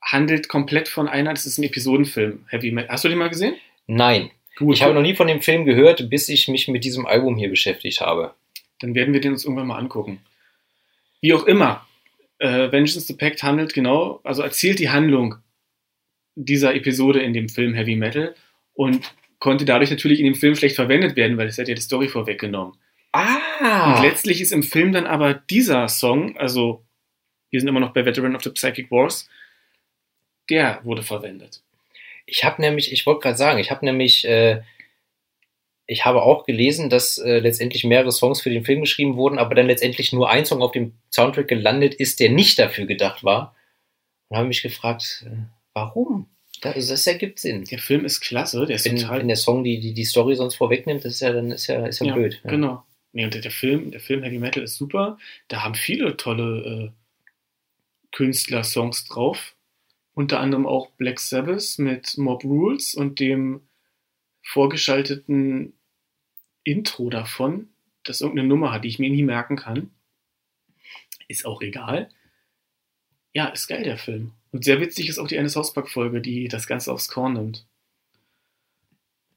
handelt 0.02 0.48
komplett 0.48 0.88
von 0.88 1.08
einer, 1.08 1.32
das 1.32 1.46
ist 1.46 1.56
ein 1.58 1.64
Episodenfilm, 1.64 2.44
Heavy 2.48 2.70
Metal. 2.70 2.90
Hast 2.90 3.04
du 3.04 3.08
den 3.08 3.18
mal 3.18 3.30
gesehen? 3.30 3.56
nein. 3.86 4.30
Gut, 4.56 4.76
Ich 4.76 4.82
habe 4.84 4.94
noch 4.94 5.02
nie 5.02 5.16
von 5.16 5.26
dem 5.26 5.40
Film 5.40 5.64
gehört, 5.64 6.08
bis 6.10 6.28
ich 6.28 6.46
mich 6.46 6.68
mit 6.68 6.84
diesem 6.84 7.06
Album 7.06 7.36
hier 7.36 7.48
beschäftigt 7.50 8.00
habe. 8.00 8.34
dann 8.78 8.94
werden 8.94 9.12
wir 9.12 9.20
den 9.20 9.32
uns 9.32 9.44
irgendwann 9.44 9.66
mal 9.66 9.78
angucken. 9.78 10.20
Wie 11.20 11.32
auch 11.34 11.42
immer, 11.44 11.84
äh, 12.38 12.70
Vengeance 12.70 13.00
the 13.00 13.14
Pact 13.14 13.42
handelt 13.42 13.74
genau, 13.74 14.20
also 14.24 14.42
erzählt 14.42 14.78
die 14.78 14.90
Handlung 14.90 15.36
dieser 16.34 16.74
Episode 16.74 17.20
in 17.20 17.32
dem 17.32 17.48
Film 17.48 17.74
Heavy 17.74 17.96
Metal 17.96 18.34
und 18.74 19.14
konnte 19.38 19.64
dadurch 19.64 19.90
natürlich 19.90 20.20
in 20.20 20.26
dem 20.26 20.34
Film 20.34 20.56
schlecht 20.56 20.76
verwendet 20.76 21.16
werden, 21.16 21.36
weil 21.36 21.48
es 21.48 21.58
hat 21.58 21.68
ja 21.68 21.74
die 21.74 21.80
Story 21.80 22.08
vorweggenommen. 22.08 22.74
Ah! 23.12 23.94
Und 23.94 24.02
letztlich 24.02 24.40
ist 24.40 24.52
im 24.52 24.62
Film 24.62 24.92
dann 24.92 25.06
aber 25.06 25.34
dieser 25.34 25.88
Song, 25.88 26.36
also 26.36 26.84
wir 27.50 27.60
sind 27.60 27.68
immer 27.68 27.80
noch 27.80 27.92
bei 27.92 28.04
Veteran 28.04 28.34
of 28.34 28.42
the 28.42 28.50
Psychic 28.50 28.90
Wars, 28.90 29.28
der 30.50 30.80
wurde 30.82 31.02
verwendet. 31.02 31.62
Ich 32.26 32.44
habe 32.44 32.60
nämlich, 32.60 32.92
ich 32.92 33.06
wollte 33.06 33.20
gerade 33.20 33.36
sagen, 33.36 33.58
ich 33.60 33.70
habe 33.70 33.84
nämlich, 33.84 34.24
äh, 34.26 34.62
ich 35.86 36.04
habe 36.04 36.22
auch 36.22 36.44
gelesen, 36.44 36.88
dass 36.88 37.18
äh, 37.18 37.38
letztendlich 37.38 37.84
mehrere 37.84 38.12
Songs 38.12 38.40
für 38.40 38.50
den 38.50 38.64
Film 38.64 38.80
geschrieben 38.80 39.16
wurden, 39.16 39.38
aber 39.38 39.54
dann 39.54 39.66
letztendlich 39.66 40.12
nur 40.12 40.30
ein 40.30 40.46
Song 40.46 40.62
auf 40.62 40.72
dem 40.72 40.94
Soundtrack 41.12 41.48
gelandet 41.48 41.94
ist, 41.94 42.20
der 42.20 42.30
nicht 42.30 42.58
dafür 42.58 42.86
gedacht 42.86 43.24
war. 43.24 43.54
Und 44.28 44.38
habe 44.38 44.48
mich 44.48 44.62
gefragt, 44.62 45.24
äh, 45.26 45.36
warum? 45.74 46.28
Das, 46.62 46.86
das 46.86 47.06
ergibt 47.06 47.38
Sinn. 47.38 47.64
Der 47.64 47.78
Film 47.78 48.04
ist 48.04 48.20
klasse, 48.20 48.64
der 48.64 48.76
ist 48.76 48.86
Wenn, 48.86 48.96
total 48.96 49.20
wenn 49.20 49.28
der 49.28 49.36
Song 49.36 49.64
die, 49.64 49.80
die, 49.80 49.92
die 49.92 50.04
Story 50.04 50.34
sonst 50.34 50.54
vorwegnimmt, 50.54 51.04
das 51.04 51.14
ist 51.14 51.20
ja 51.20 51.32
dann 51.32 51.50
ist 51.50 51.66
ja, 51.66 51.86
ist 51.86 52.00
ja, 52.00 52.06
Ja, 52.06 52.14
blöd. 52.14 52.40
Ja. 52.44 52.50
Genau. 52.50 52.82
Nee, 53.12 53.24
und 53.24 53.34
der, 53.34 53.42
der 53.42 53.50
Film, 53.50 53.90
der 53.90 54.00
Film 54.00 54.22
Heavy 54.22 54.38
Metal 54.38 54.62
ist 54.62 54.76
super. 54.76 55.18
Da 55.48 55.62
haben 55.62 55.74
viele 55.74 56.16
tolle 56.16 56.92
äh, 56.94 58.10
Künstler 58.12 58.64
Songs 58.64 59.04
drauf. 59.04 59.54
Unter 60.14 60.40
anderem 60.40 60.66
auch 60.66 60.90
Black 60.92 61.20
Sabbath 61.20 61.78
mit 61.78 62.16
Mob 62.16 62.44
Rules 62.44 62.94
und 62.94 63.20
dem 63.20 63.60
vorgeschalteten 64.44 65.72
Intro 66.62 67.10
davon, 67.10 67.68
das 68.04 68.20
irgendeine 68.20 68.48
Nummer 68.48 68.72
hat, 68.72 68.84
die 68.84 68.88
ich 68.88 68.98
mir 68.98 69.10
nie 69.10 69.22
merken 69.22 69.56
kann. 69.56 69.90
Ist 71.26 71.46
auch 71.46 71.62
egal. 71.62 72.10
Ja, 73.32 73.46
ist 73.46 73.66
geil, 73.66 73.82
der 73.82 73.98
Film. 73.98 74.32
Und 74.52 74.64
sehr 74.64 74.80
witzig 74.80 75.08
ist 75.08 75.18
auch 75.18 75.26
die 75.26 75.38
eine 75.38 75.52
Hauspack-Folge, 75.52 76.20
die 76.20 76.46
das 76.48 76.66
Ganze 76.66 76.92
aufs 76.92 77.08
Korn 77.08 77.32
nimmt. 77.32 77.66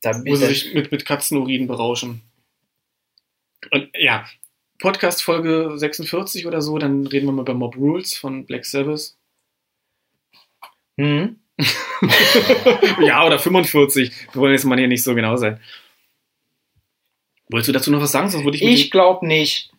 Da 0.01 0.13
Wo 0.25 0.35
sie 0.35 0.45
ich, 0.45 0.63
sich 0.63 0.73
mit, 0.73 0.91
mit 0.91 1.05
Katzenurin 1.05 1.65
berauschen. 1.65 2.21
Und 3.71 3.89
ja, 3.97 4.27
Podcast 4.77 5.23
Folge 5.23 5.73
46 5.75 6.45
oder 6.45 6.61
so, 6.61 6.77
dann 6.77 7.07
reden 7.07 7.25
wir 7.25 7.31
mal 7.31 7.41
über 7.41 7.55
Mob 7.55 7.75
Rules 7.77 8.15
von 8.15 8.45
Black 8.45 8.65
Sabbath. 8.65 9.17
hm? 10.97 11.39
ja, 13.01 13.25
oder 13.25 13.39
45. 13.39 14.11
Wir 14.33 14.41
wollen 14.41 14.53
jetzt 14.53 14.65
mal 14.65 14.77
hier 14.77 14.87
nicht 14.87 15.03
so 15.03 15.15
genau 15.15 15.35
sein. 15.35 15.59
Wolltest 17.49 17.69
du 17.69 17.73
dazu 17.73 17.91
noch 17.91 18.01
was 18.01 18.11
sagen? 18.11 18.29
Sonst 18.29 18.43
würde 18.43 18.57
ich 18.57 18.63
Ich 18.63 18.91
glaube 18.91 19.25
nicht. 19.25 19.71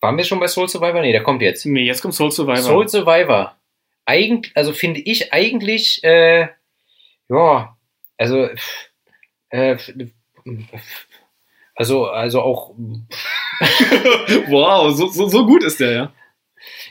Waren 0.00 0.16
wir 0.16 0.24
schon 0.24 0.40
bei 0.40 0.48
Soul 0.48 0.68
Survivor? 0.68 1.00
Nee, 1.00 1.12
der 1.12 1.22
kommt 1.22 1.42
jetzt. 1.42 1.64
Nee, 1.66 1.84
jetzt 1.84 2.02
kommt 2.02 2.14
Soul 2.14 2.32
Survivor. 2.32 2.58
Soul 2.58 2.88
Survivor. 2.88 3.56
Eigentlich, 4.04 4.56
also 4.56 4.72
finde 4.72 5.00
ich 5.00 5.32
eigentlich, 5.32 6.02
äh, 6.04 6.48
ja, 7.28 7.76
also, 8.16 8.48
äh, 9.50 9.76
also, 11.74 12.06
also 12.06 12.40
auch, 12.40 12.70
wow, 14.48 14.94
so, 14.94 15.08
so, 15.08 15.28
so 15.28 15.44
gut 15.44 15.64
ist 15.64 15.80
der, 15.80 15.92
ja. 15.92 16.12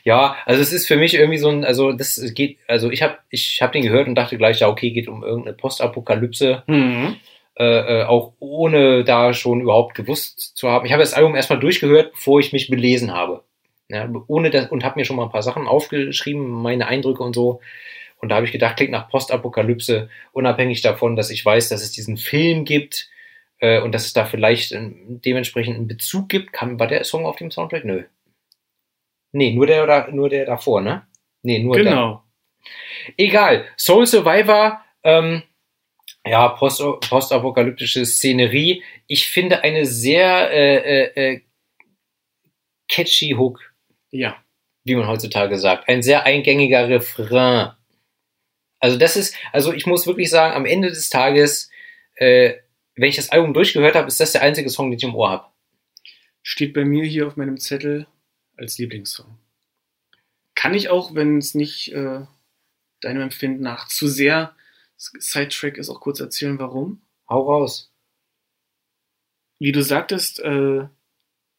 Ja, 0.03 0.35
also 0.45 0.61
es 0.61 0.73
ist 0.73 0.87
für 0.87 0.97
mich 0.97 1.13
irgendwie 1.15 1.37
so 1.37 1.49
ein, 1.49 1.63
also 1.65 1.91
das 1.91 2.21
geht, 2.33 2.57
also 2.67 2.89
ich 2.91 3.01
habe 3.01 3.17
ich 3.29 3.59
hab 3.61 3.71
den 3.71 3.83
gehört 3.83 4.07
und 4.07 4.15
dachte 4.15 4.37
gleich, 4.37 4.59
ja, 4.59 4.67
okay, 4.69 4.91
geht 4.91 5.07
um 5.07 5.23
irgendeine 5.23 5.55
Postapokalypse, 5.55 6.63
Mhm. 6.67 7.15
äh, 7.57 8.01
äh, 8.01 8.03
auch 8.05 8.33
ohne 8.39 9.03
da 9.03 9.33
schon 9.33 9.61
überhaupt 9.61 9.95
gewusst 9.95 10.57
zu 10.57 10.69
haben. 10.69 10.85
Ich 10.85 10.91
habe 10.91 11.03
das 11.03 11.13
Album 11.13 11.35
erstmal 11.35 11.59
durchgehört, 11.59 12.13
bevor 12.13 12.39
ich 12.39 12.53
mich 12.53 12.69
belesen 12.69 13.13
habe. 13.13 13.43
Ja, 13.89 14.09
ohne 14.27 14.49
das, 14.49 14.69
und 14.71 14.83
habe 14.83 14.99
mir 14.99 15.05
schon 15.05 15.15
mal 15.15 15.25
ein 15.25 15.31
paar 15.31 15.43
Sachen 15.43 15.67
aufgeschrieben, 15.67 16.47
meine 16.49 16.87
Eindrücke 16.87 17.21
und 17.23 17.33
so. 17.35 17.61
Und 18.19 18.29
da 18.29 18.35
habe 18.35 18.45
ich 18.45 18.51
gedacht, 18.51 18.77
klingt 18.77 18.91
nach 18.91 19.09
Postapokalypse, 19.09 20.09
unabhängig 20.31 20.81
davon, 20.81 21.15
dass 21.15 21.29
ich 21.29 21.45
weiß, 21.45 21.69
dass 21.69 21.83
es 21.83 21.91
diesen 21.91 22.17
Film 22.17 22.65
gibt 22.65 23.09
äh, 23.59 23.79
und 23.81 23.91
dass 23.93 24.05
es 24.07 24.13
da 24.13 24.25
vielleicht 24.25 24.71
ähm, 24.71 25.21
dementsprechend 25.23 25.75
einen 25.75 25.87
Bezug 25.87 26.29
gibt. 26.29 26.51
Kam, 26.51 26.79
war 26.79 26.87
der 26.87 27.03
Song 27.03 27.25
auf 27.25 27.35
dem 27.35 27.51
Soundtrack? 27.51 27.85
Nö. 27.85 28.03
Nee, 29.35 29.53
nur 29.53 29.67
der, 29.67 29.85
da- 29.85 30.07
nur 30.11 30.29
der 30.29 30.45
davor, 30.45 30.79
ne? 30.81 31.05
Nee, 31.43 31.59
nur 31.59 31.75
der. 31.75 31.83
Genau. 31.83 32.23
Egal. 33.17 33.65
Soul 33.77 34.05
Survivor, 34.07 34.81
ähm, 35.03 35.43
ja, 36.25 36.47
post, 36.49 36.81
postapokalyptische 37.09 38.05
Szenerie. 38.05 38.81
Ich 39.07 39.27
finde 39.27 39.61
eine 39.61 39.85
sehr 39.85 40.49
äh, 40.51 40.75
äh, 40.77 41.33
äh, 41.33 41.41
catchy 42.89 43.31
Hook, 43.37 43.59
Ja. 44.11 44.37
wie 44.85 44.95
man 44.95 45.07
heutzutage 45.07 45.57
sagt. 45.57 45.89
Ein 45.89 46.01
sehr 46.01 46.23
eingängiger 46.23 46.87
Refrain. 46.87 47.71
Also 48.79 48.97
das 48.97 49.17
ist, 49.17 49.35
also 49.51 49.73
ich 49.73 49.85
muss 49.85 50.07
wirklich 50.07 50.29
sagen, 50.29 50.55
am 50.55 50.65
Ende 50.65 50.89
des 50.89 51.09
Tages, 51.09 51.69
äh, 52.15 52.53
wenn 52.95 53.09
ich 53.09 53.15
das 53.17 53.29
Album 53.29 53.53
durchgehört 53.53 53.95
habe, 53.95 54.07
ist 54.07 54.19
das 54.19 54.31
der 54.31 54.41
einzige 54.43 54.69
Song, 54.69 54.89
den 54.91 54.97
ich 54.97 55.03
im 55.03 55.15
Ohr 55.15 55.29
habe. 55.29 55.47
Steht 56.41 56.73
bei 56.73 56.85
mir 56.85 57.03
hier 57.03 57.27
auf 57.27 57.35
meinem 57.35 57.57
Zettel 57.59 58.07
als 58.57 58.77
Lieblingssong. 58.77 59.37
Kann 60.55 60.73
ich 60.73 60.89
auch, 60.89 61.15
wenn 61.15 61.37
es 61.37 61.55
nicht 61.55 61.91
äh, 61.93 62.21
deinem 63.01 63.21
Empfinden 63.21 63.61
nach 63.61 63.87
zu 63.87 64.07
sehr 64.07 64.55
Sidetrack 64.97 65.77
ist, 65.77 65.89
auch 65.89 65.99
kurz 65.99 66.19
erzählen, 66.19 66.57
warum? 66.57 67.01
Hau 67.29 67.41
raus. 67.41 67.91
Wie 69.59 69.71
du 69.71 69.81
sagtest, 69.81 70.39
äh, 70.39 70.87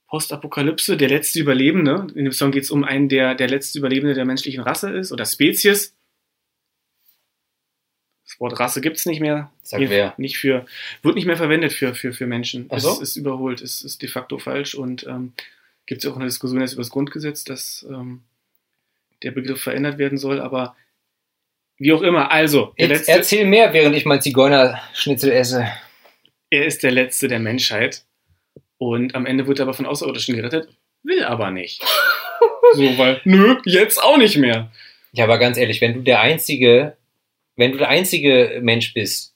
Postapokalypse, 0.09 0.97
der 0.97 1.09
letzte 1.09 1.41
Überlebende. 1.41 2.07
In 2.15 2.25
dem 2.25 2.33
Song 2.33 2.53
geht 2.53 2.63
es 2.63 2.71
um 2.71 2.85
einen, 2.85 3.09
der 3.09 3.35
der 3.35 3.49
letzte 3.49 3.79
Überlebende 3.79 4.15
der 4.15 4.25
menschlichen 4.25 4.63
Rasse 4.63 4.91
ist 4.91 5.13
oder 5.13 5.25
Spezies. 5.25 5.95
Das 8.25 8.41
Wort 8.41 8.59
Rasse 8.59 8.81
gibt 8.81 8.97
es 8.97 9.07
nicht 9.07 9.21
mehr. 9.21 9.53
Sag 9.63 9.79
Hier 9.79 9.91
wer. 9.91 10.15
Nicht 10.17 10.39
für, 10.39 10.67
wird 11.03 11.15
nicht 11.15 11.27
mehr 11.27 11.37
verwendet 11.37 11.73
für, 11.73 11.95
für, 11.95 12.13
für 12.13 12.27
Menschen. 12.27 12.67
Ach 12.71 12.81
so? 12.81 12.91
Es 12.93 13.01
ist 13.01 13.17
überholt, 13.17 13.61
es 13.61 13.83
ist 13.83 14.03
de 14.03 14.09
facto 14.09 14.39
falsch 14.39 14.75
und 14.75 15.07
ähm, 15.07 15.33
gibt 15.87 16.05
es 16.05 16.11
auch 16.11 16.17
eine 16.17 16.27
Diskussion 16.27 16.61
jetzt 16.61 16.75
über 16.75 16.83
das 16.83 16.91
Grundgesetz, 16.91 17.45
dass 17.45 17.87
ähm, 17.89 18.23
der 19.23 19.31
Begriff 19.31 19.63
verändert 19.63 19.99
werden 19.99 20.19
soll, 20.19 20.41
aber 20.41 20.77
wie 21.79 21.93
auch 21.93 22.03
immer, 22.03 22.31
also, 22.31 22.73
letzte, 22.77 23.13
erzähl 23.13 23.45
mehr, 23.45 23.73
während 23.73 23.97
ich 23.97 24.07
mein 24.07 24.23
Zigeunerschnitzel 24.23 25.31
esse. 25.31 25.67
er 26.51 26.65
ist 26.65 26.83
der 26.83 26.91
Letzte 26.91 27.29
der 27.29 27.39
Menschheit 27.39 28.05
und 28.79 29.15
am 29.15 29.27
Ende 29.27 29.47
wird 29.47 29.59
er 29.59 29.65
aber 29.65 29.75
von 29.75 29.87
Außerirdischen 29.87 30.37
gerettet, 30.37 30.69
will 31.03 31.23
aber 31.25 31.51
nicht. 31.51 31.83
so, 32.73 32.99
weil, 32.99 33.21
nö, 33.25 33.59
jetzt 33.65 34.03
auch 34.03 34.17
nicht 34.17 34.37
mehr. 34.39 34.73
Ja, 35.13 35.25
aber 35.25 35.39
ganz 35.39 35.59
ehrlich, 35.59 35.81
wenn 35.81 35.95
du 35.95 36.01
der 36.03 36.21
einzige, 36.21 36.97
wenn 37.57 37.73
du 37.73 37.79
der 37.79 37.89
einzige 37.89 38.59
Mensch 38.63 38.93
bist, 38.95 39.35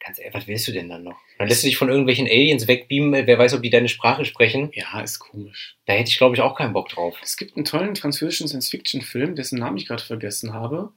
ganz 0.00 0.18
ehrlich, 0.18 0.34
was 0.34 0.46
willst 0.46 0.68
du 0.68 0.72
denn 0.72 0.88
dann 0.88 1.04
noch? 1.04 1.18
Dann 1.38 1.48
lässt 1.48 1.62
du 1.62 1.66
dich 1.66 1.76
von 1.76 1.88
irgendwelchen 1.88 2.26
Aliens 2.26 2.68
wegbeamen, 2.68 3.26
wer 3.26 3.38
weiß, 3.38 3.54
ob 3.54 3.62
die 3.62 3.70
deine 3.70 3.88
Sprache 3.88 4.24
sprechen. 4.24 4.70
Ja, 4.72 5.00
ist 5.00 5.18
komisch. 5.18 5.76
Da 5.86 5.94
hätte 5.94 6.10
ich, 6.10 6.16
glaube 6.16 6.36
ich, 6.36 6.42
auch 6.42 6.56
keinen 6.56 6.72
Bock 6.72 6.88
drauf. 6.88 7.16
Es 7.22 7.36
gibt 7.36 7.56
einen 7.56 7.64
tollen 7.64 7.96
französischen 7.96 8.46
Science-Fiction-Film, 8.46 9.34
dessen 9.34 9.58
Namen 9.58 9.76
ich 9.76 9.86
gerade 9.86 10.02
vergessen 10.02 10.52
habe. 10.52 10.92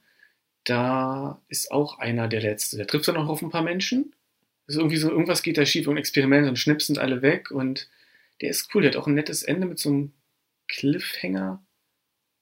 Da 0.64 1.42
ist 1.48 1.72
auch 1.72 1.98
einer 1.98 2.28
der 2.28 2.40
Letzte. 2.40 2.76
Der 2.76 2.86
trifft 2.86 3.08
dann 3.08 3.16
auch 3.16 3.28
auf 3.28 3.42
ein 3.42 3.50
paar 3.50 3.62
Menschen. 3.62 4.14
Ist 4.66 4.76
irgendwie 4.76 4.98
so, 4.98 5.10
irgendwas 5.10 5.42
geht 5.42 5.58
da 5.58 5.64
schief, 5.64 5.88
ein 5.88 5.96
Experiment 5.96 6.46
und 6.46 6.58
Schnips 6.58 6.86
sind 6.86 6.98
alle 6.98 7.22
weg 7.22 7.50
und 7.50 7.88
der 8.40 8.50
ist 8.50 8.74
cool. 8.74 8.82
Der 8.82 8.92
hat 8.92 8.98
auch 8.98 9.06
ein 9.06 9.14
nettes 9.14 9.42
Ende 9.42 9.66
mit 9.66 9.78
so 9.78 9.88
einem 9.88 10.12
Cliffhanger. 10.68 11.64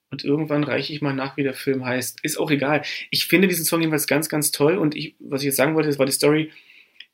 Und 0.09 0.23
irgendwann 0.23 0.63
reiche 0.63 0.93
ich 0.93 1.01
mal 1.01 1.13
nach, 1.13 1.35
wie 1.37 1.43
der 1.43 1.53
Film 1.53 1.85
heißt. 1.85 2.19
Ist 2.23 2.37
auch 2.37 2.51
egal. 2.51 2.83
Ich 3.11 3.25
finde 3.25 3.47
diesen 3.47 3.65
Song 3.65 3.81
jedenfalls 3.81 4.07
ganz, 4.07 4.29
ganz 4.29 4.51
toll. 4.51 4.77
Und 4.77 4.95
ich, 4.95 5.15
was 5.19 5.41
ich 5.41 5.47
jetzt 5.47 5.57
sagen 5.57 5.75
wollte, 5.75 5.89
das 5.89 5.99
war 5.99 6.05
die 6.05 6.11
Story 6.11 6.51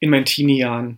in 0.03 0.09
meinen 0.09 0.25
Teenie-Jahren. 0.25 0.97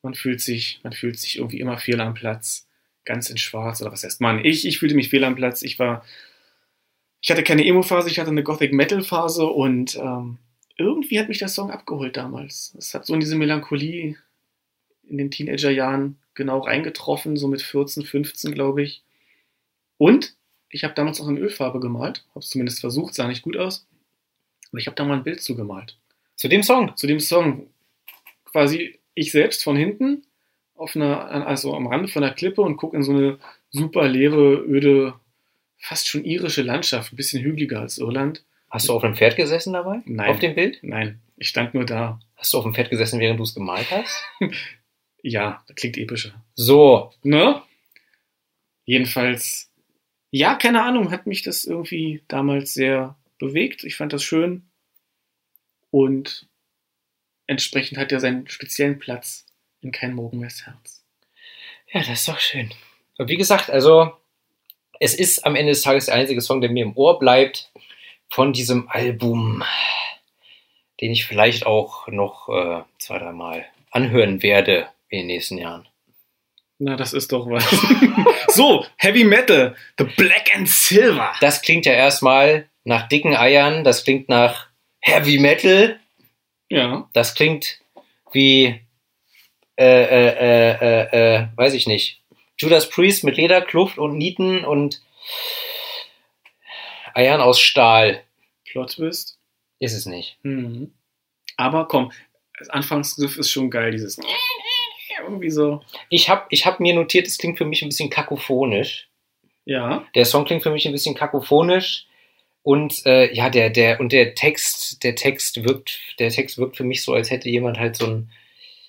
Man 0.00 0.14
fühlt 0.14 0.40
sich, 0.40 0.78
man 0.84 0.92
fühlt 0.92 1.18
sich 1.18 1.38
irgendwie 1.38 1.58
immer 1.58 1.76
fehl 1.76 2.00
am 2.00 2.14
Platz. 2.14 2.68
Ganz 3.04 3.30
in 3.30 3.36
schwarz. 3.36 3.82
Oder 3.82 3.90
was 3.90 4.04
heißt 4.04 4.20
man? 4.20 4.44
Ich, 4.44 4.64
ich 4.64 4.78
fühlte 4.78 4.94
mich 4.94 5.08
fehl 5.08 5.24
am 5.24 5.34
Platz. 5.34 5.62
Ich 5.62 5.80
war, 5.80 6.04
ich 7.20 7.32
hatte 7.32 7.42
keine 7.42 7.66
Emo-Phase, 7.66 8.08
ich 8.08 8.20
hatte 8.20 8.30
eine 8.30 8.44
Gothic-Metal-Phase 8.44 9.44
und 9.44 9.96
ähm, 9.96 10.38
irgendwie 10.76 11.18
hat 11.18 11.28
mich 11.28 11.38
der 11.38 11.48
Song 11.48 11.72
abgeholt 11.72 12.16
damals. 12.16 12.76
Es 12.78 12.94
hat 12.94 13.06
so 13.06 13.14
in 13.14 13.18
diese 13.18 13.34
Melancholie 13.34 14.14
in 15.08 15.18
den 15.18 15.32
Teenager-Jahren 15.32 16.16
genau 16.34 16.60
reingetroffen, 16.60 17.36
so 17.36 17.48
mit 17.48 17.60
14, 17.60 18.04
15, 18.04 18.54
glaube 18.54 18.84
ich. 18.84 19.02
Und 19.96 20.36
ich 20.70 20.84
habe 20.84 20.94
damals 20.94 21.18
noch 21.18 21.26
in 21.26 21.38
Ölfarbe 21.38 21.80
gemalt, 21.80 22.24
habe 22.30 22.38
es 22.38 22.50
zumindest 22.50 22.78
versucht, 22.78 23.14
sah 23.14 23.26
nicht 23.26 23.42
gut 23.42 23.56
aus. 23.56 23.88
Aber 24.70 24.78
ich 24.78 24.86
habe 24.86 24.94
da 24.94 25.04
mal 25.04 25.16
ein 25.16 25.24
Bild 25.24 25.42
zugemalt. 25.42 25.98
Zu 26.36 26.46
dem 26.46 26.62
Song. 26.62 26.96
Zu 26.96 27.08
dem 27.08 27.18
Song 27.18 27.66
quasi 28.50 28.98
ich 29.14 29.32
selbst 29.32 29.64
von 29.64 29.76
hinten 29.76 30.24
auf 30.74 30.94
einer, 30.94 31.46
also 31.46 31.74
am 31.74 31.88
Rande 31.88 32.08
von 32.08 32.22
der 32.22 32.32
Klippe 32.32 32.62
und 32.62 32.76
gucke 32.76 32.96
in 32.96 33.02
so 33.02 33.12
eine 33.12 33.38
super 33.70 34.06
leere, 34.06 34.64
öde, 34.64 35.14
fast 35.78 36.08
schon 36.08 36.24
irische 36.24 36.62
Landschaft, 36.62 37.12
ein 37.12 37.16
bisschen 37.16 37.42
hügeliger 37.42 37.80
als 37.80 37.98
Irland. 37.98 38.44
Hast 38.70 38.88
du 38.88 38.92
auf 38.92 39.02
einem 39.02 39.16
Pferd 39.16 39.36
gesessen 39.36 39.72
dabei? 39.72 40.02
Nein. 40.04 40.30
Auf 40.30 40.38
dem 40.38 40.54
Bild? 40.54 40.78
Nein, 40.82 41.20
ich 41.36 41.48
stand 41.48 41.74
nur 41.74 41.84
da. 41.84 42.20
Hast 42.36 42.52
du 42.52 42.58
auf 42.58 42.64
dem 42.64 42.74
Pferd 42.74 42.90
gesessen, 42.90 43.18
während 43.18 43.40
du 43.40 43.44
es 43.44 43.54
gemalt 43.54 43.90
hast? 43.90 44.22
Ja, 45.22 45.64
das 45.66 45.76
klingt 45.76 45.98
epischer. 45.98 46.44
So. 46.54 47.12
Ne? 47.22 47.60
Jedenfalls, 48.84 49.70
ja, 50.30 50.54
keine 50.54 50.82
Ahnung, 50.82 51.10
hat 51.10 51.26
mich 51.26 51.42
das 51.42 51.64
irgendwie 51.64 52.22
damals 52.28 52.72
sehr 52.72 53.16
bewegt. 53.38 53.84
Ich 53.84 53.96
fand 53.96 54.12
das 54.12 54.22
schön. 54.22 54.62
Und 55.90 56.48
entsprechend 57.48 57.98
hat 57.98 58.12
er 58.12 58.20
seinen 58.20 58.48
speziellen 58.48 59.00
Platz 59.00 59.46
in 59.80 59.90
Kein 59.90 60.14
Morgen 60.14 60.38
mehrs 60.38 60.64
Herz. 60.66 61.04
Ja, 61.92 62.00
das 62.00 62.20
ist 62.20 62.28
doch 62.28 62.38
schön. 62.38 62.70
Und 63.16 63.28
wie 63.28 63.36
gesagt, 63.36 63.70
also 63.70 64.12
es 65.00 65.14
ist 65.14 65.44
am 65.44 65.56
Ende 65.56 65.72
des 65.72 65.82
Tages 65.82 66.06
der 66.06 66.14
einzige 66.14 66.40
Song, 66.40 66.60
der 66.60 66.70
mir 66.70 66.84
im 66.84 66.96
Ohr 66.96 67.18
bleibt 67.18 67.72
von 68.28 68.52
diesem 68.52 68.88
Album, 68.88 69.64
den 71.00 71.12
ich 71.12 71.26
vielleicht 71.26 71.66
auch 71.66 72.08
noch 72.08 72.48
äh, 72.48 72.82
zwei, 72.98 73.18
dreimal 73.18 73.64
anhören 73.90 74.42
werde 74.42 74.88
in 75.08 75.20
den 75.20 75.26
nächsten 75.28 75.58
Jahren. 75.58 75.88
Na, 76.78 76.96
das 76.96 77.12
ist 77.12 77.32
doch 77.32 77.48
was. 77.48 77.64
so, 78.54 78.84
Heavy 78.96 79.24
Metal, 79.24 79.74
The 79.98 80.04
Black 80.04 80.54
and 80.54 80.68
Silver. 80.68 81.32
Das 81.40 81.62
klingt 81.62 81.86
ja 81.86 81.92
erstmal 81.92 82.68
nach 82.84 83.08
dicken 83.08 83.34
Eiern, 83.34 83.82
das 83.82 84.04
klingt 84.04 84.28
nach 84.28 84.68
Heavy 85.00 85.38
Metal, 85.38 85.98
Ja. 86.70 87.08
das 87.12 87.34
klingt 87.34 87.80
wie, 88.32 88.80
äh, 89.76 89.84
äh, 89.84 90.28
äh, 90.28 90.72
äh, 90.80 91.36
äh, 91.36 91.46
weiß 91.56 91.74
ich 91.74 91.86
nicht, 91.86 92.20
Judas 92.58 92.88
Priest 92.88 93.24
mit 93.24 93.36
Leder, 93.36 93.62
Kluft 93.62 93.98
und 93.98 94.18
Nieten 94.18 94.64
und 94.64 95.00
Eiern 97.14 97.40
aus 97.40 97.60
Stahl. 97.60 98.22
Plot 98.66 98.92
Twist. 98.92 99.38
Ist 99.78 99.94
es 99.94 100.06
nicht. 100.06 100.38
Mhm. 100.42 100.92
Aber 101.56 101.86
komm, 101.86 102.12
das 102.58 102.68
Anfangsgriff 102.68 103.38
ist 103.38 103.50
schon 103.50 103.70
geil, 103.70 103.92
dieses 103.92 104.18
irgendwie 105.28 105.50
so. 105.50 105.82
Ich 106.08 106.28
habe 106.28 106.46
ich 106.50 106.66
hab 106.66 106.80
mir 106.80 106.94
notiert, 106.94 107.26
es 107.26 107.38
klingt 107.38 107.58
für 107.58 107.64
mich 107.64 107.82
ein 107.82 107.88
bisschen 107.88 108.10
kakophonisch. 108.10 109.08
Ja. 109.64 110.06
Der 110.14 110.24
Song 110.24 110.44
klingt 110.44 110.62
für 110.62 110.70
mich 110.70 110.86
ein 110.86 110.92
bisschen 110.92 111.14
kakophonisch. 111.14 112.06
Und 112.68 113.06
äh, 113.06 113.34
ja, 113.34 113.48
der, 113.48 113.70
der, 113.70 113.98
und 113.98 114.12
der 114.12 114.34
Text, 114.34 115.02
der 115.02 115.14
Text 115.14 115.64
wirkt, 115.64 116.00
der 116.18 116.28
Text 116.28 116.58
wirkt 116.58 116.76
für 116.76 116.84
mich 116.84 117.02
so, 117.02 117.14
als 117.14 117.30
hätte 117.30 117.48
jemand 117.48 117.78
halt 117.78 117.96
so 117.96 118.04
ein, 118.04 118.30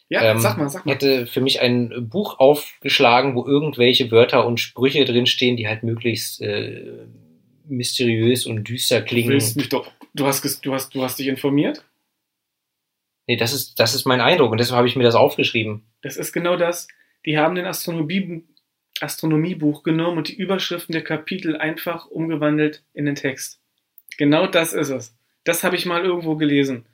Ja, 0.09 0.21
Ähm, 0.21 0.39
sag 0.39 0.57
mal, 0.57 0.67
sag 0.67 0.85
mal. 0.85 0.91
hätte 0.93 1.25
für 1.27 1.39
mich 1.39 1.61
ein 1.61 2.09
Buch 2.09 2.39
aufgeschlagen, 2.39 3.35
wo 3.35 3.45
irgendwelche 3.45 4.11
Wörter 4.11 4.45
und 4.45 4.59
Sprüche 4.59 5.05
drinstehen, 5.05 5.55
die 5.55 5.69
halt 5.69 5.83
möglichst 5.83 6.41
äh, 6.41 7.05
mysteriös 7.69 8.45
und 8.45 8.67
düster 8.67 9.01
klingen. 9.01 9.29
willst 9.29 9.55
mich 9.55 9.69
doch. 9.69 9.89
Du 10.13 10.25
hast, 10.25 10.43
du 10.65 10.73
hast, 10.73 10.93
du 10.93 11.01
hast 11.01 11.17
dich 11.17 11.27
informiert? 11.27 11.85
Nee, 13.27 13.37
das 13.37 13.53
ist, 13.53 13.79
das 13.79 13.95
ist 13.95 14.05
mein 14.05 14.19
Eindruck 14.19 14.51
und 14.51 14.57
deshalb 14.59 14.75
habe 14.75 14.89
ich 14.89 14.97
mir 14.97 15.03
das 15.05 15.15
aufgeschrieben. 15.15 15.83
Das 16.01 16.17
ist 16.17 16.33
genau 16.33 16.57
das. 16.57 16.89
Die 17.25 17.37
haben 17.37 17.55
den 17.55 17.65
Astronomie, 17.65 18.43
Astronomiebuch 18.99 19.83
genommen 19.83 20.17
und 20.17 20.27
die 20.27 20.35
Überschriften 20.35 20.91
der 20.91 21.03
Kapitel 21.05 21.55
einfach 21.55 22.07
umgewandelt 22.07 22.83
in 22.93 23.05
den 23.05 23.15
Text. 23.15 23.58
Genau 24.17 24.47
das 24.47 24.73
ist 24.73 24.89
es. 24.89 25.15
Das 25.43 25.63
habe 25.63 25.75
ich 25.75 25.85
mal 25.85 26.03
irgendwo 26.03 26.35
gelesen. 26.35 26.85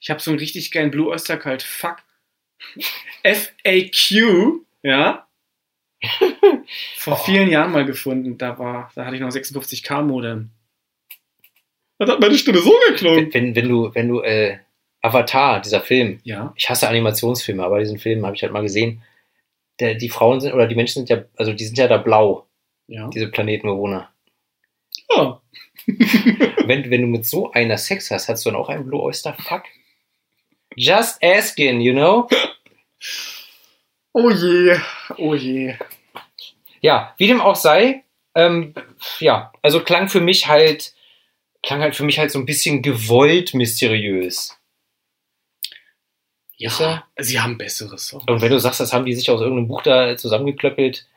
Ich 0.00 0.10
habe 0.10 0.20
so 0.20 0.30
einen 0.30 0.38
richtig 0.40 0.70
geilen 0.72 0.90
Blue 0.90 1.08
Oyster 1.08 1.36
Cult. 1.36 1.62
Fuck. 1.62 1.98
FAQ, 3.22 4.60
ja. 4.82 5.26
Vor 6.96 7.12
Oh. 7.20 7.24
vielen 7.24 7.50
Jahren 7.50 7.72
mal 7.72 7.84
gefunden. 7.84 8.38
Da 8.38 8.58
war, 8.58 8.90
da 8.94 9.04
hatte 9.04 9.16
ich 9.16 9.20
noch 9.22 9.28
56k 9.30 10.02
Modem. 10.02 10.50
Das 11.98 12.10
hat 12.10 12.20
meine 12.20 12.36
Stimme 12.36 12.58
so 12.58 12.72
geklungen. 12.88 13.32
Wenn, 13.32 13.54
wenn 13.54 13.68
du, 13.68 13.94
wenn 13.94 14.08
du, 14.08 14.20
äh, 14.22 14.58
Avatar, 15.02 15.60
dieser 15.60 15.80
Film, 15.80 16.20
Ja. 16.24 16.52
ich 16.56 16.68
hasse 16.70 16.88
Animationsfilme, 16.88 17.62
aber 17.64 17.80
diesen 17.80 17.98
Film 17.98 18.24
habe 18.24 18.36
ich 18.36 18.42
halt 18.42 18.52
mal 18.52 18.62
gesehen. 18.62 19.02
Der, 19.80 19.94
die 19.94 20.08
Frauen 20.08 20.40
sind, 20.40 20.52
oder 20.52 20.66
die 20.68 20.74
Menschen 20.76 21.04
sind 21.06 21.08
ja, 21.08 21.24
also 21.36 21.52
die 21.52 21.64
sind 21.64 21.76
ja 21.78 21.88
da 21.88 21.96
blau, 21.98 22.46
Ja. 22.86 23.08
diese 23.08 23.28
Planetenbewohner. 23.28 24.11
Ja. 25.10 25.40
Wenn, 26.66 26.90
wenn 26.90 27.00
du 27.02 27.06
mit 27.08 27.26
so 27.26 27.50
einer 27.50 27.76
Sex 27.76 28.12
hast, 28.12 28.28
hast 28.28 28.46
du 28.46 28.50
dann 28.50 28.60
auch 28.60 28.68
einen 28.68 28.86
Blue 28.86 29.02
Oyster 29.02 29.34
Fuck? 29.34 29.64
Just 30.76 31.22
asking, 31.22 31.80
you 31.80 31.92
know? 31.92 32.28
Oh 34.12 34.30
je. 34.30 34.78
Oh 35.18 35.34
je. 35.34 35.74
Ja, 36.80 37.14
wie 37.18 37.26
dem 37.26 37.40
auch 37.40 37.56
sei, 37.56 38.04
ähm, 38.34 38.74
ja, 39.18 39.52
also 39.62 39.82
klang 39.82 40.08
für 40.08 40.20
mich 40.20 40.46
halt, 40.46 40.94
klang 41.62 41.80
halt 41.80 41.96
für 41.96 42.04
mich 42.04 42.18
halt 42.18 42.30
so 42.30 42.38
ein 42.38 42.46
bisschen 42.46 42.82
gewollt 42.82 43.54
mysteriös. 43.54 44.56
Ist 46.58 46.78
Ja, 46.78 47.04
sie 47.18 47.40
haben 47.40 47.58
bessere 47.58 47.98
Songs. 47.98 48.24
Und 48.28 48.40
wenn 48.40 48.50
du 48.50 48.60
sagst, 48.60 48.80
das 48.80 48.92
haben 48.92 49.04
die 49.04 49.14
sich 49.14 49.28
aus 49.30 49.40
irgendeinem 49.40 49.68
Buch 49.68 49.82
da 49.82 50.16
zusammengeklöppelt, 50.16 51.08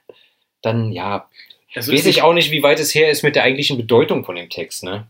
dann 0.62 0.92
ja, 0.92 1.30
Also, 1.76 1.92
weiß 1.94 2.06
ich 2.06 2.22
auch 2.22 2.34
nicht, 2.34 2.52
wie 2.52 2.64
weit 2.64 2.80
es 2.80 2.96
her 2.96 3.10
ist 3.12 3.24
mit 3.24 3.36
der 3.36 3.44
eigentlichen 3.44 3.78
Bedeutung 3.78 4.24
von 4.26 4.36
dem 4.36 4.50
Text, 4.50 4.84
ne? 4.84 5.08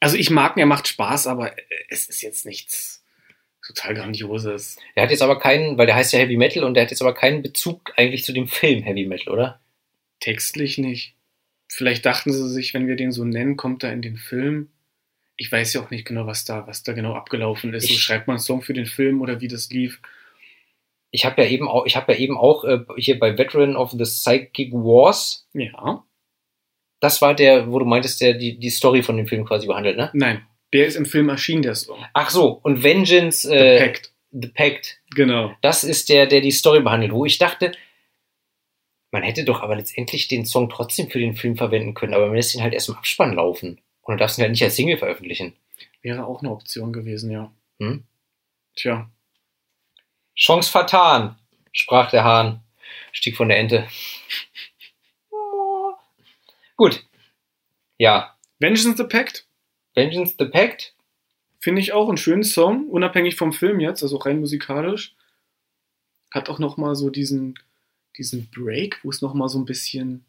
also 0.00 0.16
ich 0.16 0.30
mag 0.30 0.56
ihn, 0.56 0.60
er 0.60 0.66
macht 0.66 0.86
Spaß, 0.86 1.26
aber 1.26 1.56
es 1.88 2.08
ist 2.08 2.22
jetzt 2.22 2.46
nichts 2.46 3.02
total 3.66 3.94
Grandioses. 3.94 4.78
Der 4.94 5.02
hat 5.02 5.10
jetzt 5.10 5.22
aber 5.22 5.38
keinen, 5.40 5.76
weil 5.76 5.86
der 5.86 5.96
heißt 5.96 6.12
ja 6.12 6.20
Heavy 6.20 6.36
Metal 6.36 6.62
und 6.64 6.74
der 6.74 6.84
hat 6.84 6.90
jetzt 6.90 7.02
aber 7.02 7.14
keinen 7.14 7.42
Bezug 7.42 7.92
eigentlich 7.96 8.24
zu 8.24 8.32
dem 8.32 8.46
Film 8.48 8.82
Heavy 8.82 9.06
Metal, 9.06 9.32
oder? 9.32 9.60
Textlich 10.20 10.78
nicht. 10.78 11.14
Vielleicht 11.68 12.06
dachten 12.06 12.32
sie 12.32 12.48
sich, 12.48 12.72
wenn 12.74 12.86
wir 12.86 12.96
den 12.96 13.12
so 13.12 13.24
nennen, 13.24 13.56
kommt 13.56 13.82
er 13.82 13.92
in 13.92 14.00
den 14.02 14.16
Film. 14.16 14.68
Ich 15.36 15.50
weiß 15.52 15.72
ja 15.74 15.82
auch 15.82 15.90
nicht 15.90 16.06
genau, 16.06 16.26
was 16.26 16.44
da, 16.44 16.66
was 16.66 16.82
da 16.82 16.92
genau 16.92 17.14
abgelaufen 17.14 17.74
ist. 17.74 17.86
So 17.88 17.92
Ich- 17.94 18.00
schreibt 18.02 18.26
man 18.26 18.36
einen 18.36 18.42
Song 18.42 18.62
für 18.62 18.72
den 18.74 18.86
Film 18.86 19.20
oder 19.20 19.40
wie 19.40 19.48
das 19.48 19.68
lief. 19.70 20.00
Ich 21.10 21.24
habe 21.24 21.42
ja 21.42 21.48
eben 21.48 21.68
auch, 21.68 21.86
ich 21.86 21.96
habe 21.96 22.12
ja 22.12 22.18
eben 22.18 22.36
auch 22.36 22.64
äh, 22.64 22.80
hier 22.96 23.18
bei 23.18 23.36
Veteran 23.38 23.76
of 23.76 23.92
the 23.92 24.04
Psychic 24.04 24.72
Wars, 24.72 25.48
Ja. 25.54 26.04
das 27.00 27.22
war 27.22 27.34
der, 27.34 27.70
wo 27.70 27.78
du 27.78 27.84
meintest, 27.86 28.20
der 28.20 28.34
die, 28.34 28.58
die 28.58 28.70
Story 28.70 29.02
von 29.02 29.16
dem 29.16 29.26
Film 29.26 29.44
quasi 29.46 29.66
behandelt, 29.66 29.96
ne? 29.96 30.10
Nein, 30.12 30.46
der 30.72 30.86
ist 30.86 30.96
im 30.96 31.06
Film 31.06 31.28
erschienen, 31.30 31.62
der 31.62 31.74
Song. 31.74 31.98
Ach 32.12 32.28
so, 32.30 32.60
und 32.62 32.82
Vengeance, 32.82 33.48
The 33.48 33.54
äh, 33.54 33.78
Pact. 33.86 34.12
The 34.32 34.48
Pact, 34.48 35.00
Genau. 35.14 35.52
das 35.62 35.84
ist 35.84 36.10
der, 36.10 36.26
der 36.26 36.42
die 36.42 36.50
Story 36.50 36.80
behandelt, 36.80 37.12
wo 37.12 37.24
ich 37.24 37.38
dachte, 37.38 37.72
man 39.10 39.22
hätte 39.22 39.44
doch 39.44 39.62
aber 39.62 39.76
letztendlich 39.76 40.28
den 40.28 40.44
Song 40.44 40.68
trotzdem 40.68 41.08
für 41.08 41.18
den 41.18 41.34
Film 41.34 41.56
verwenden 41.56 41.94
können, 41.94 42.12
aber 42.12 42.26
man 42.26 42.36
lässt 42.36 42.54
ihn 42.54 42.62
halt 42.62 42.74
erst 42.74 42.90
im 42.90 42.96
Abspann 42.96 43.32
laufen. 43.34 43.80
Und 44.02 44.14
du 44.14 44.18
darfst 44.18 44.36
ihn 44.38 44.42
halt 44.42 44.50
nicht 44.52 44.62
als 44.62 44.76
Single 44.76 44.98
veröffentlichen. 44.98 45.54
Wäre 46.02 46.26
auch 46.26 46.40
eine 46.42 46.50
Option 46.50 46.92
gewesen, 46.92 47.30
ja. 47.30 47.50
Hm? 47.80 48.04
Tja. 48.76 49.10
Chance 50.38 50.70
vertan, 50.70 51.36
sprach 51.72 52.10
der 52.10 52.24
Hahn, 52.24 52.62
stieg 53.12 53.36
von 53.36 53.48
der 53.48 53.58
Ente. 53.58 53.88
Gut. 56.76 57.04
Ja, 57.98 58.36
Vengeance 58.60 58.96
the 58.96 59.04
Pact 59.04 59.48
Vengeance 59.94 60.36
the 60.38 60.44
Pact. 60.44 60.94
finde 61.58 61.80
ich 61.80 61.92
auch 61.92 62.08
einen 62.08 62.16
schönen 62.16 62.44
Song, 62.44 62.88
unabhängig 62.88 63.34
vom 63.34 63.52
Film 63.52 63.80
jetzt, 63.80 64.04
also 64.04 64.16
rein 64.18 64.38
musikalisch. 64.38 65.16
Hat 66.32 66.48
auch 66.48 66.60
noch 66.60 66.76
mal 66.76 66.94
so 66.94 67.10
diesen, 67.10 67.58
diesen 68.16 68.48
Break, 68.50 69.00
wo 69.02 69.10
es 69.10 69.22
noch 69.22 69.34
mal 69.34 69.48
so 69.48 69.58
ein 69.58 69.64
bisschen 69.64 70.24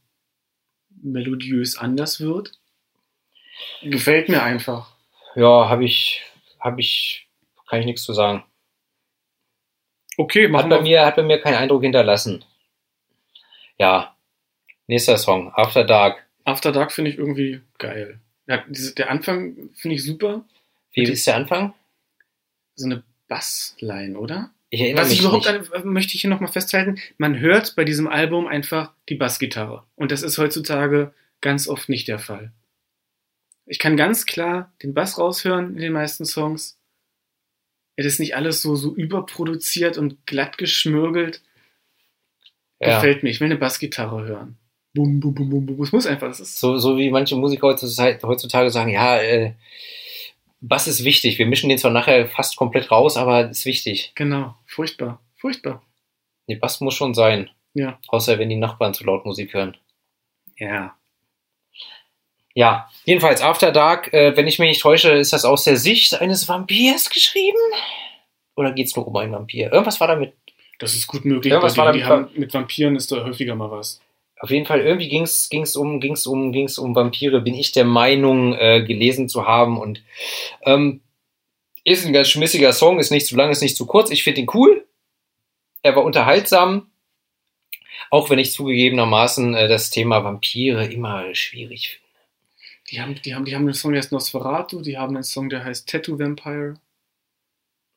melodiös 1.04 1.78
anders 1.78 2.20
wird. 2.20 2.54
Gefällt 3.84 4.28
mir 4.28 4.42
einfach. 4.42 4.96
Ja, 5.36 5.70
habe 5.70 5.86
ich, 5.86 6.24
habe 6.60 6.82
ich, 6.82 7.28
kann 7.68 7.80
ich 7.80 7.86
nichts 7.86 8.04
zu 8.04 8.14
sagen. 8.14 8.44
Okay, 10.20 10.52
Hat 10.52 10.68
bei 10.68 10.82
mir, 10.82 11.06
hat 11.06 11.16
bei 11.16 11.24
mir 11.24 11.40
keinen 11.40 11.56
Eindruck 11.56 11.82
hinterlassen. 11.82 12.44
Ja. 13.78 14.18
Nächster 14.86 15.18
Song, 15.18 15.54
After 15.56 15.86
Dark. 15.86 16.28
After 16.44 16.74
Dark 16.74 16.92
finde 16.92 17.12
ich 17.12 17.18
irgendwie 17.18 17.62
geil. 17.78 18.20
Ja, 18.46 18.62
diese, 18.68 18.94
der 18.96 19.10
Anfang 19.12 19.70
finde 19.76 19.96
ich 19.96 20.04
super. 20.04 20.44
Wie 20.92 21.04
ist 21.04 21.26
der 21.26 21.38
Anfang? 21.38 21.74
So 22.76 22.88
eine 22.88 23.02
Bassline, 23.30 24.20
oder? 24.20 24.52
Ich 24.72 24.82
erinnere 24.82 25.04
Was 25.06 25.12
ich 25.12 25.20
mich 25.20 25.28
überhaupt 25.30 25.46
nicht. 25.54 25.74
an, 25.74 25.88
möchte 25.88 26.16
ich 26.16 26.22
hier 26.22 26.30
nochmal 26.30 26.52
festhalten, 26.52 27.00
man 27.18 27.40
hört 27.40 27.78
bei 27.78 27.86
diesem 27.86 28.10
Album 28.10 28.46
einfach 28.46 28.92
die 29.08 29.16
Bassgitarre. 29.16 29.86
Und 29.96 30.12
das 30.12 30.22
ist 30.22 30.38
heutzutage 30.38 31.14
ganz 31.40 31.70
oft 31.70 31.88
nicht 31.88 32.10
der 32.10 32.20
Fall. 32.20 32.52
Ich 33.66 33.80
kann 33.80 33.96
ganz 33.96 34.26
klar 34.26 34.74
den 34.84 34.94
Bass 34.94 35.18
raushören 35.18 35.76
in 35.76 35.82
den 35.82 35.94
meisten 35.94 36.26
Songs. 36.26 36.79
Es 38.00 38.06
ist 38.06 38.20
nicht 38.20 38.36
alles 38.36 38.62
so, 38.62 38.76
so 38.76 38.96
überproduziert 38.96 39.98
und 39.98 40.26
glatt 40.26 40.58
geschmürgelt. 40.58 41.42
Ja. 42.80 42.96
Gefällt 42.96 43.24
mir. 43.24 43.30
Ich 43.30 43.42
will 43.42 43.48
eine 43.48 43.58
Bassgitarre 43.58 44.24
hören. 44.24 44.58
Bum, 44.94 45.20
bum, 45.20 45.36
bum, 45.36 45.50
bum, 45.50 45.66
bum. 45.66 45.84
Es 45.84 45.92
muss 45.92 46.08
einfach, 46.08 46.30
das 46.30 46.40
ist 46.40 46.60
So, 46.60 46.78
so 46.78 46.98
wie 46.98 47.12
manche 47.12 47.36
Musiker 47.36 47.68
heutzutage, 47.68 48.26
heutzutage 48.26 48.70
sagen, 48.70 48.90
ja, 48.90 49.18
äh, 49.18 49.54
Bass 50.62 50.88
ist 50.88 51.04
wichtig. 51.04 51.38
Wir 51.40 51.46
mischen 51.46 51.68
den 51.68 51.78
zwar 51.78 51.92
nachher 51.92 52.26
fast 52.28 52.56
komplett 52.56 52.90
raus, 52.90 53.18
aber 53.18 53.50
ist 53.50 53.66
wichtig. 53.66 54.14
genau, 54.16 54.56
furchtbar, 54.66 55.22
furchtbar. 55.36 55.84
Nee, 56.48 56.56
Bass 56.56 56.80
muss 56.80 56.96
schon 56.96 57.14
sein. 57.14 57.50
Ja. 57.74 58.00
Außer 58.08 58.40
wenn 58.40 58.50
die 58.50 58.56
Nachbarn 58.56 58.94
zu 58.94 59.04
laut 59.04 59.26
Musik 59.26 59.54
hören. 59.54 59.76
Ja. 60.58 60.96
Ja, 62.60 62.90
jedenfalls 63.06 63.42
After 63.42 63.72
Dark, 63.72 64.12
äh, 64.12 64.36
wenn 64.36 64.46
ich 64.46 64.60
mich 64.60 64.68
nicht 64.68 64.82
täusche, 64.82 65.12
ist 65.12 65.32
das 65.32 65.46
aus 65.46 65.64
der 65.64 65.78
Sicht 65.78 66.20
eines 66.20 66.50
Vampirs 66.50 67.10
geschrieben? 67.10 67.58
Oder 68.58 68.74
geht's 68.74 68.98
nur 68.98 69.08
um 69.08 69.16
einen 69.16 69.32
Vampir? 69.32 69.72
Irgendwas 69.72 70.02
war 70.02 70.10
damit. 70.10 70.34
Das 70.78 70.94
ist 70.94 71.08
gut 71.08 71.24
möglich. 71.24 71.54
Ja, 71.54 71.62
was 71.62 71.76
bei 71.76 71.84
war 71.84 71.94
damit- 71.94 72.06
haben, 72.06 72.28
mit 72.36 72.54
Vampiren 72.54 72.98
ist 72.98 73.14
da 73.14 73.24
häufiger 73.24 73.56
mal 73.56 73.72
was. 73.72 74.02
Auf 74.42 74.50
jeden 74.50 74.66
Fall, 74.66 74.82
irgendwie 74.82 75.08
ging's 75.08 75.48
ging's 75.50 75.78
um, 75.78 76.02
ging's 76.02 76.28
um, 76.28 76.52
ging's 76.52 76.78
um 76.78 76.94
Vampire, 76.96 77.40
bin 77.40 77.54
ich 77.56 77.72
der 77.72 77.86
Meinung, 77.86 78.54
äh, 78.56 78.84
gelesen 78.84 79.30
zu 79.30 79.48
haben. 79.48 79.80
Und 79.80 80.04
ähm, 80.66 81.00
Ist 81.86 82.06
ein 82.06 82.12
ganz 82.12 82.28
schmissiger 82.28 82.74
Song, 82.74 83.00
ist 83.00 83.10
nicht 83.10 83.26
zu 83.26 83.38
lang, 83.38 83.52
ist 83.52 83.62
nicht 83.62 83.78
zu 83.78 83.86
kurz. 83.86 84.12
Ich 84.12 84.24
finde 84.26 84.42
ihn 84.42 84.50
cool. 84.54 84.86
Er 85.82 85.96
war 85.96 86.04
unterhaltsam. 86.04 86.88
Auch 88.12 88.30
wenn 88.30 88.40
ich 88.40 88.52
zugegebenermaßen 88.52 89.56
äh, 89.56 89.70
das 89.70 89.92
Thema 89.92 90.26
Vampire 90.26 90.86
immer 90.88 91.34
schwierig 91.34 91.88
finde. 91.92 92.09
Die 92.90 93.00
haben, 93.02 93.16
die, 93.24 93.36
haben, 93.36 93.46
die 93.46 93.56
haben 93.56 93.64
einen 93.64 93.74
Song, 93.74 93.92
der 93.92 94.02
heißt 94.02 94.12
Nosferatu, 94.12 94.82
die 94.82 94.98
haben 94.98 95.16
einen 95.16 95.24
Song, 95.24 95.50
der 95.50 95.64
heißt 95.64 95.88
Tattoo 95.88 96.18
Vampire. 96.18 96.76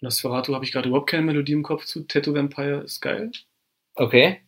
Nosferatu 0.01 0.55
habe 0.55 0.65
ich 0.65 0.73
gerade 0.73 0.89
überhaupt 0.89 1.11
keine 1.11 1.23
Melodie 1.25 1.53
im 1.53 1.63
Kopf 1.63 1.85
zu. 1.85 2.05
Tattoo 2.07 2.35
Vampire 2.35 2.81
ist 2.83 3.01
geil. 3.01 3.31
Okay. 3.95 4.41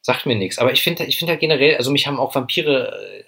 Sagt 0.00 0.26
mir 0.26 0.34
nichts. 0.34 0.58
Aber 0.58 0.72
ich 0.72 0.82
finde 0.82 1.04
ich 1.04 1.18
find 1.18 1.30
halt 1.30 1.40
generell, 1.40 1.76
also 1.76 1.90
mich 1.90 2.06
haben 2.06 2.18
auch 2.18 2.34
Vampire. 2.34 2.92
Äh, 2.92 3.24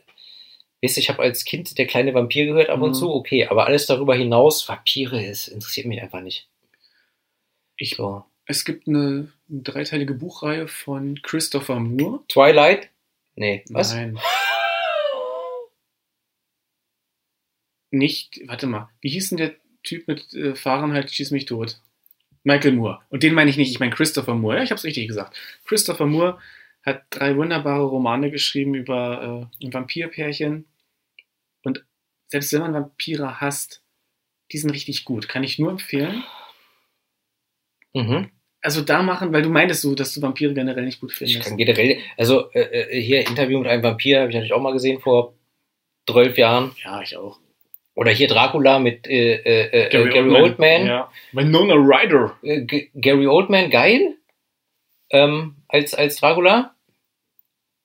weißt 0.85 0.97
du, 0.97 1.01
ich 1.01 1.09
habe 1.09 1.23
als 1.23 1.45
Kind 1.45 1.77
der 1.79 1.87
kleine 1.87 2.15
Vampir 2.15 2.47
gehört 2.47 2.71
ab 2.71 2.81
und 2.81 2.91
Mhm. 2.91 2.95
zu, 2.95 3.11
okay. 3.15 3.47
Aber 3.47 3.67
alles 3.67 3.87
darüber 3.87 4.15
hinaus, 4.15 4.69
Vampire, 4.69 5.25
es 5.25 5.49
interessiert 5.49 5.87
mich 5.87 6.01
einfach 6.03 6.21
nicht. 6.21 6.49
Ich, 7.77 7.97
So. 7.97 8.25
es 8.47 8.65
gibt 8.65 8.89
eine, 8.89 9.31
eine 9.51 9.63
dreiteilige 9.63 10.15
Buchreihe 10.15 10.67
von 10.69 11.21
Christopher 11.23 11.79
Moore. 11.79 12.21
Twilight? 12.29 12.91
Nee. 13.37 13.65
Was? 13.69 13.93
Nein. 13.95 14.19
Nicht, 17.97 18.41
warte 18.47 18.67
mal, 18.67 18.89
wie 19.01 19.11
hieß 19.11 19.31
denn 19.31 19.39
der 19.39 19.55
Typ 19.83 20.07
mit 20.09 20.33
äh, 20.35 20.55
Fahrenheit 20.55 21.11
Schieß 21.11 21.31
mich 21.31 21.47
tot? 21.47 21.81
Michael 22.45 22.73
Moore. 22.73 23.01
Und 23.11 23.23
den 23.23 23.35
meine 23.35 23.51
ich 23.51 23.57
nicht, 23.57 23.71
ich 23.71 23.81
meine 23.81 23.93
Christopher 23.93 24.35
Moore. 24.35 24.57
Ja, 24.59 24.63
ich 24.63 24.71
habe 24.71 24.79
es 24.79 24.85
richtig 24.85 25.09
gesagt. 25.09 25.37
Christopher 25.65 26.07
Moore 26.07 26.39
hat 26.83 27.05
drei 27.11 27.37
wunderbare 27.37 27.85
Romane 27.85 28.31
geschrieben 28.31 28.75
über 28.75 29.51
äh, 29.61 29.67
ein 29.67 29.75
Vampirpärchen. 29.75 30.67
Und 31.65 31.85
selbst 32.29 32.53
wenn 32.53 32.61
man 32.61 32.75
Vampire 32.75 33.41
hasst, 33.41 33.83
die 34.53 34.59
sind 34.59 34.71
richtig 34.71 35.05
gut. 35.05 35.29
Kann 35.29 35.43
ich 35.43 35.59
nur 35.59 35.71
empfehlen. 35.71 36.23
Mhm. 37.95 38.31
Also 38.61 38.83
da 38.83 39.03
machen, 39.03 39.33
weil 39.33 39.43
du 39.43 39.49
meintest 39.49 39.83
so, 39.83 39.95
dass 39.95 40.15
du 40.15 40.23
Vampire 40.23 40.55
generell 40.55 40.85
nicht 40.85 41.01
gut 41.01 41.13
Ich 41.13 41.19
findest. 41.19 41.49
kann 41.49 41.57
generell, 41.57 41.99
also 42.17 42.51
äh, 42.53 42.61
äh, 42.61 43.01
hier 43.01 43.27
Interview 43.27 43.59
mit 43.59 43.69
einem 43.69 43.83
Vampir 43.83 44.21
habe 44.21 44.31
ich 44.31 44.35
natürlich 44.35 44.53
auch 44.53 44.63
mal 44.63 44.73
gesehen 44.73 45.01
vor 45.01 45.35
12 46.09 46.39
Jahren. 46.39 46.73
Ja, 46.85 47.01
ich 47.01 47.17
auch. 47.17 47.41
Oder 47.97 48.13
hier 48.13 48.29
Dracula 48.29 48.79
mit 48.79 49.07
äh, 49.09 49.37
äh, 49.37 49.87
äh, 49.87 49.89
Gary, 49.89 50.31
Oldman. 50.31 50.87
Ja. 50.87 51.11
Winona 51.33 51.75
Ryder. 51.75 52.37
Äh, 52.43 52.61
G 52.63 52.91
Gary 52.95 53.27
Oldman 53.27 53.71
geil 53.71 54.17
ähm, 55.11 55.57
als, 55.69 55.95
als 55.95 56.17
Dracula. 56.17 56.75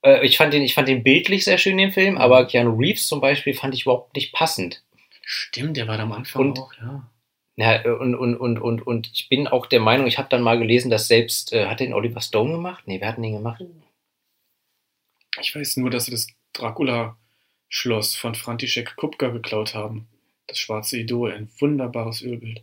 Äh, 0.05 0.25
ich, 0.25 0.35
fand 0.37 0.53
den, 0.53 0.63
ich 0.63 0.73
fand 0.73 0.89
den 0.89 1.01
bildlich 1.03 1.45
sehr 1.45 1.57
schön, 1.57 1.77
den 1.77 1.93
Film, 1.93 2.17
aber 2.17 2.45
Keanu 2.45 2.75
Reeves 2.77 3.07
zum 3.07 3.21
Beispiel 3.21 3.53
fand 3.53 3.73
ich 3.73 3.83
überhaupt 3.83 4.13
nicht 4.15 4.33
passend. 4.33 4.83
Stimmt, 5.23 5.77
der 5.77 5.87
war 5.87 5.95
da 5.97 6.03
am 6.03 6.11
Anfang 6.11 6.41
Und- 6.41 6.59
auch, 6.59 6.73
ja. 6.73 7.07
Ja, 7.57 7.85
äh, 7.85 7.89
und, 7.89 8.15
und, 8.15 8.35
und, 8.35 8.59
und, 8.59 8.85
und 8.87 9.11
ich 9.13 9.29
bin 9.29 9.47
auch 9.47 9.65
der 9.65 9.81
Meinung, 9.81 10.07
ich 10.07 10.17
habe 10.17 10.29
dann 10.29 10.41
mal 10.41 10.57
gelesen, 10.57 10.89
dass 10.89 11.07
selbst, 11.07 11.53
äh, 11.53 11.67
hat 11.67 11.79
den 11.79 11.93
Oliver 11.93 12.21
Stone 12.21 12.51
gemacht? 12.53 12.83
Nee, 12.85 12.99
wer 12.99 13.09
hat 13.09 13.17
den 13.17 13.31
gemacht? 13.33 13.63
Ich 15.39 15.55
weiß 15.55 15.77
nur, 15.77 15.89
dass 15.89 16.05
sie 16.05 16.11
das 16.11 16.27
Dracula-Schloss 17.71 18.15
von 18.15 18.35
František 18.35 18.95
Kupka 18.95 19.29
geklaut 19.29 19.73
haben. 19.73 20.07
Das 20.47 20.59
schwarze 20.59 20.97
Idol, 20.97 21.31
ein 21.31 21.49
wunderbares 21.59 22.21
Ölbild. 22.21 22.61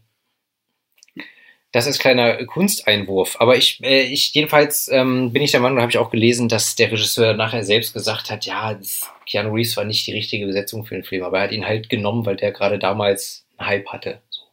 Das 1.72 1.86
ist 1.86 1.98
kleiner 1.98 2.44
Kunsteinwurf. 2.46 3.36
Aber 3.40 3.56
ich, 3.56 3.82
äh, 3.82 4.02
ich 4.04 4.32
jedenfalls 4.32 4.88
ähm, 4.88 5.32
bin 5.32 5.42
ich 5.42 5.50
der 5.50 5.60
Meinung, 5.60 5.80
habe 5.80 5.90
ich 5.90 5.98
auch 5.98 6.10
gelesen, 6.10 6.48
dass 6.48 6.76
der 6.76 6.90
Regisseur 6.90 7.34
nachher 7.34 7.62
selbst 7.62 7.92
gesagt 7.92 8.30
hat, 8.30 8.46
ja, 8.46 8.78
Keanu 9.26 9.52
Reeves 9.52 9.76
war 9.76 9.84
nicht 9.84 10.06
die 10.06 10.12
richtige 10.12 10.46
Besetzung 10.46 10.86
für 10.86 10.94
den 10.94 11.04
Film, 11.04 11.22
aber 11.22 11.38
er 11.38 11.44
hat 11.44 11.52
ihn 11.52 11.66
halt 11.66 11.90
genommen, 11.90 12.24
weil 12.24 12.36
der 12.36 12.52
gerade 12.52 12.78
damals 12.78 13.46
einen 13.58 13.68
Hype 13.68 13.88
hatte. 13.88 14.22
So. 14.30 14.44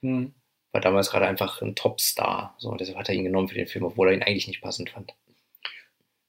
Hm. 0.00 0.32
War 0.72 0.80
damals 0.80 1.10
gerade 1.10 1.26
einfach 1.26 1.60
ein 1.60 1.74
Topstar. 1.74 2.54
So, 2.58 2.70
und 2.70 2.80
deshalb 2.80 2.98
hat 2.98 3.08
er 3.08 3.14
ihn 3.14 3.24
genommen 3.24 3.48
für 3.48 3.56
den 3.56 3.66
Film, 3.66 3.84
obwohl 3.84 4.08
er 4.08 4.14
ihn 4.14 4.22
eigentlich 4.22 4.48
nicht 4.48 4.62
passend 4.62 4.90
fand. 4.90 5.14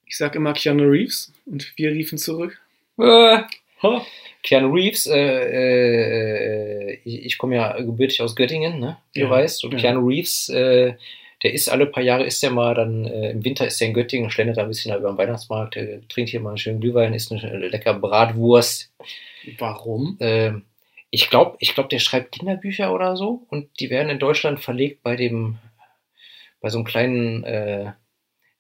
Ich 0.06 0.18
sag 0.18 0.36
immer 0.36 0.54
Keanu 0.54 0.84
Reeves 0.84 1.34
und 1.46 1.74
wir 1.78 1.92
riefen 1.92 2.18
zurück. 2.18 2.62
Äh, 3.00 3.44
Ha. 3.84 4.06
Keanu 4.44 4.74
Reeves, 4.74 5.08
äh, 5.08 5.18
äh, 5.18 7.00
ich, 7.04 7.26
ich 7.26 7.38
komme 7.38 7.56
ja 7.56 7.76
gebürtig 7.82 8.22
aus 8.22 8.36
Göttingen, 8.36 8.80
ne? 8.80 8.98
Wie 9.14 9.22
Ja, 9.22 9.26
du 9.26 9.32
weißt. 9.32 9.64
Und 9.66 9.74
ja. 9.74 9.80
Keanu 9.80 10.08
Reeves, 10.08 10.50
äh, 10.50 10.94
der 11.44 11.54
ist 11.54 11.68
alle 11.68 11.88
paar 11.88 12.04
Jahre, 12.04 12.26
ist 12.26 12.42
der 12.44 12.52
mal 12.52 12.76
dann, 12.76 13.06
äh, 13.06 13.32
im 13.32 13.44
Winter 13.44 13.66
ist 13.66 13.80
der 13.82 13.88
in 13.88 13.94
Göttingen, 13.94 14.30
schlendert 14.30 14.58
da 14.58 14.62
ein 14.62 14.68
bisschen 14.68 14.96
über 14.96 15.10
den 15.10 15.18
Weihnachtsmarkt, 15.18 15.78
äh, 15.78 16.02
trinkt 16.10 16.30
hier 16.30 16.40
mal 16.40 16.50
einen 16.50 16.58
schönen 16.58 16.80
Glühwein, 16.80 17.14
isst 17.14 17.32
eine 17.32 17.42
äh, 17.42 17.68
lecker 17.68 17.94
Bratwurst. 17.96 18.94
Warum? 19.58 20.18
Ähm, 20.20 20.66
ich 21.10 21.30
glaube, 21.30 21.58
ich 21.60 21.74
glaub, 21.74 21.90
der 21.90 22.00
schreibt 22.00 22.34
Kinderbücher 22.34 22.94
oder 22.94 23.18
so 23.18 23.46
und 23.50 23.68
die 23.80 23.90
werden 23.90 24.10
in 24.10 24.20
Deutschland 24.20 24.60
verlegt 24.60 25.02
bei 25.04 25.16
dem, 25.16 25.58
bei 26.62 26.70
so 26.70 26.78
einem 26.78 26.86
kleinen, 26.86 27.44
äh, 27.44 27.92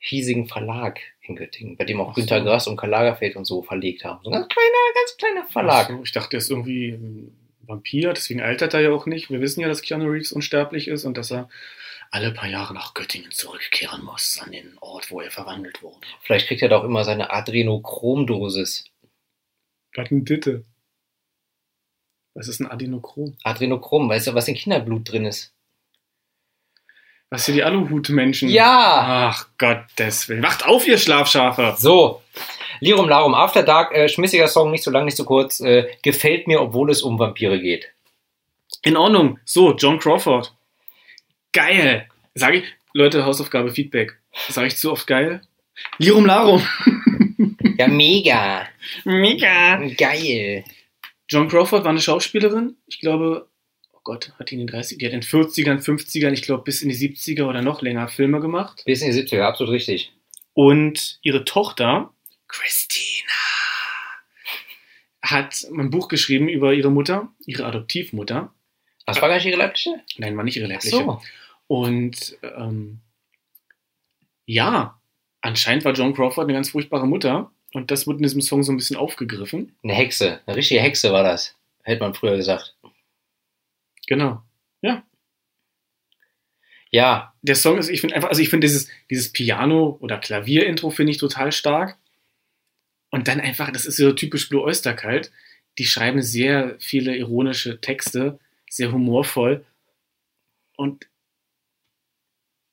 hiesigen 0.05 0.47
Verlag 0.47 0.99
in 1.27 1.35
Göttingen, 1.35 1.77
bei 1.77 1.85
dem 1.85 1.99
auch 2.01 2.09
Ach 2.09 2.15
so. 2.15 2.21
Günter 2.21 2.41
Grass 2.41 2.67
und 2.67 2.77
Karl 2.77 2.89
Lagerfeld 2.89 3.35
und 3.35 3.45
so 3.45 3.61
verlegt 3.61 4.03
haben. 4.03 4.19
So 4.23 4.29
ein 4.29 4.33
ganz 4.33 4.47
kleiner, 4.47 4.93
ganz 4.93 5.17
kleiner 5.17 5.45
Verlag. 5.45 5.87
So, 5.87 6.03
ich 6.03 6.11
dachte, 6.11 6.37
er 6.37 6.39
ist 6.39 6.49
irgendwie 6.49 6.89
ein 6.89 7.37
Vampir, 7.61 8.13
deswegen 8.13 8.41
altert 8.41 8.73
er 8.73 8.81
ja 8.81 8.91
auch 8.91 9.05
nicht. 9.05 9.29
Wir 9.29 9.41
wissen 9.41 9.61
ja, 9.61 9.67
dass 9.67 9.81
Keanu 9.81 10.05
Reeves 10.05 10.31
unsterblich 10.31 10.87
ist 10.87 11.05
und 11.05 11.17
dass 11.17 11.31
er 11.31 11.49
alle 12.11 12.31
paar 12.31 12.49
Jahre 12.49 12.73
nach 12.73 12.93
Göttingen 12.93 13.31
zurückkehren 13.31 14.03
muss, 14.03 14.39
an 14.39 14.51
den 14.51 14.77
Ort, 14.79 15.11
wo 15.11 15.21
er 15.21 15.31
verwandelt 15.31 15.81
wurde. 15.81 16.07
Vielleicht 16.21 16.47
kriegt 16.47 16.61
er 16.61 16.69
doch 16.69 16.83
immer 16.83 17.03
seine 17.03 17.31
Adrenochromdosis. 17.31 18.85
Was 19.95 20.11
ein 20.11 20.25
Ditte? 20.25 20.65
Was 22.35 22.49
ist 22.49 22.59
ein 22.59 22.69
Adenochrom? 22.69 23.37
Adrenochrom, 23.43 24.09
weißt 24.09 24.27
du, 24.27 24.33
was 24.33 24.47
in 24.47 24.55
Kinderblut 24.55 25.09
drin 25.09 25.25
ist? 25.25 25.54
Was 27.29 27.45
sind 27.45 27.55
die 27.55 27.63
Aluhut-Menschen? 27.63 28.49
Ja! 28.49 29.31
Ach 29.31 29.47
Gottes 29.57 30.29
Willen. 30.29 30.43
Wacht 30.43 30.65
auf, 30.65 30.87
ihr 30.87 30.97
Schlafschafe! 30.97 31.75
So. 31.77 32.21
Lirum 32.79 33.09
Larum, 33.09 33.33
After 33.33 33.63
Dark, 33.63 33.93
äh, 33.93 34.09
schmissiger 34.09 34.47
Song, 34.47 34.71
nicht 34.71 34.83
so 34.83 34.91
lang, 34.91 35.05
nicht 35.05 35.17
so 35.17 35.23
kurz. 35.23 35.59
Äh, 35.59 35.87
gefällt 36.03 36.47
mir, 36.47 36.61
obwohl 36.61 36.91
es 36.91 37.01
um 37.01 37.17
Vampire 37.17 37.59
geht. 37.59 37.89
In 38.83 38.97
Ordnung. 38.97 39.39
So, 39.45 39.73
John 39.75 39.99
Crawford. 39.99 40.53
Geil. 41.51 42.07
Sag 42.33 42.53
ich, 42.53 42.63
Leute, 42.93 43.25
Hausaufgabe, 43.25 43.71
Feedback. 43.71 44.17
Sag 44.49 44.67
ich 44.67 44.77
zu 44.77 44.91
oft 44.91 45.07
geil? 45.07 45.41
Lirum 45.97 46.25
Larum. 46.25 46.65
Ja, 47.77 47.87
mega. 47.87 48.67
Mega. 49.03 49.81
Geil. 49.97 50.63
John 51.27 51.49
Crawford 51.49 51.83
war 51.83 51.91
eine 51.91 51.99
Schauspielerin. 51.99 52.77
Ich 52.87 53.01
glaube, 53.01 53.49
Gott, 54.05 54.31
hat 54.39 54.51
die 54.51 54.53
in 54.55 54.59
den 54.59 54.67
30 54.67 54.99
die 54.99 55.05
hat 55.05 55.13
in 55.13 55.19
den 55.19 55.27
40ern, 55.27 55.83
50ern, 55.83 56.31
ich 56.31 56.43
glaube 56.43 56.63
bis 56.63 56.81
in 56.81 56.89
die 56.89 56.95
70er 56.95 57.43
oder 57.43 57.61
noch 57.61 57.81
länger 57.81 58.07
Filme 58.07 58.39
gemacht. 58.39 58.83
Bis 58.85 59.01
in 59.01 59.11
die 59.11 59.19
70er, 59.19 59.41
absolut 59.41 59.73
richtig. 59.73 60.13
Und 60.53 61.19
ihre 61.23 61.43
Tochter, 61.43 62.13
Christina, 62.47 63.27
hat 65.21 65.67
ein 65.75 65.89
Buch 65.89 66.07
geschrieben 66.07 66.47
über 66.47 66.73
ihre 66.73 66.91
Mutter, 66.91 67.33
ihre 67.45 67.65
Adoptivmutter. 67.65 68.53
Das 69.07 69.21
war 69.21 69.27
gar 69.27 69.35
nicht 69.35 69.45
ihre 69.47 69.57
leibliche? 69.57 69.99
Nein, 70.17 70.37
war 70.37 70.43
nicht 70.43 70.55
ihre 70.55 70.67
Ach 70.67 70.71
leibliche. 70.71 70.97
so. 70.97 71.21
Und 71.67 72.37
ähm, 72.43 72.99
ja, 74.45 74.99
anscheinend 75.41 75.83
war 75.83 75.93
John 75.93 76.13
Crawford 76.13 76.45
eine 76.45 76.53
ganz 76.53 76.69
furchtbare 76.69 77.07
Mutter. 77.07 77.51
Und 77.73 77.91
das 77.91 78.07
wird 78.07 78.17
in 78.17 78.23
diesem 78.23 78.41
Song 78.41 78.63
so 78.63 78.71
ein 78.71 78.77
bisschen 78.77 78.95
aufgegriffen. 78.97 79.75
Eine 79.83 79.93
Hexe. 79.93 80.39
Eine 80.45 80.55
richtige 80.55 80.79
Hexe 80.79 81.11
war 81.11 81.23
das. 81.23 81.55
Hätte 81.83 82.01
man 82.03 82.13
früher 82.13 82.37
gesagt. 82.37 82.75
Genau. 84.07 84.41
Ja, 86.95 87.33
Der 87.41 87.55
Song 87.55 87.77
ist, 87.77 87.89
ich 87.89 87.99
finde 87.99 88.15
einfach, 88.15 88.29
also 88.29 88.41
ich 88.41 88.47
finde 88.47 88.67
dieses, 88.67 88.87
dieses 89.09 89.29
Piano- 89.33 89.97
oder 89.99 90.17
Klavier-Intro 90.17 90.91
finde 90.91 91.11
ich 91.11 91.17
total 91.17 91.51
stark. 91.51 91.97
Und 93.11 93.27
dann 93.27 93.41
einfach, 93.41 93.69
das 93.69 93.85
ist 93.85 93.97
so 93.97 94.13
typisch 94.13 94.47
Blue 94.47 94.63
Oyster 94.63 94.93
Cult. 94.93 95.29
Die 95.77 95.83
schreiben 95.83 96.21
sehr 96.21 96.77
viele 96.79 97.17
ironische 97.17 97.81
Texte, 97.81 98.39
sehr 98.69 98.93
humorvoll. 98.93 99.65
Und 100.77 101.07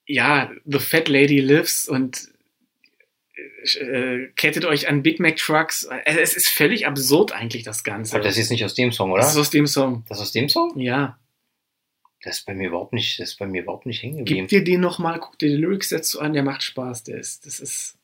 ja, 0.07 0.53
The 0.67 0.79
Fat 0.79 1.09
Lady 1.09 1.41
Lives 1.41 1.89
und 1.89 2.29
äh, 3.81 4.29
kettet 4.37 4.65
euch 4.65 4.89
an 4.89 5.03
Big 5.03 5.19
Mac 5.19 5.35
Trucks. 5.37 5.89
Es 6.05 6.37
ist 6.37 6.49
völlig 6.49 6.87
absurd 6.87 7.33
eigentlich, 7.33 7.65
das 7.65 7.83
Ganze. 7.83 8.15
aber 8.15 8.25
das 8.25 8.39
ist 8.39 8.51
nicht 8.51 8.65
aus 8.65 8.75
dem 8.75 8.93
Song, 8.93 9.11
oder? 9.11 9.23
das 9.23 9.33
ist 9.33 9.39
aus 9.39 9.51
dem 9.51 9.67
Song. 9.67 10.05
Das 10.09 10.19
ist 10.19 10.23
aus 10.23 10.33
dem 10.33 10.49
Song? 10.49 10.79
Ja. 10.79 11.19
Das 12.23 12.39
ist 12.39 12.47
bei 12.47 12.55
mir 12.55 12.69
überhaupt 12.69 12.93
nicht, 12.93 13.19
das 13.19 13.31
ist 13.31 13.39
bei 13.39 13.47
mir 13.47 13.63
überhaupt 13.63 13.87
nicht 13.87 14.03
hängen 14.03 14.19
geblieben. 14.19 14.47
Gib 14.47 14.65
dir 14.65 14.65
den 14.65 14.81
nochmal, 14.81 15.19
guck 15.19 15.39
dir 15.39 15.49
die 15.49 15.57
Lyrics 15.57 15.89
dazu 15.89 16.21
an, 16.21 16.33
der 16.33 16.45
macht 16.45 16.63
Spaß. 16.63 17.03
Der 17.05 17.19
ist, 17.19 17.47
das 17.47 17.59
ist. 17.59 17.99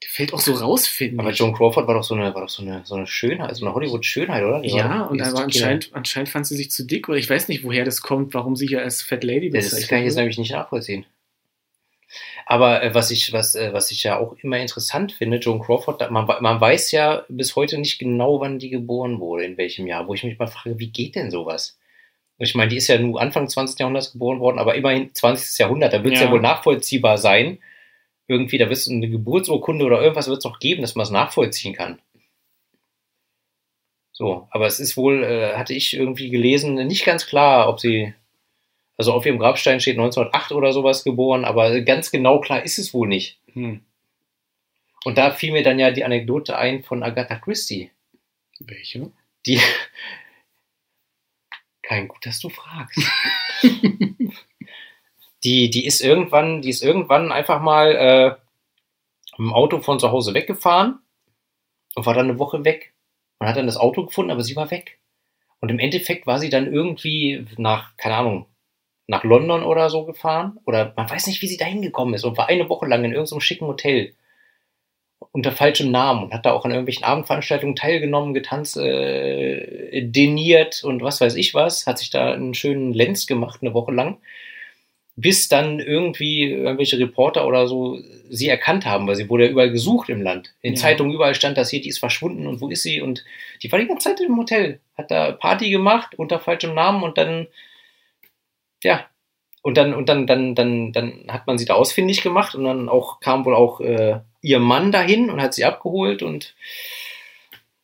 Der 0.00 0.10
fällt 0.10 0.32
auch 0.32 0.38
so 0.38 0.52
raus, 0.52 0.86
finde 0.86 1.18
Aber 1.20 1.30
ich. 1.30 1.38
Joan 1.38 1.52
Crawford 1.52 1.88
war 1.88 1.94
doch 1.94 2.04
so 2.04 2.14
eine, 2.14 2.32
war 2.32 2.42
doch 2.42 2.48
so 2.48 2.62
eine, 2.62 2.82
so 2.84 2.94
eine 2.94 3.08
Schönheit, 3.08 3.56
so 3.56 3.66
eine 3.66 3.74
Hollywood-Schönheit, 3.74 4.44
oder? 4.44 4.60
Die 4.60 4.70
war 4.70 4.78
Ja, 4.78 4.98
doch- 5.02 5.10
und 5.10 5.20
aber 5.20 5.40
anscheinend, 5.40 5.90
anscheinend 5.92 6.28
fand 6.28 6.46
sie 6.46 6.56
sich 6.56 6.70
zu 6.70 6.86
dick, 6.86 7.08
oder 7.08 7.18
ich 7.18 7.28
weiß 7.28 7.48
nicht, 7.48 7.64
woher 7.64 7.84
das 7.84 8.00
kommt, 8.00 8.32
warum 8.34 8.54
sie 8.54 8.68
hier 8.68 8.80
als 8.82 9.02
Fat 9.02 9.24
Lady 9.24 9.50
Das 9.50 9.64
bezeichnet 9.64 9.88
kann 9.88 9.98
ich 9.98 10.04
jetzt 10.04 10.16
nämlich 10.16 10.38
nicht 10.38 10.52
nachvollziehen. 10.52 11.04
Aber 12.46 12.82
äh, 12.82 12.94
was 12.94 13.10
ich, 13.10 13.32
was, 13.32 13.56
äh, 13.56 13.72
was 13.72 13.90
ich 13.90 14.04
ja 14.04 14.18
auch 14.18 14.36
immer 14.40 14.58
interessant 14.58 15.12
finde, 15.12 15.38
Joan 15.38 15.60
Crawford, 15.60 16.10
man, 16.12 16.26
man 16.26 16.60
weiß 16.60 16.92
ja 16.92 17.24
bis 17.28 17.56
heute 17.56 17.76
nicht 17.78 17.98
genau, 17.98 18.40
wann 18.40 18.60
die 18.60 18.70
geboren 18.70 19.18
wurde, 19.18 19.44
in 19.44 19.56
welchem 19.58 19.88
Jahr, 19.88 20.06
wo 20.06 20.14
ich 20.14 20.22
mich 20.22 20.38
mal 20.38 20.46
frage, 20.46 20.78
wie 20.78 20.90
geht 20.90 21.16
denn 21.16 21.32
sowas? 21.32 21.76
Ich 22.38 22.54
meine, 22.54 22.70
die 22.70 22.76
ist 22.76 22.86
ja 22.86 22.98
nur 22.98 23.20
Anfang 23.20 23.48
20. 23.48 23.80
Jahrhunderts 23.80 24.12
geboren 24.12 24.38
worden, 24.38 24.58
aber 24.58 24.76
immerhin 24.76 25.12
20. 25.12 25.58
Jahrhundert. 25.58 25.92
Da 25.92 26.04
wird 26.04 26.14
es 26.14 26.20
ja. 26.20 26.26
Ja. 26.26 26.32
wohl 26.32 26.40
nachvollziehbar 26.40 27.18
sein. 27.18 27.58
Irgendwie, 28.28 28.58
da 28.58 28.66
wird 28.68 28.78
es 28.78 28.88
eine 28.88 29.08
Geburtsurkunde 29.08 29.84
oder 29.84 30.00
irgendwas 30.00 30.28
wird 30.28 30.38
es 30.38 30.44
noch 30.44 30.60
geben, 30.60 30.82
dass 30.82 30.94
man 30.94 31.04
es 31.04 31.10
nachvollziehen 31.10 31.74
kann. 31.74 32.00
So, 34.12 34.48
aber 34.50 34.66
es 34.66 34.80
ist 34.80 34.96
wohl, 34.96 35.22
äh, 35.22 35.54
hatte 35.54 35.74
ich 35.74 35.94
irgendwie 35.94 36.28
gelesen, 36.28 36.74
nicht 36.74 37.04
ganz 37.04 37.26
klar, 37.26 37.68
ob 37.68 37.78
sie, 37.80 38.14
also 38.96 39.12
auf 39.12 39.24
ihrem 39.24 39.38
Grabstein 39.38 39.80
steht 39.80 39.96
1908 39.96 40.52
oder 40.52 40.72
sowas 40.72 41.04
geboren, 41.04 41.44
aber 41.44 41.80
ganz 41.82 42.10
genau 42.10 42.40
klar 42.40 42.64
ist 42.64 42.78
es 42.78 42.92
wohl 42.92 43.06
nicht. 43.06 43.38
Hm. 43.52 43.84
Und 45.04 45.18
da 45.18 45.30
fiel 45.30 45.52
mir 45.52 45.62
dann 45.62 45.78
ja 45.78 45.92
die 45.92 46.04
Anekdote 46.04 46.58
ein 46.58 46.82
von 46.82 47.04
Agatha 47.04 47.36
Christie. 47.36 47.92
Welche? 48.58 49.12
Die. 49.46 49.60
Kein 51.88 52.06
gut, 52.06 52.26
dass 52.26 52.38
du 52.38 52.50
fragst. 52.50 53.00
die, 55.42 55.70
die 55.70 55.86
ist 55.86 56.02
irgendwann, 56.02 56.60
die 56.60 56.68
ist 56.68 56.82
irgendwann 56.82 57.32
einfach 57.32 57.62
mal 57.62 57.96
äh, 57.96 58.34
im 59.38 59.54
Auto 59.54 59.80
von 59.80 59.98
zu 59.98 60.12
Hause 60.12 60.34
weggefahren 60.34 60.98
und 61.94 62.04
war 62.04 62.12
dann 62.12 62.28
eine 62.28 62.38
Woche 62.38 62.66
weg. 62.66 62.92
Und 63.38 63.48
hat 63.48 63.56
dann 63.56 63.64
das 63.64 63.78
Auto 63.78 64.04
gefunden, 64.04 64.30
aber 64.30 64.42
sie 64.42 64.54
war 64.54 64.70
weg. 64.70 64.98
Und 65.60 65.70
im 65.70 65.78
Endeffekt 65.78 66.26
war 66.26 66.38
sie 66.38 66.50
dann 66.50 66.70
irgendwie 66.70 67.46
nach, 67.56 67.96
keine 67.96 68.16
Ahnung, 68.16 68.46
nach 69.06 69.24
London 69.24 69.62
oder 69.62 69.88
so 69.88 70.04
gefahren. 70.04 70.58
Oder 70.66 70.92
man 70.94 71.08
weiß 71.08 71.26
nicht, 71.26 71.40
wie 71.40 71.48
sie 71.48 71.56
da 71.56 71.64
hingekommen 71.64 72.12
ist 72.12 72.24
und 72.24 72.36
war 72.36 72.50
eine 72.50 72.68
Woche 72.68 72.84
lang 72.84 73.02
in 73.04 73.12
irgendeinem 73.12 73.40
schicken 73.40 73.66
Hotel 73.66 74.14
unter 75.38 75.52
falschem 75.52 75.92
Namen 75.92 76.24
und 76.24 76.34
hat 76.34 76.44
da 76.44 76.52
auch 76.52 76.64
an 76.64 76.72
irgendwelchen 76.72 77.04
Abendveranstaltungen 77.04 77.76
teilgenommen, 77.76 78.34
getanzt, 78.34 78.76
äh, 78.76 80.02
deniert 80.02 80.82
und 80.82 81.00
was 81.00 81.20
weiß 81.20 81.36
ich 81.36 81.54
was, 81.54 81.86
hat 81.86 82.00
sich 82.00 82.10
da 82.10 82.32
einen 82.32 82.54
schönen 82.54 82.92
Lenz 82.92 83.28
gemacht, 83.28 83.60
eine 83.62 83.72
Woche 83.72 83.92
lang, 83.92 84.16
bis 85.14 85.48
dann 85.48 85.78
irgendwie 85.78 86.50
irgendwelche 86.50 86.98
Reporter 86.98 87.46
oder 87.46 87.68
so 87.68 88.00
sie 88.28 88.48
erkannt 88.48 88.84
haben, 88.84 89.06
weil 89.06 89.14
sie 89.14 89.30
wurde 89.30 89.44
ja 89.44 89.50
überall 89.50 89.70
gesucht 89.70 90.08
im 90.08 90.22
Land. 90.22 90.54
In 90.60 90.74
Ja. 90.74 90.80
Zeitungen 90.80 91.14
überall 91.14 91.36
stand 91.36 91.56
das 91.56 91.70
hier, 91.70 91.80
die 91.80 91.88
ist 91.88 92.00
verschwunden 92.00 92.48
und 92.48 92.60
wo 92.60 92.68
ist 92.68 92.82
sie? 92.82 93.00
Und 93.00 93.24
die 93.62 93.70
war 93.70 93.78
die 93.78 93.86
ganze 93.86 94.08
Zeit 94.08 94.20
im 94.20 94.36
Hotel, 94.36 94.80
hat 94.96 95.12
da 95.12 95.30
Party 95.30 95.70
gemacht 95.70 96.18
unter 96.18 96.40
falschem 96.40 96.74
Namen 96.74 97.04
und 97.04 97.16
dann, 97.16 97.46
ja, 98.82 99.06
und 99.62 99.76
dann, 99.76 99.94
und 99.94 100.08
dann, 100.08 100.26
dann, 100.26 100.56
dann, 100.56 100.92
dann 100.92 101.26
hat 101.28 101.46
man 101.46 101.58
sie 101.58 101.64
da 101.64 101.74
ausfindig 101.74 102.22
gemacht 102.22 102.56
und 102.56 102.64
dann 102.64 102.88
auch 102.88 103.20
kam 103.20 103.44
wohl 103.44 103.54
auch 103.54 103.80
äh, 103.80 104.18
ihr 104.48 104.60
Mann 104.60 104.92
dahin 104.92 105.28
und 105.28 105.42
hat 105.42 105.52
sie 105.52 105.66
abgeholt 105.66 106.22
und 106.22 106.54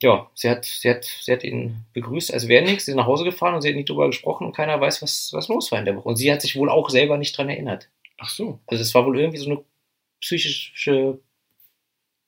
ja, 0.02 0.30
sie 0.34 0.48
hat, 0.48 0.64
sie 0.64 0.88
hat, 0.88 1.04
sie 1.04 1.30
hat 1.30 1.44
ihn 1.44 1.84
begrüßt, 1.92 2.32
als 2.32 2.48
wäre 2.48 2.64
nichts, 2.64 2.86
sie 2.86 2.92
ist 2.92 2.96
nach 2.96 3.06
Hause 3.06 3.24
gefahren 3.24 3.54
und 3.54 3.60
sie 3.60 3.68
hat 3.68 3.76
nicht 3.76 3.88
drüber 3.88 4.06
gesprochen 4.06 4.46
und 4.46 4.56
keiner 4.56 4.80
weiß, 4.80 5.02
was, 5.02 5.30
was 5.32 5.48
los 5.48 5.70
war 5.70 5.78
in 5.78 5.84
der 5.84 5.94
Woche. 5.96 6.08
Und 6.08 6.16
sie 6.16 6.32
hat 6.32 6.40
sich 6.40 6.56
wohl 6.56 6.70
auch 6.70 6.88
selber 6.88 7.18
nicht 7.18 7.36
dran 7.36 7.50
erinnert. 7.50 7.90
Ach 8.18 8.30
so. 8.30 8.60
Also 8.66 8.82
es 8.82 8.94
war 8.94 9.04
wohl 9.04 9.18
irgendwie 9.18 9.38
so 9.38 9.50
eine 9.50 9.64
psychische, 10.20 11.20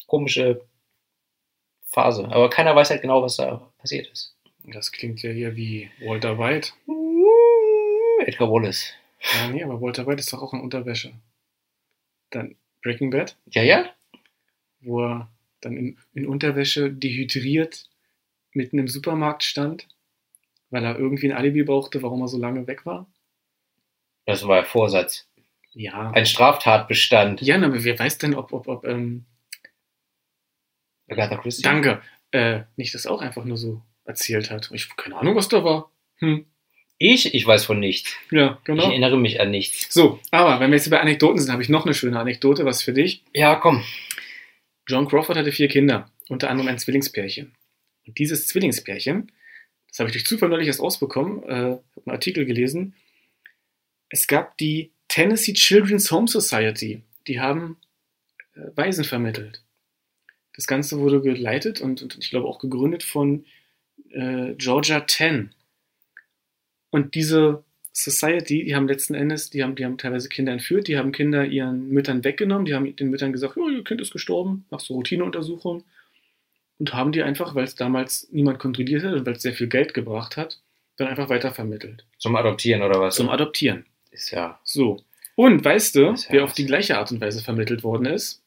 komische 0.07 0.61
Phase. 1.87 2.27
Aber 2.31 2.51
keiner 2.51 2.77
weiß 2.77 2.91
halt 2.91 3.03
genau, 3.03 3.23
was 3.23 3.37
da 3.37 3.71
passiert 3.79 4.07
ist. 4.09 4.37
Das 4.65 4.93
klingt 4.93 5.23
ja 5.23 5.31
hier 5.31 5.57
wie 5.57 5.91
Walter 6.01 6.39
White. 6.39 6.73
Edgar 8.27 8.51
Wallace. 8.51 8.93
Ja, 9.35 9.49
nee, 9.49 9.63
aber 9.63 9.81
Walter 9.81 10.07
White 10.07 10.21
ist 10.21 10.33
doch 10.33 10.43
auch 10.43 10.53
in 10.53 10.61
Unterwäsche. 10.61 11.13
Dann 12.31 12.57
Breaking 12.83 13.11
Bad, 13.11 13.37
Ja, 13.51 13.63
ja? 13.63 13.96
Wo 14.81 15.03
er 15.03 15.31
dann 15.61 15.77
in, 15.77 15.99
in 16.15 16.27
Unterwäsche 16.27 16.91
dehydriert 16.91 17.89
mitten 18.53 18.79
im 18.79 18.89
Supermarkt 18.89 19.45
stand, 19.45 19.87
weil 20.71 20.85
er 20.85 20.99
irgendwie 20.99 21.31
ein 21.31 21.37
Alibi 21.37 21.63
brauchte, 21.63 22.03
warum 22.03 22.23
er 22.23 22.29
so 22.29 22.39
lange 22.39 22.67
weg 22.67 22.87
war. 22.87 23.07
Das 24.25 24.47
war 24.49 24.65
Vorsatz. 24.65 25.29
Ja. 25.75 26.11
Ein 26.13 26.27
Straftatbestand. 26.27 27.43
Ja, 27.43 27.57
aber 27.57 27.85
wer 27.85 27.99
weiß 27.99 28.19
denn, 28.19 28.35
ob, 28.35 28.53
ob, 28.53 28.67
ob, 28.67 28.87
ähm, 28.87 29.27
Agatha 31.09 31.37
Christie. 31.37 31.63
danke, 31.63 32.01
äh, 32.33 32.63
nicht 32.77 32.95
das 32.95 33.07
auch 33.07 33.21
einfach 33.21 33.45
nur 33.45 33.57
so 33.57 33.83
erzählt 34.05 34.51
hat. 34.51 34.71
Ich 34.73 34.85
habe 34.89 35.01
keine 35.01 35.17
Ahnung, 35.17 35.37
was 35.37 35.49
da 35.49 35.63
war. 35.63 35.93
Hm. 36.17 36.47
Ich? 36.99 37.35
Ich 37.35 37.47
weiß 37.47 37.67
von 37.67 37.79
nichts. 37.79 38.17
Ja, 38.31 38.57
Ich 38.59 38.65
genau. 38.65 38.85
erinnere 38.85 39.19
mich 39.19 39.41
an 39.41 39.51
nichts. 39.51 39.93
So, 39.93 40.19
aber 40.31 40.61
wenn 40.61 40.71
wir 40.71 40.79
jetzt 40.79 40.91
bei 40.91 40.99
Anekdoten 41.01 41.39
sind, 41.39 41.53
habe 41.53 41.63
ich 41.63 41.69
noch 41.69 41.85
eine 41.85 41.95
schöne 41.95 42.19
Anekdote, 42.19 42.65
was 42.65 42.83
für 42.83 42.95
dich. 42.95 43.23
Ja, 43.35 43.55
komm. 43.57 43.85
John 44.87 45.09
Crawford 45.09 45.37
hatte 45.37 45.53
vier 45.53 45.69
Kinder, 45.69 46.11
unter 46.29 46.51
anderem 46.51 46.69
ein 46.69 46.79
Zwillingspärchen. 46.79 47.55
Und 48.07 48.19
dieses 48.19 48.47
Zwillingspärchen, 48.47 49.33
das 49.89 49.99
habe 49.99 50.09
ich 50.09 50.13
durch 50.13 50.27
Zufall 50.27 50.49
neulich 50.49 50.69
erst 50.69 50.81
ausbekommen, 50.81 51.43
äh, 51.45 51.53
habe 51.53 51.83
einen 52.05 52.15
Artikel 52.15 52.45
gelesen. 52.45 52.95
Es 54.09 54.27
gab 54.27 54.57
die 54.59 54.93
Tennessee 55.09 55.55
Children's 55.55 56.11
Home 56.11 56.29
Society. 56.29 57.03
Die 57.27 57.41
haben 57.41 57.79
äh, 58.55 58.61
Waisen 58.77 59.05
vermittelt. 59.05 59.63
Das 60.55 60.67
Ganze 60.67 60.99
wurde 60.99 61.21
geleitet 61.21 61.81
und, 61.81 62.03
und 62.03 62.17
ich 62.19 62.31
glaube 62.31 62.47
auch 62.47 62.59
gegründet 62.59 63.03
von 63.03 63.45
äh, 64.11 64.55
Georgia 64.55 65.01
Ten. 65.01 65.55
Und 66.91 67.15
diese 67.15 67.65
Society, 67.99 68.63
die 68.63 68.77
haben 68.77 68.87
letzten 68.87 69.15
Endes, 69.15 69.49
die 69.49 69.63
haben, 69.63 69.75
die 69.75 69.87
haben 69.87 69.97
teilweise 69.97 70.29
Kinder 70.29 70.53
entführt, 70.53 70.87
die 70.87 70.99
haben 70.99 71.13
Kinder 71.13 71.47
ihren 71.47 71.89
Müttern 71.89 72.25
weggenommen, 72.25 72.67
die 72.67 72.75
haben 72.75 72.95
den 72.95 73.09
Müttern 73.09 73.33
gesagt, 73.33 73.57
oh, 73.57 73.71
ihr 73.71 73.83
Kind 73.85 74.03
ist 74.03 74.13
gestorben, 74.13 74.67
machst 74.69 74.91
du 74.91 74.93
Routineuntersuchung 74.93 75.83
und 76.79 76.93
haben 76.93 77.13
die 77.13 77.23
einfach, 77.23 77.55
weil 77.55 77.65
es 77.65 77.75
damals 77.75 78.29
niemand 78.31 78.59
kontrolliert 78.59 79.03
hat 79.03 79.15
und 79.15 79.25
weil 79.25 79.33
es 79.33 79.41
sehr 79.41 79.55
viel 79.55 79.69
Geld 79.69 79.95
gebracht 79.95 80.37
hat, 80.37 80.61
dann 80.99 81.09
einfach 81.09 81.31
weitervermittelt. 81.31 82.05
Zum 82.19 82.37
Adoptieren 82.37 82.83
oder 82.83 83.01
was? 83.01 83.15
Zum 83.15 83.31
Adoptieren. 83.31 83.87
ist 84.11 84.31
ja. 84.31 84.61
So. 84.63 85.03
Und 85.35 85.65
weißt 85.65 85.95
du, 85.95 86.01
ja 86.03 86.15
wer 86.29 86.45
auf 86.45 86.53
die 86.53 86.67
gleiche 86.67 86.99
Art 86.99 87.11
und 87.13 87.23
Weise 87.23 87.43
vermittelt 87.43 87.83
worden 87.83 88.05
ist? 88.05 88.43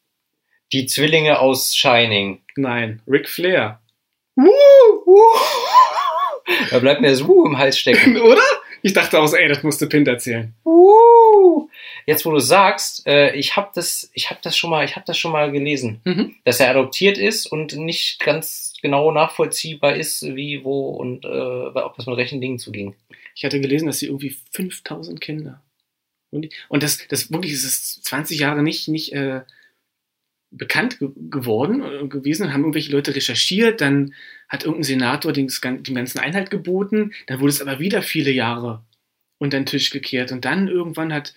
Die 0.74 0.86
Zwillinge 0.86 1.40
aus 1.40 1.76
Shining. 1.76 2.44
Nein, 2.56 3.02
Ric 3.08 3.28
Flair. 3.28 3.82
Da 6.72 6.80
bleibt 6.80 7.02
mir 7.02 7.10
das 7.10 7.28
Wuh 7.28 7.46
im 7.46 7.58
Hals 7.58 7.78
stecken. 7.78 8.18
Oder? 8.22 8.42
Ich 8.82 8.94
dachte 8.94 9.20
auch, 9.20 9.28
so, 9.28 9.36
ey, 9.36 9.48
das 9.48 9.64
musste 9.64 9.88
Pint 9.88 10.08
erzählen. 10.08 10.54
Wuh. 10.64 11.70
Jetzt, 12.06 12.26
wo 12.26 12.32
du 12.32 12.40
sagst, 12.40 13.06
äh, 13.08 13.36
ich 13.36 13.56
habe 13.56 13.70
das, 13.76 14.10
ich 14.14 14.30
habe 14.30 14.40
das 14.42 14.58
schon 14.58 14.70
mal, 14.70 14.84
ich 14.86 14.96
habe 14.96 15.06
das 15.06 15.18
schon 15.18 15.32
mal 15.32 15.52
gelesen, 15.52 16.02
Mhm. 16.06 16.36
dass 16.46 16.60
er 16.60 16.70
adoptiert 16.72 17.18
ist 17.18 17.46
und 17.46 17.76
nicht 17.76 18.20
ganz 18.20 18.74
genau 18.82 19.12
nachvollziehbar 19.12 19.96
ist, 19.96 20.24
wie, 20.24 20.64
wo 20.64 20.90
und 20.90 21.26
äh, 21.26 21.28
ob 21.28 21.96
das 21.98 22.06
mit 22.08 22.18
rechten 22.18 22.42
Dingen 22.42 22.60
zuging. 22.60 22.96
Ich 23.36 23.44
hatte 23.46 23.60
gelesen, 23.62 23.86
dass 23.88 24.00
sie 24.00 24.08
irgendwie 24.08 24.36
5000 24.52 25.22
Kinder. 25.22 25.62
Und, 26.32 26.50
und 26.70 26.84
das, 26.84 27.08
das 27.08 27.32
wirklich 27.32 27.54
ist 27.54 27.64
es 27.66 28.02
20 28.02 28.40
Jahre 28.40 28.64
nicht, 28.64 28.88
nicht 28.88 29.14
äh, 29.14 29.42
bekannt 30.52 31.00
ge 31.00 31.10
geworden 31.30 31.84
äh, 31.84 32.08
gewesen. 32.08 32.54
Haben 32.54 32.62
irgendwelche 32.62 32.92
Leute 32.92 33.16
recherchiert, 33.16 33.82
dann 33.82 34.14
hat 34.50 34.64
irgendein 34.64 34.84
Senator 34.84 35.32
den, 35.32 35.48
dem 35.64 35.96
ganzen 35.96 36.20
Einhalt 36.20 36.50
geboten, 36.50 37.14
dann 37.28 37.40
wurde 37.40 37.52
es 37.52 37.62
aber 37.62 37.80
wieder 37.80 38.02
viele 38.02 38.32
Jahre 38.32 38.84
unter 39.38 39.58
den 39.58 39.66
Tisch 39.66 39.92
gekehrt. 39.92 40.32
Und 40.32 40.44
dann 40.44 40.68
irgendwann 40.68 41.14
hat 41.14 41.34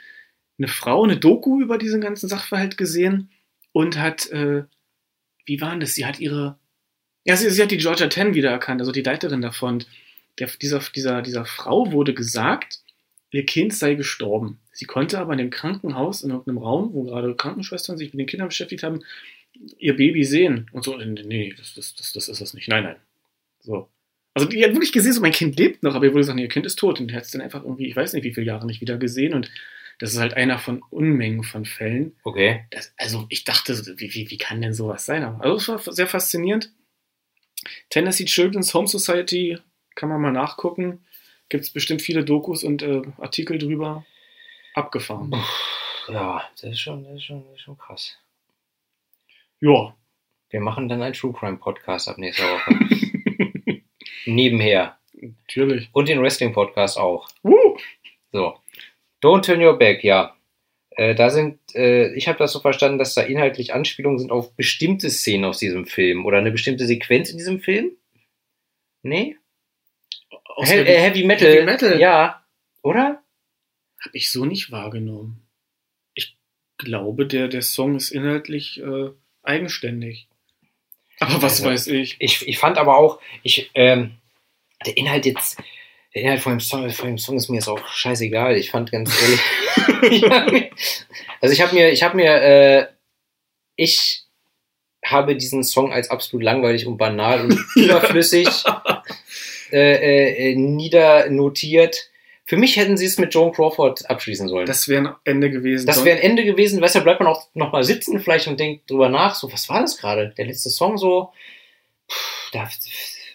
eine 0.59 0.69
Frau 0.69 1.05
eine 1.05 1.19
Doku 1.19 1.61
über 1.61 1.79
diesen 1.79 2.01
ganzen 2.01 2.29
Sachverhalt 2.29 2.77
gesehen 2.77 3.31
und 3.73 3.99
hat, 3.99 4.31
äh, 4.31 4.65
wie 5.45 5.61
war 5.61 5.79
das? 5.79 5.95
Sie 5.95 6.07
hat 6.07 6.21
ihre, 6.21 6.59
ja, 7.25 7.37
sie, 7.37 7.51
sie 7.51 7.63
hat 7.63 7.71
die 7.71 7.79
Georgia 7.79 8.09
Ten 8.09 8.35
wiedererkannt, 8.35 8.81
also 8.81 8.93
die 8.93 9.03
Leiterin 9.03 9.43
davon. 9.43 9.85
Der, 10.39 10.49
dieser, 10.49 10.81
dieser, 10.95 11.21
dieser 11.23 11.45
Frau 11.45 11.93
wurde 11.93 12.15
gesagt, 12.15 12.81
ihr 13.31 13.45
Kind 13.45 13.75
sei 13.75 13.95
gestorben. 13.95 14.61
Sie 14.73 14.87
konnte 14.87 15.19
aber 15.19 15.33
in 15.33 15.39
dem 15.39 15.51
Krankenhaus, 15.51 16.23
in 16.23 16.31
irgendeinem 16.31 16.59
Raum, 16.59 16.95
wo 16.95 17.05
gerade 17.05 17.35
Krankenschwestern 17.35 17.99
sich 17.99 18.13
mit 18.13 18.21
den 18.21 18.27
Kindern 18.27 18.49
beschäftigt 18.49 18.83
haben, 18.83 19.03
ihr 19.79 19.97
Baby 19.97 20.25
sehen. 20.25 20.69
Und 20.73 20.85
so, 20.85 20.97
nee, 20.97 21.55
das, 21.57 21.75
das, 21.75 21.95
das, 21.95 22.13
das 22.13 22.29
ist 22.29 22.41
das 22.41 22.55
nicht. 22.55 22.69
Nein, 22.69 22.85
nein. 22.85 22.97
So. 23.61 23.89
Also 24.35 24.49
die 24.49 24.65
hat 24.65 24.73
wirklich 24.73 24.93
gesehen, 24.93 25.13
so 25.13 25.21
mein 25.21 25.33
Kind 25.33 25.59
lebt 25.59 25.83
noch, 25.83 25.95
aber 25.95 26.07
ihr 26.07 26.13
wurde 26.13 26.21
gesagt, 26.21 26.37
nee, 26.37 26.43
ihr 26.43 26.49
Kind 26.49 26.67
ist 26.67 26.79
tot. 26.79 27.01
Und 27.01 27.09
die 27.09 27.15
hat 27.15 27.25
es 27.25 27.31
dann 27.31 27.43
einfach 27.43 27.63
irgendwie, 27.63 27.87
ich 27.87 27.97
weiß 27.97 28.15
nicht, 28.15 28.25
wie 28.25 28.33
viele 28.33 28.47
Jahre 28.47 28.67
nicht 28.67 28.81
wieder 28.81 28.97
gesehen. 28.97 29.35
Und 29.35 29.51
das 29.99 30.13
ist 30.13 30.21
halt 30.21 30.35
einer 30.35 30.59
von 30.59 30.83
Unmengen 30.91 31.45
von 31.45 31.65
Fällen. 31.65 32.17
Okay. 32.25 32.65
Das, 32.71 32.95
also 32.97 33.27
ich 33.29 33.45
dachte, 33.45 33.77
wie, 33.99 34.15
wie, 34.15 34.31
wie 34.31 34.39
kann 34.39 34.63
denn 34.63 34.75
sowas 34.75 35.05
sein? 35.05 35.23
Also 35.23 35.57
es 35.75 35.87
war 35.87 35.93
sehr 35.93 36.07
faszinierend. 36.07 36.73
Tennessee 37.91 38.25
Children's 38.25 38.73
Home 38.75 38.89
Society 38.89 39.59
kann 39.95 40.09
man 40.09 40.21
mal 40.21 40.33
nachgucken. 40.33 41.05
Gibt 41.49 41.65
es 41.65 41.71
bestimmt 41.71 42.01
viele 42.01 42.25
Dokus 42.25 42.65
und 42.65 42.83
äh, 42.83 43.03
Artikel 43.19 43.59
drüber. 43.59 44.07
Abgefahren. 44.75 45.35
Ja, 46.09 46.43
das 46.55 46.73
ist 46.73 46.81
schon, 46.81 47.05
das 47.05 47.17
ist 47.17 47.25
schon, 47.25 47.45
das 47.45 47.55
ist 47.57 47.61
schon 47.61 47.77
krass. 47.77 48.17
Ja. 49.63 49.97
Wir 50.51 50.61
machen 50.61 50.89
dann 50.89 51.03
einen 51.03 51.15
True 51.15 51.33
Crime 51.33 51.57
Podcast 51.57 52.09
ab 52.09 52.19
nächster 52.19 52.45
Woche. 52.45 52.75
Nebenher. 54.27 54.99
Natürlich. 55.15 55.89
Und 55.93 56.09
den 56.09 56.21
Wrestling 56.21 56.53
Podcast 56.53 56.99
auch. 56.99 57.29
Uh, 57.45 57.79
So. 58.33 58.59
Don't 59.23 59.43
turn 59.47 59.63
your 59.63 59.79
back, 59.79 60.03
ja. 60.03 60.37
Äh, 60.91 61.15
da 61.15 61.31
sind, 61.31 61.61
äh, 61.77 62.13
ich 62.15 62.27
habe 62.27 62.39
das 62.39 62.53
so 62.53 62.59
verstanden, 62.59 62.99
dass 62.99 63.15
da 63.15 63.23
inhaltlich 63.23 63.73
Anspielungen 63.73 64.19
sind 64.19 64.33
auf 64.33 64.55
bestimmte 64.57 65.11
Szenen 65.11 65.45
aus 65.45 65.59
diesem 65.59 65.87
Film 65.87 66.27
oder 66.27 66.39
eine 66.39 66.51
bestimmte 66.51 66.85
Sequenz 66.87 67.31
in 67.31 67.39
diesem 67.39 67.61
Film. 67.61 67.93
Nee? 69.03 69.37
He 70.57 70.67
Heavy, 70.67 70.91
äh, 70.91 71.01
Heavy 71.01 71.25
Metal. 71.25 71.53
Heavy 71.53 71.65
Metal. 71.65 72.01
Ja. 72.01 72.45
Oder? 72.83 73.23
Habe 74.05 74.17
ich 74.17 74.33
so 74.33 74.45
nicht 74.45 74.73
wahrgenommen. 74.73 75.47
Ich 76.15 76.37
glaube, 76.79 77.27
der, 77.27 77.47
der 77.47 77.63
Song 77.63 77.95
ist 77.95 78.11
inhaltlich 78.11 78.83
äh, 78.83 79.11
eigenständig. 79.43 80.29
Aber 81.21 81.43
was 81.43 81.63
Also, 81.63 81.67
weiß 81.67 81.87
ich. 81.89 82.17
Ich, 82.19 82.47
ich 82.47 82.59
fand 82.59 82.79
aber 82.79 82.97
auch, 82.97 83.21
ich, 83.43 83.71
ähm, 83.75 84.17
der 84.85 84.97
Inhalt 84.97 85.27
jetzt, 85.27 85.59
der 86.15 86.23
Inhalt 86.23 86.41
von 86.41 86.53
dem, 86.55 86.61
Song, 86.61 86.91
von 86.91 87.09
dem 87.09 87.19
Song 87.19 87.37
ist 87.37 87.49
mir 87.49 87.57
jetzt 87.57 87.69
auch 87.69 87.87
scheißegal. 87.87 88.57
Ich 88.57 88.71
fand 88.71 88.91
ganz 88.91 89.13
ehrlich. 89.23 90.25
also 91.41 91.53
ich 91.53 91.61
habe 91.61 91.75
mir, 91.75 91.91
ich 91.91 92.03
habe 92.03 92.17
mir, 92.17 92.43
äh, 92.43 92.87
ich 93.77 94.25
habe 95.05 95.37
diesen 95.37 95.65
Song 95.65 95.93
als 95.93 96.11
absolut 96.11 96.45
langweilig 96.45 96.87
und 96.87 96.97
banal 96.97 97.43
und 97.43 97.59
überflüssig 97.77 98.49
äh, 99.73 99.79
äh, 99.79 100.53
äh, 100.53 100.55
niedernotiert. 100.55 102.11
Für 102.53 102.59
mich 102.59 102.77
hätten 102.77 102.99
sie 102.99 103.07
es 103.07 103.17
mit 103.17 103.33
Joan 103.33 103.51
Crawford 103.51 104.11
abschließen 104.11 104.47
sollen. 104.47 104.67
Das 104.67 104.87
wäre 104.87 105.09
ein 105.09 105.15
Ende 105.25 105.51
gewesen. 105.51 105.87
Das 105.87 106.05
wäre 106.05 106.19
ein 106.19 106.23
Ende 106.23 106.45
gewesen, 106.45 106.83
weißt 106.83 106.97
du, 106.97 106.99
da 106.99 107.05
bleibt 107.05 107.21
man 107.21 107.29
auch 107.31 107.49
noch 107.55 107.73
mal 107.73 107.83
sitzen 107.83 108.21
vielleicht 108.21 108.47
und 108.47 108.61
denkt 108.61 108.91
drüber 108.91 109.09
nach, 109.09 109.35
so, 109.35 109.51
was 109.51 109.71
war 109.71 109.81
das 109.81 109.97
gerade? 109.97 110.35
Der 110.37 110.45
letzte 110.45 110.69
Song 110.69 110.99
so, 110.99 111.33
pff, 112.11 112.51
da 112.53 112.69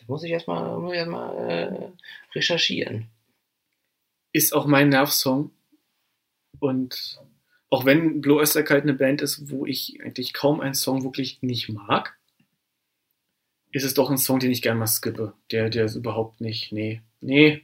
muss 0.06 0.22
ich 0.22 0.30
erstmal 0.30 0.78
muss 0.78 0.94
ich 0.94 1.00
erst 1.00 1.10
mal, 1.10 1.50
äh, 1.50 2.36
recherchieren. 2.36 3.08
ist 4.34 4.54
auch 4.54 4.68
mein 4.68 4.90
Nervsong. 4.90 5.50
Und 6.60 7.20
auch 7.72 7.86
wenn 7.86 8.22
Blue 8.22 8.38
Oyster 8.38 8.62
Cult 8.62 8.84
eine 8.84 8.94
Band 8.94 9.24
ist, 9.24 9.50
wo 9.50 9.66
ich 9.66 9.98
eigentlich 10.04 10.32
kaum 10.34 10.60
einen 10.60 10.76
Song 10.76 11.04
wirklich 11.04 11.42
nicht 11.42 11.70
mag, 11.70 12.20
ist 13.72 13.84
es 13.84 13.96
doch 13.96 14.12
ein 14.12 14.20
Song, 14.20 14.40
den 14.40 14.52
ich 14.52 14.62
gerne 14.62 14.80
mal 14.80 14.86
skippe. 14.86 15.34
Der, 15.50 15.72
der 15.72 15.86
ist 15.86 15.96
überhaupt 15.96 16.40
nicht, 16.40 16.72
nee, 16.72 17.02
nee. 17.20 17.64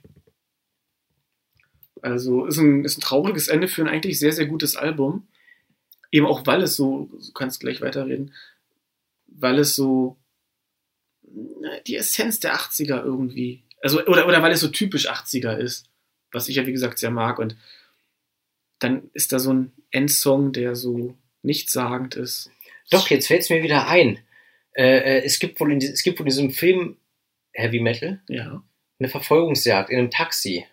Also 2.04 2.46
ist 2.46 2.58
ein, 2.58 2.84
ist 2.84 2.98
ein 2.98 3.02
trauriges 3.02 3.48
Ende 3.48 3.68
für 3.68 3.82
ein 3.82 3.88
eigentlich 3.88 4.20
sehr, 4.20 4.34
sehr 4.34 4.46
gutes 4.46 4.76
Album. 4.76 5.28
Eben 6.12 6.26
auch, 6.26 6.46
weil 6.46 6.62
es 6.62 6.76
so, 6.76 7.10
du 7.12 7.32
kannst 7.34 7.62
gleich 7.62 7.82
weiterreden, 7.82 8.34
weil 9.28 9.58
es 9.58 9.76
so 9.76 10.18
die 11.88 11.96
Essenz 11.96 12.40
der 12.40 12.56
80er 12.56 13.04
irgendwie, 13.04 13.64
also, 13.82 14.06
oder, 14.06 14.28
oder 14.28 14.44
weil 14.44 14.52
es 14.52 14.60
so 14.60 14.68
typisch 14.68 15.10
80er 15.10 15.58
ist, 15.58 15.90
was 16.32 16.50
ich 16.50 16.58
ja 16.58 16.68
wie 16.68 16.74
gesagt 16.74 17.00
sehr 17.00 17.10
mag. 17.10 17.40
Und 17.40 17.56
dann 18.80 19.10
ist 19.14 19.32
da 19.32 19.40
so 19.40 19.54
ein 19.54 19.72
Endsong, 19.90 20.52
der 20.52 20.76
so 20.76 21.16
nichtssagend 21.42 22.16
ist. 22.16 22.52
Doch, 22.92 23.10
jetzt 23.10 23.28
fällt 23.28 23.42
es 23.42 23.50
mir 23.50 23.64
wieder 23.64 23.88
ein. 23.88 24.20
Äh, 24.74 24.98
äh, 24.98 25.24
es, 25.24 25.40
gibt 25.40 25.60
wohl 25.60 25.72
in, 25.72 25.80
es 25.80 26.04
gibt 26.04 26.20
wohl 26.20 26.26
in 26.26 26.30
diesem 26.30 26.52
Film 26.52 26.98
Heavy 27.54 27.80
Metal 27.80 28.22
Ja. 28.28 28.62
eine 29.00 29.10
Verfolgungsjagd 29.10 29.90
in 29.90 30.00
einem 30.00 30.12
Taxi. 30.12 30.66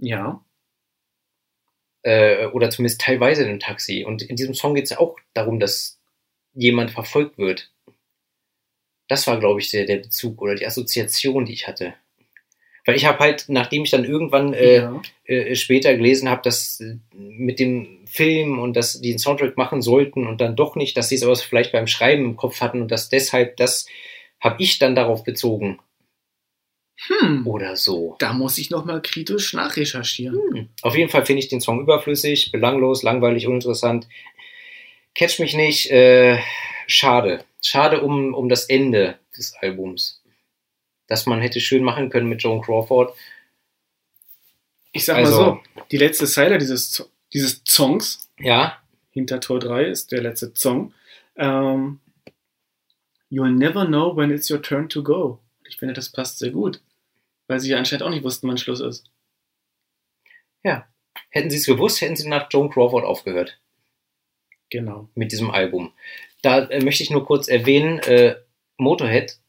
Ja. 0.00 0.44
Äh, 2.02 2.46
oder 2.46 2.70
zumindest 2.70 3.00
teilweise 3.00 3.42
in 3.42 3.50
einem 3.50 3.60
Taxi. 3.60 4.04
Und 4.04 4.22
in 4.22 4.36
diesem 4.36 4.54
Song 4.54 4.74
geht 4.74 4.84
es 4.84 4.90
ja 4.90 4.98
auch 4.98 5.16
darum, 5.34 5.60
dass 5.60 6.00
jemand 6.54 6.90
verfolgt 6.90 7.38
wird. 7.38 7.70
Das 9.08 9.26
war, 9.26 9.38
glaube 9.38 9.60
ich, 9.60 9.70
der, 9.70 9.84
der 9.84 9.98
Bezug 9.98 10.40
oder 10.40 10.54
die 10.54 10.66
Assoziation, 10.66 11.44
die 11.44 11.52
ich 11.52 11.68
hatte. 11.68 11.94
Weil 12.86 12.96
ich 12.96 13.04
habe 13.04 13.18
halt, 13.18 13.44
nachdem 13.48 13.84
ich 13.84 13.90
dann 13.90 14.04
irgendwann 14.04 14.54
äh, 14.54 14.76
ja. 14.76 15.02
äh, 15.24 15.54
später 15.54 15.94
gelesen 15.94 16.30
habe, 16.30 16.40
dass 16.42 16.80
äh, 16.80 16.96
mit 17.12 17.58
dem 17.58 18.06
Film 18.06 18.58
und 18.58 18.74
dass 18.74 19.00
die 19.00 19.10
einen 19.10 19.18
Soundtrack 19.18 19.56
machen 19.56 19.82
sollten 19.82 20.26
und 20.26 20.40
dann 20.40 20.56
doch 20.56 20.76
nicht, 20.76 20.96
dass 20.96 21.10
sie 21.10 21.16
es 21.16 21.22
aber 21.22 21.36
vielleicht 21.36 21.72
beim 21.72 21.86
Schreiben 21.86 22.24
im 22.24 22.36
Kopf 22.36 22.60
hatten 22.60 22.80
und 22.80 22.90
dass 22.90 23.10
deshalb 23.10 23.56
das 23.58 23.86
habe 24.40 24.62
ich 24.62 24.78
dann 24.78 24.94
darauf 24.94 25.22
bezogen 25.22 25.78
Hm. 27.06 27.46
oder 27.46 27.76
so. 27.76 28.16
Da 28.18 28.32
muss 28.32 28.58
ich 28.58 28.70
nochmal 28.70 29.00
kritisch 29.00 29.54
nachrecherchieren. 29.54 30.38
Hm. 30.52 30.68
Auf 30.82 30.96
jeden 30.96 31.10
Fall 31.10 31.24
finde 31.24 31.40
ich 31.40 31.48
den 31.48 31.60
Song 31.60 31.80
überflüssig, 31.80 32.52
belanglos, 32.52 33.02
langweilig, 33.02 33.46
uninteressant. 33.46 34.06
Catch 35.14 35.38
mich 35.40 35.54
nicht. 35.54 35.90
Äh, 35.90 36.38
schade. 36.86 37.44
Schade 37.62 38.02
um, 38.02 38.34
um 38.34 38.48
das 38.48 38.64
Ende 38.66 39.18
des 39.36 39.54
Albums. 39.54 40.22
Das 41.06 41.26
man 41.26 41.40
hätte 41.40 41.60
schön 41.60 41.82
machen 41.82 42.10
können 42.10 42.28
mit 42.28 42.42
Joan 42.42 42.60
Crawford. 42.60 43.14
Ich 44.92 45.04
sag 45.04 45.16
Also- 45.18 45.40
mal 45.40 45.60
so, 45.76 45.82
die 45.90 45.96
letzte 45.96 46.26
Zeile 46.26 46.58
dieses, 46.58 47.08
dieses 47.32 47.62
Songs 47.66 48.28
Ja, 48.38 48.78
hinter 49.10 49.40
Tor 49.40 49.58
3 49.58 49.84
ist 49.84 50.12
der 50.12 50.22
letzte 50.22 50.52
Song. 50.54 50.92
Ähm, 51.36 52.00
You'll 53.30 53.56
never 53.56 53.86
know 53.86 54.16
when 54.16 54.30
it's 54.30 54.50
your 54.50 54.60
turn 54.60 54.88
to 54.88 55.02
go. 55.02 55.38
Ich 55.68 55.76
finde, 55.78 55.94
das 55.94 56.08
passt 56.10 56.38
sehr 56.40 56.50
gut. 56.50 56.80
Weil 57.50 57.58
sie 57.58 57.70
ja 57.70 57.78
anscheinend 57.78 58.04
auch 58.04 58.10
nicht 58.10 58.22
wussten, 58.22 58.46
wann 58.46 58.58
Schluss 58.58 58.78
ist. 58.78 59.10
hätten 61.30 61.50
sie 61.50 61.56
es 61.56 61.66
gewusst, 61.66 62.00
hätten 62.00 62.14
sie 62.14 62.28
nach 62.28 62.46
Joan 62.48 62.70
Crawford 62.70 63.04
aufgehört 63.04 63.60
Genau. 64.68 65.08
mit 65.16 65.32
diesem 65.32 65.50
Album. 65.50 65.92
Da 66.42 66.68
äh, 66.68 66.80
möchte 66.80 67.02
ich 67.02 67.10
nur 67.10 67.24
kurz 67.26 67.48
erwähnen, 67.48 67.98
äh, 68.00 68.36
Motorhead, 68.76 69.40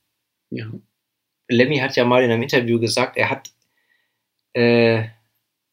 Ja. 0.49 0.71
Lemmy 1.47 1.77
hat 1.77 1.95
ja 1.95 2.03
mal 2.03 2.23
in 2.23 2.31
einem 2.31 2.41
Interview 2.41 2.79
gesagt, 2.79 3.17
er 3.17 3.29
hat, 3.29 3.51
äh, 4.53 5.03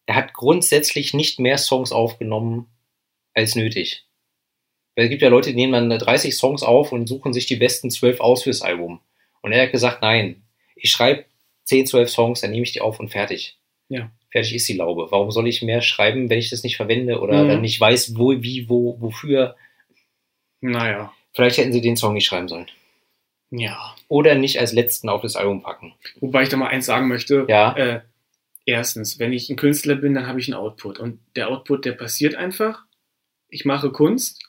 er 0.04 0.14
hat 0.14 0.34
grundsätzlich 0.34 1.14
nicht 1.14 1.40
mehr 1.40 1.56
Songs 1.56 1.92
aufgenommen 1.92 2.66
als 3.32 3.54
nötig. 3.54 4.06
Weil 4.96 5.04
es 5.06 5.10
gibt 5.10 5.22
ja 5.22 5.30
Leute, 5.30 5.48
die 5.50 5.56
nehmen 5.56 5.88
dann 5.88 5.98
30 5.98 6.36
Songs 6.36 6.62
auf 6.62 6.92
und 6.92 7.06
suchen 7.06 7.32
sich 7.32 7.46
die 7.46 7.56
besten 7.56 7.90
12 7.90 8.20
aus 8.20 8.42
fürs 8.42 8.60
Album. 8.60 9.00
Und 9.40 9.52
er 9.52 9.62
hat 9.62 9.72
gesagt, 9.72 10.02
nein, 10.02 10.42
ich 10.76 10.90
schreibe 10.90 11.24
10, 11.68 11.86
12 11.86 12.08
Songs, 12.10 12.40
dann 12.40 12.50
nehme 12.50 12.62
ich 12.64 12.72
die 12.72 12.80
auf 12.80 12.98
und 12.98 13.10
fertig. 13.10 13.58
Ja. 13.88 14.10
Fertig 14.30 14.54
ist 14.54 14.68
die 14.68 14.74
Laube. 14.74 15.08
Warum 15.10 15.30
soll 15.30 15.46
ich 15.48 15.62
mehr 15.62 15.80
schreiben, 15.82 16.28
wenn 16.30 16.38
ich 16.38 16.50
das 16.50 16.62
nicht 16.62 16.76
verwende 16.76 17.20
oder 17.20 17.44
Mhm. 17.44 17.48
dann 17.48 17.60
nicht 17.60 17.78
weiß, 17.80 18.16
wo, 18.18 18.32
wie, 18.42 18.68
wo, 18.68 19.00
wofür? 19.00 19.56
Naja. 20.60 21.12
Vielleicht 21.34 21.58
hätten 21.58 21.72
sie 21.72 21.80
den 21.80 21.96
Song 21.96 22.14
nicht 22.14 22.26
schreiben 22.26 22.48
sollen. 22.48 22.66
Ja. 23.50 23.94
Oder 24.08 24.34
nicht 24.34 24.58
als 24.58 24.72
letzten 24.72 25.08
auf 25.08 25.22
das 25.22 25.36
Album 25.36 25.62
packen. 25.62 25.94
Wobei 26.20 26.42
ich 26.42 26.48
da 26.48 26.56
mal 26.56 26.68
eins 26.68 26.86
sagen 26.86 27.08
möchte. 27.08 27.46
Ja. 27.48 27.76
Äh, 27.76 28.00
erstens, 28.66 29.18
wenn 29.18 29.32
ich 29.32 29.48
ein 29.48 29.56
Künstler 29.56 29.94
bin, 29.94 30.14
dann 30.14 30.26
habe 30.26 30.40
ich 30.40 30.48
einen 30.48 30.60
Output. 30.60 30.98
Und 30.98 31.20
der 31.36 31.48
Output, 31.48 31.84
der 31.84 31.92
passiert 31.92 32.34
einfach. 32.34 32.82
Ich 33.48 33.64
mache 33.64 33.90
Kunst 33.92 34.47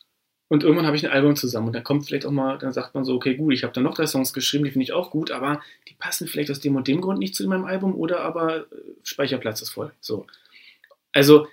und 0.49 0.63
irgendwann 0.63 0.87
habe 0.87 0.97
ich 0.97 1.05
ein 1.05 1.11
Album 1.11 1.35
zusammen. 1.35 1.67
Und 1.67 1.73
dann 1.73 1.83
kommt 1.83 2.07
vielleicht 2.07 2.25
auch 2.25 2.31
mal, 2.31 2.57
dann 2.57 2.73
sagt 2.73 2.95
man 2.95 3.05
so, 3.05 3.13
okay, 3.13 3.35
gut, 3.35 3.53
ich 3.53 3.63
habe 3.63 3.71
da 3.71 3.81
noch 3.81 3.93
drei 3.93 4.07
Songs 4.07 4.33
geschrieben, 4.33 4.65
die 4.65 4.71
finde 4.71 4.83
ich 4.83 4.93
auch 4.93 5.11
gut, 5.11 5.29
aber 5.29 5.61
die 5.87 5.93
passen 5.93 6.27
vielleicht 6.27 6.49
aus 6.49 6.59
dem 6.59 6.75
und 6.75 6.87
dem 6.87 7.01
Grund 7.01 7.19
nicht 7.19 7.35
zu 7.35 7.47
meinem 7.47 7.65
Album 7.65 7.95
oder 7.95 8.21
aber 8.21 8.61
äh, 8.61 8.65
Speicherplatz 9.03 9.61
ist 9.61 9.69
voll. 9.69 9.93
So. 10.01 10.25
Also, 11.13 11.47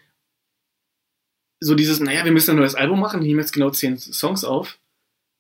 so 1.61 1.75
dieses, 1.75 2.01
naja, 2.01 2.25
wir 2.25 2.33
müssen 2.33 2.53
ein 2.53 2.57
neues 2.57 2.75
Album 2.75 2.99
machen, 2.99 3.21
nehmen 3.21 3.41
jetzt 3.41 3.53
genau 3.53 3.71
zehn 3.71 3.99
Songs 3.99 4.45
auf, 4.45 4.79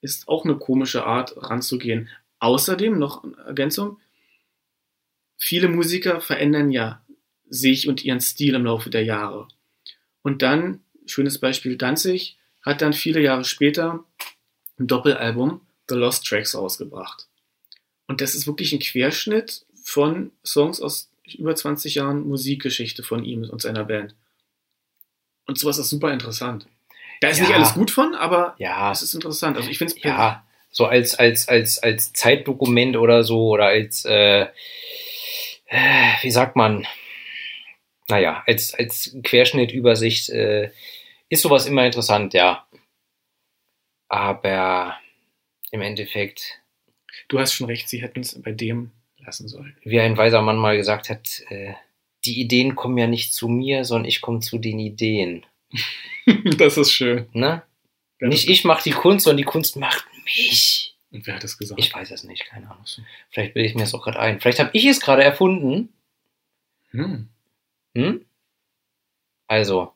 ist 0.02 0.28
auch 0.28 0.44
eine 0.44 0.56
komische 0.56 1.04
Art 1.04 1.34
ranzugehen. 1.36 2.08
Außerdem 2.40 2.98
noch 2.98 3.24
eine 3.24 3.36
Ergänzung, 3.38 3.98
viele 5.38 5.68
Musiker 5.68 6.20
verändern 6.20 6.70
ja 6.70 7.02
sich 7.48 7.88
und 7.88 8.04
ihren 8.04 8.20
Stil 8.20 8.54
im 8.54 8.66
Laufe 8.66 8.90
der 8.90 9.04
Jahre. 9.04 9.48
Und 10.20 10.42
dann, 10.42 10.80
schönes 11.06 11.38
Beispiel 11.38 11.76
Danzig, 11.76 12.36
hat 12.66 12.82
dann 12.82 12.92
viele 12.92 13.20
Jahre 13.20 13.44
später 13.44 14.04
ein 14.78 14.86
Doppelalbum 14.86 15.60
The 15.88 15.94
Lost 15.94 16.26
Tracks 16.26 16.54
rausgebracht. 16.54 17.28
Und 18.08 18.20
das 18.20 18.34
ist 18.34 18.46
wirklich 18.46 18.72
ein 18.72 18.80
Querschnitt 18.80 19.64
von 19.84 20.32
Songs 20.44 20.80
aus 20.80 21.10
über 21.38 21.54
20 21.54 21.94
Jahren 21.94 22.26
Musikgeschichte 22.28 23.02
von 23.02 23.24
ihm 23.24 23.44
und 23.48 23.62
seiner 23.62 23.84
Band. 23.84 24.14
Und 25.46 25.58
sowas 25.58 25.78
ist 25.78 25.88
super 25.90 26.12
interessant. 26.12 26.66
Da 27.20 27.28
ist 27.28 27.38
Ja. 27.38 27.44
nicht 27.44 27.54
alles 27.54 27.74
gut 27.74 27.90
von, 27.90 28.14
aber 28.14 28.54
Ja, 28.58 28.92
es 28.92 29.02
ist 29.02 29.14
interessant. 29.14 29.56
Also 29.56 29.70
ich 29.70 29.78
finde 29.78 29.94
es 29.96 30.02
ja, 30.02 30.44
so 30.70 30.86
als, 30.86 31.14
als, 31.14 31.48
als, 31.48 31.78
als 31.78 32.12
Zeitdokument 32.12 32.96
oder 32.96 33.24
so 33.24 33.48
oder 33.48 33.66
als, 33.66 34.04
äh, 34.04 34.46
äh, 35.68 36.12
wie 36.22 36.30
sagt 36.30 36.56
man, 36.56 36.86
naja, 38.08 38.42
als, 38.46 38.74
als 38.74 39.16
Querschnittübersicht 39.22 40.28
äh, 40.30 40.70
ist 41.28 41.42
sowas 41.42 41.66
immer 41.66 41.84
interessant, 41.84 42.34
ja. 42.34 42.66
Aber 44.08 44.96
im 45.70 45.80
Endeffekt, 45.82 46.60
du 47.28 47.38
hast 47.38 47.54
schon 47.54 47.66
recht, 47.66 47.88
sie 47.88 48.02
hätten 48.02 48.20
es 48.20 48.40
bei 48.40 48.52
dem 48.52 48.92
lassen 49.18 49.48
sollen. 49.48 49.76
wie 49.82 50.00
ein 50.00 50.16
weiser 50.16 50.40
Mann 50.42 50.56
mal 50.56 50.76
gesagt 50.76 51.10
hat, 51.10 51.42
äh, 51.48 51.74
die 52.24 52.40
Ideen 52.40 52.76
kommen 52.76 52.98
ja 52.98 53.06
nicht 53.06 53.34
zu 53.34 53.48
mir, 53.48 53.84
sondern 53.84 54.08
ich 54.08 54.20
komme 54.20 54.40
zu 54.40 54.58
den 54.58 54.78
Ideen. 54.78 55.44
das 56.58 56.76
ist 56.76 56.92
schön. 56.92 57.28
Ne? 57.32 57.62
Wer 58.18 58.28
Nicht 58.28 58.48
ich 58.48 58.64
mache 58.64 58.84
die 58.84 58.92
Kunst, 58.92 59.24
sondern 59.24 59.38
die 59.38 59.44
Kunst 59.44 59.76
macht 59.76 60.06
mich. 60.24 60.96
Und 61.10 61.26
wer 61.26 61.34
hat 61.36 61.44
das 61.44 61.58
gesagt? 61.58 61.80
Ich 61.80 61.94
weiß 61.94 62.10
es 62.10 62.24
nicht, 62.24 62.46
keine 62.46 62.70
Ahnung. 62.70 62.84
Vielleicht 63.30 63.54
bilde 63.54 63.68
ich 63.68 63.74
mir 63.74 63.82
das 63.82 63.94
auch 63.94 64.02
gerade 64.02 64.18
ein. 64.18 64.40
Vielleicht 64.40 64.58
habe 64.58 64.70
ich 64.72 64.86
es 64.86 65.00
gerade 65.00 65.22
erfunden. 65.22 65.92
Hm. 66.90 67.28
Hm? 67.94 68.24
Also, 69.46 69.92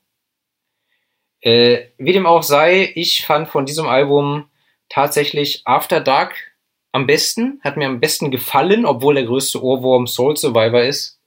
äh, 1.40 1.88
wie 1.98 2.12
dem 2.12 2.26
auch 2.26 2.42
sei, 2.42 2.92
ich 2.94 3.24
fand 3.24 3.48
von 3.48 3.66
diesem 3.66 3.86
Album 3.86 4.50
tatsächlich 4.88 5.62
After 5.64 6.00
Dark 6.00 6.52
am 6.92 7.06
besten, 7.06 7.60
hat 7.62 7.76
mir 7.76 7.86
am 7.86 8.00
besten 8.00 8.30
gefallen, 8.30 8.84
obwohl 8.84 9.14
der 9.14 9.24
größte 9.24 9.62
Ohrwurm 9.62 10.06
Soul 10.06 10.36
Survivor 10.36 10.82
ist. 10.82 11.20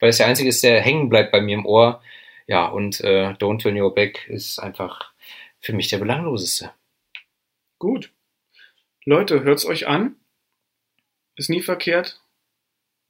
Weil 0.00 0.10
es 0.10 0.18
der 0.18 0.26
einzige 0.26 0.48
ist, 0.48 0.62
der 0.62 0.80
hängen 0.80 1.08
bleibt 1.08 1.32
bei 1.32 1.40
mir 1.40 1.54
im 1.54 1.66
Ohr. 1.66 2.00
Ja, 2.46 2.66
und 2.66 3.00
äh, 3.00 3.34
Don't 3.38 3.60
Turn 3.60 3.78
Your 3.78 3.94
Back 3.94 4.26
ist 4.28 4.58
einfach 4.58 5.12
für 5.60 5.72
mich 5.72 5.88
der 5.88 5.98
belangloseste. 5.98 6.72
Gut. 7.78 8.12
Leute, 9.04 9.42
hört's 9.42 9.66
euch 9.66 9.86
an. 9.86 10.16
Ist 11.36 11.50
nie 11.50 11.62
verkehrt. 11.62 12.20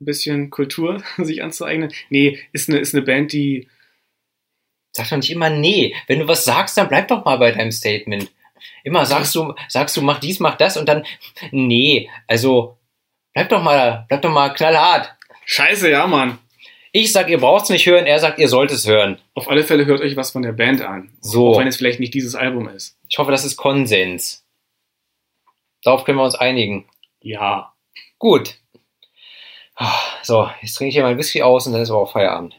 Ein 0.00 0.06
bisschen 0.06 0.50
Kultur 0.50 1.02
sich 1.18 1.42
anzueignen. 1.42 1.92
Nee, 2.08 2.38
ist 2.52 2.68
eine, 2.68 2.78
ist 2.78 2.94
eine 2.94 3.04
Band, 3.04 3.32
die. 3.32 3.68
Sag 4.98 5.10
doch 5.10 5.16
nicht 5.16 5.30
immer 5.30 5.48
nee. 5.48 5.94
Wenn 6.08 6.18
du 6.18 6.26
was 6.26 6.44
sagst, 6.44 6.76
dann 6.76 6.88
bleib 6.88 7.06
doch 7.06 7.24
mal 7.24 7.38
bei 7.38 7.52
deinem 7.52 7.70
Statement. 7.70 8.32
Immer 8.82 9.06
sagst 9.06 9.32
du, 9.36 9.54
sagst 9.68 9.96
du, 9.96 10.02
mach 10.02 10.18
dies, 10.18 10.40
mach 10.40 10.56
das 10.56 10.76
und 10.76 10.88
dann, 10.88 11.06
nee, 11.52 12.10
also, 12.26 12.76
bleib 13.32 13.48
doch 13.48 13.62
mal, 13.62 14.06
bleib 14.08 14.22
doch 14.22 14.32
mal 14.32 14.48
knallhart. 14.48 15.14
Scheiße, 15.44 15.88
ja, 15.88 16.08
Mann. 16.08 16.40
Ich 16.90 17.12
sag, 17.12 17.28
ihr 17.28 17.38
braucht's 17.38 17.68
nicht 17.68 17.86
hören, 17.86 18.06
er 18.06 18.18
sagt, 18.18 18.40
ihr 18.40 18.48
sollt 18.48 18.72
es 18.72 18.88
hören. 18.88 19.20
Auf 19.34 19.48
alle 19.48 19.62
Fälle 19.62 19.86
hört 19.86 20.00
euch 20.00 20.16
was 20.16 20.32
von 20.32 20.42
der 20.42 20.50
Band 20.52 20.82
an. 20.82 21.16
So. 21.20 21.52
Auch 21.54 21.60
wenn 21.60 21.68
es 21.68 21.76
vielleicht 21.76 22.00
nicht 22.00 22.12
dieses 22.12 22.34
Album 22.34 22.68
ist. 22.68 22.98
Ich 23.08 23.18
hoffe, 23.18 23.30
das 23.30 23.44
ist 23.44 23.56
Konsens. 23.56 24.44
Darauf 25.84 26.02
können 26.02 26.18
wir 26.18 26.24
uns 26.24 26.34
einigen. 26.34 26.88
Ja. 27.20 27.72
Gut. 28.18 28.56
Ah, 29.76 29.94
So, 30.24 30.50
jetzt 30.60 30.74
trinke 30.74 30.88
ich 30.88 30.94
hier 30.96 31.04
mal 31.04 31.12
ein 31.12 31.18
Whisky 31.18 31.42
aus 31.42 31.68
und 31.68 31.72
dann 31.72 31.82
ist 31.82 31.90
aber 31.90 32.00
auch 32.00 32.10
Feierabend. 32.10 32.56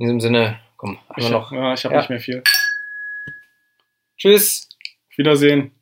In 0.00 0.06
diesem 0.06 0.20
Sinne, 0.20 0.58
komm, 0.78 0.98
Ich 1.18 1.26
einmal 1.26 1.42
hab, 1.42 1.52
noch. 1.52 1.52
ja, 1.52 1.74
ich 1.74 1.84
habe 1.84 1.94
Ja. 1.94 2.00
nicht 2.00 2.08
mehr 2.08 2.20
viel. 2.20 2.42
Tschüss. 4.16 4.66
Auf 5.10 5.18
Wiedersehen. 5.18 5.72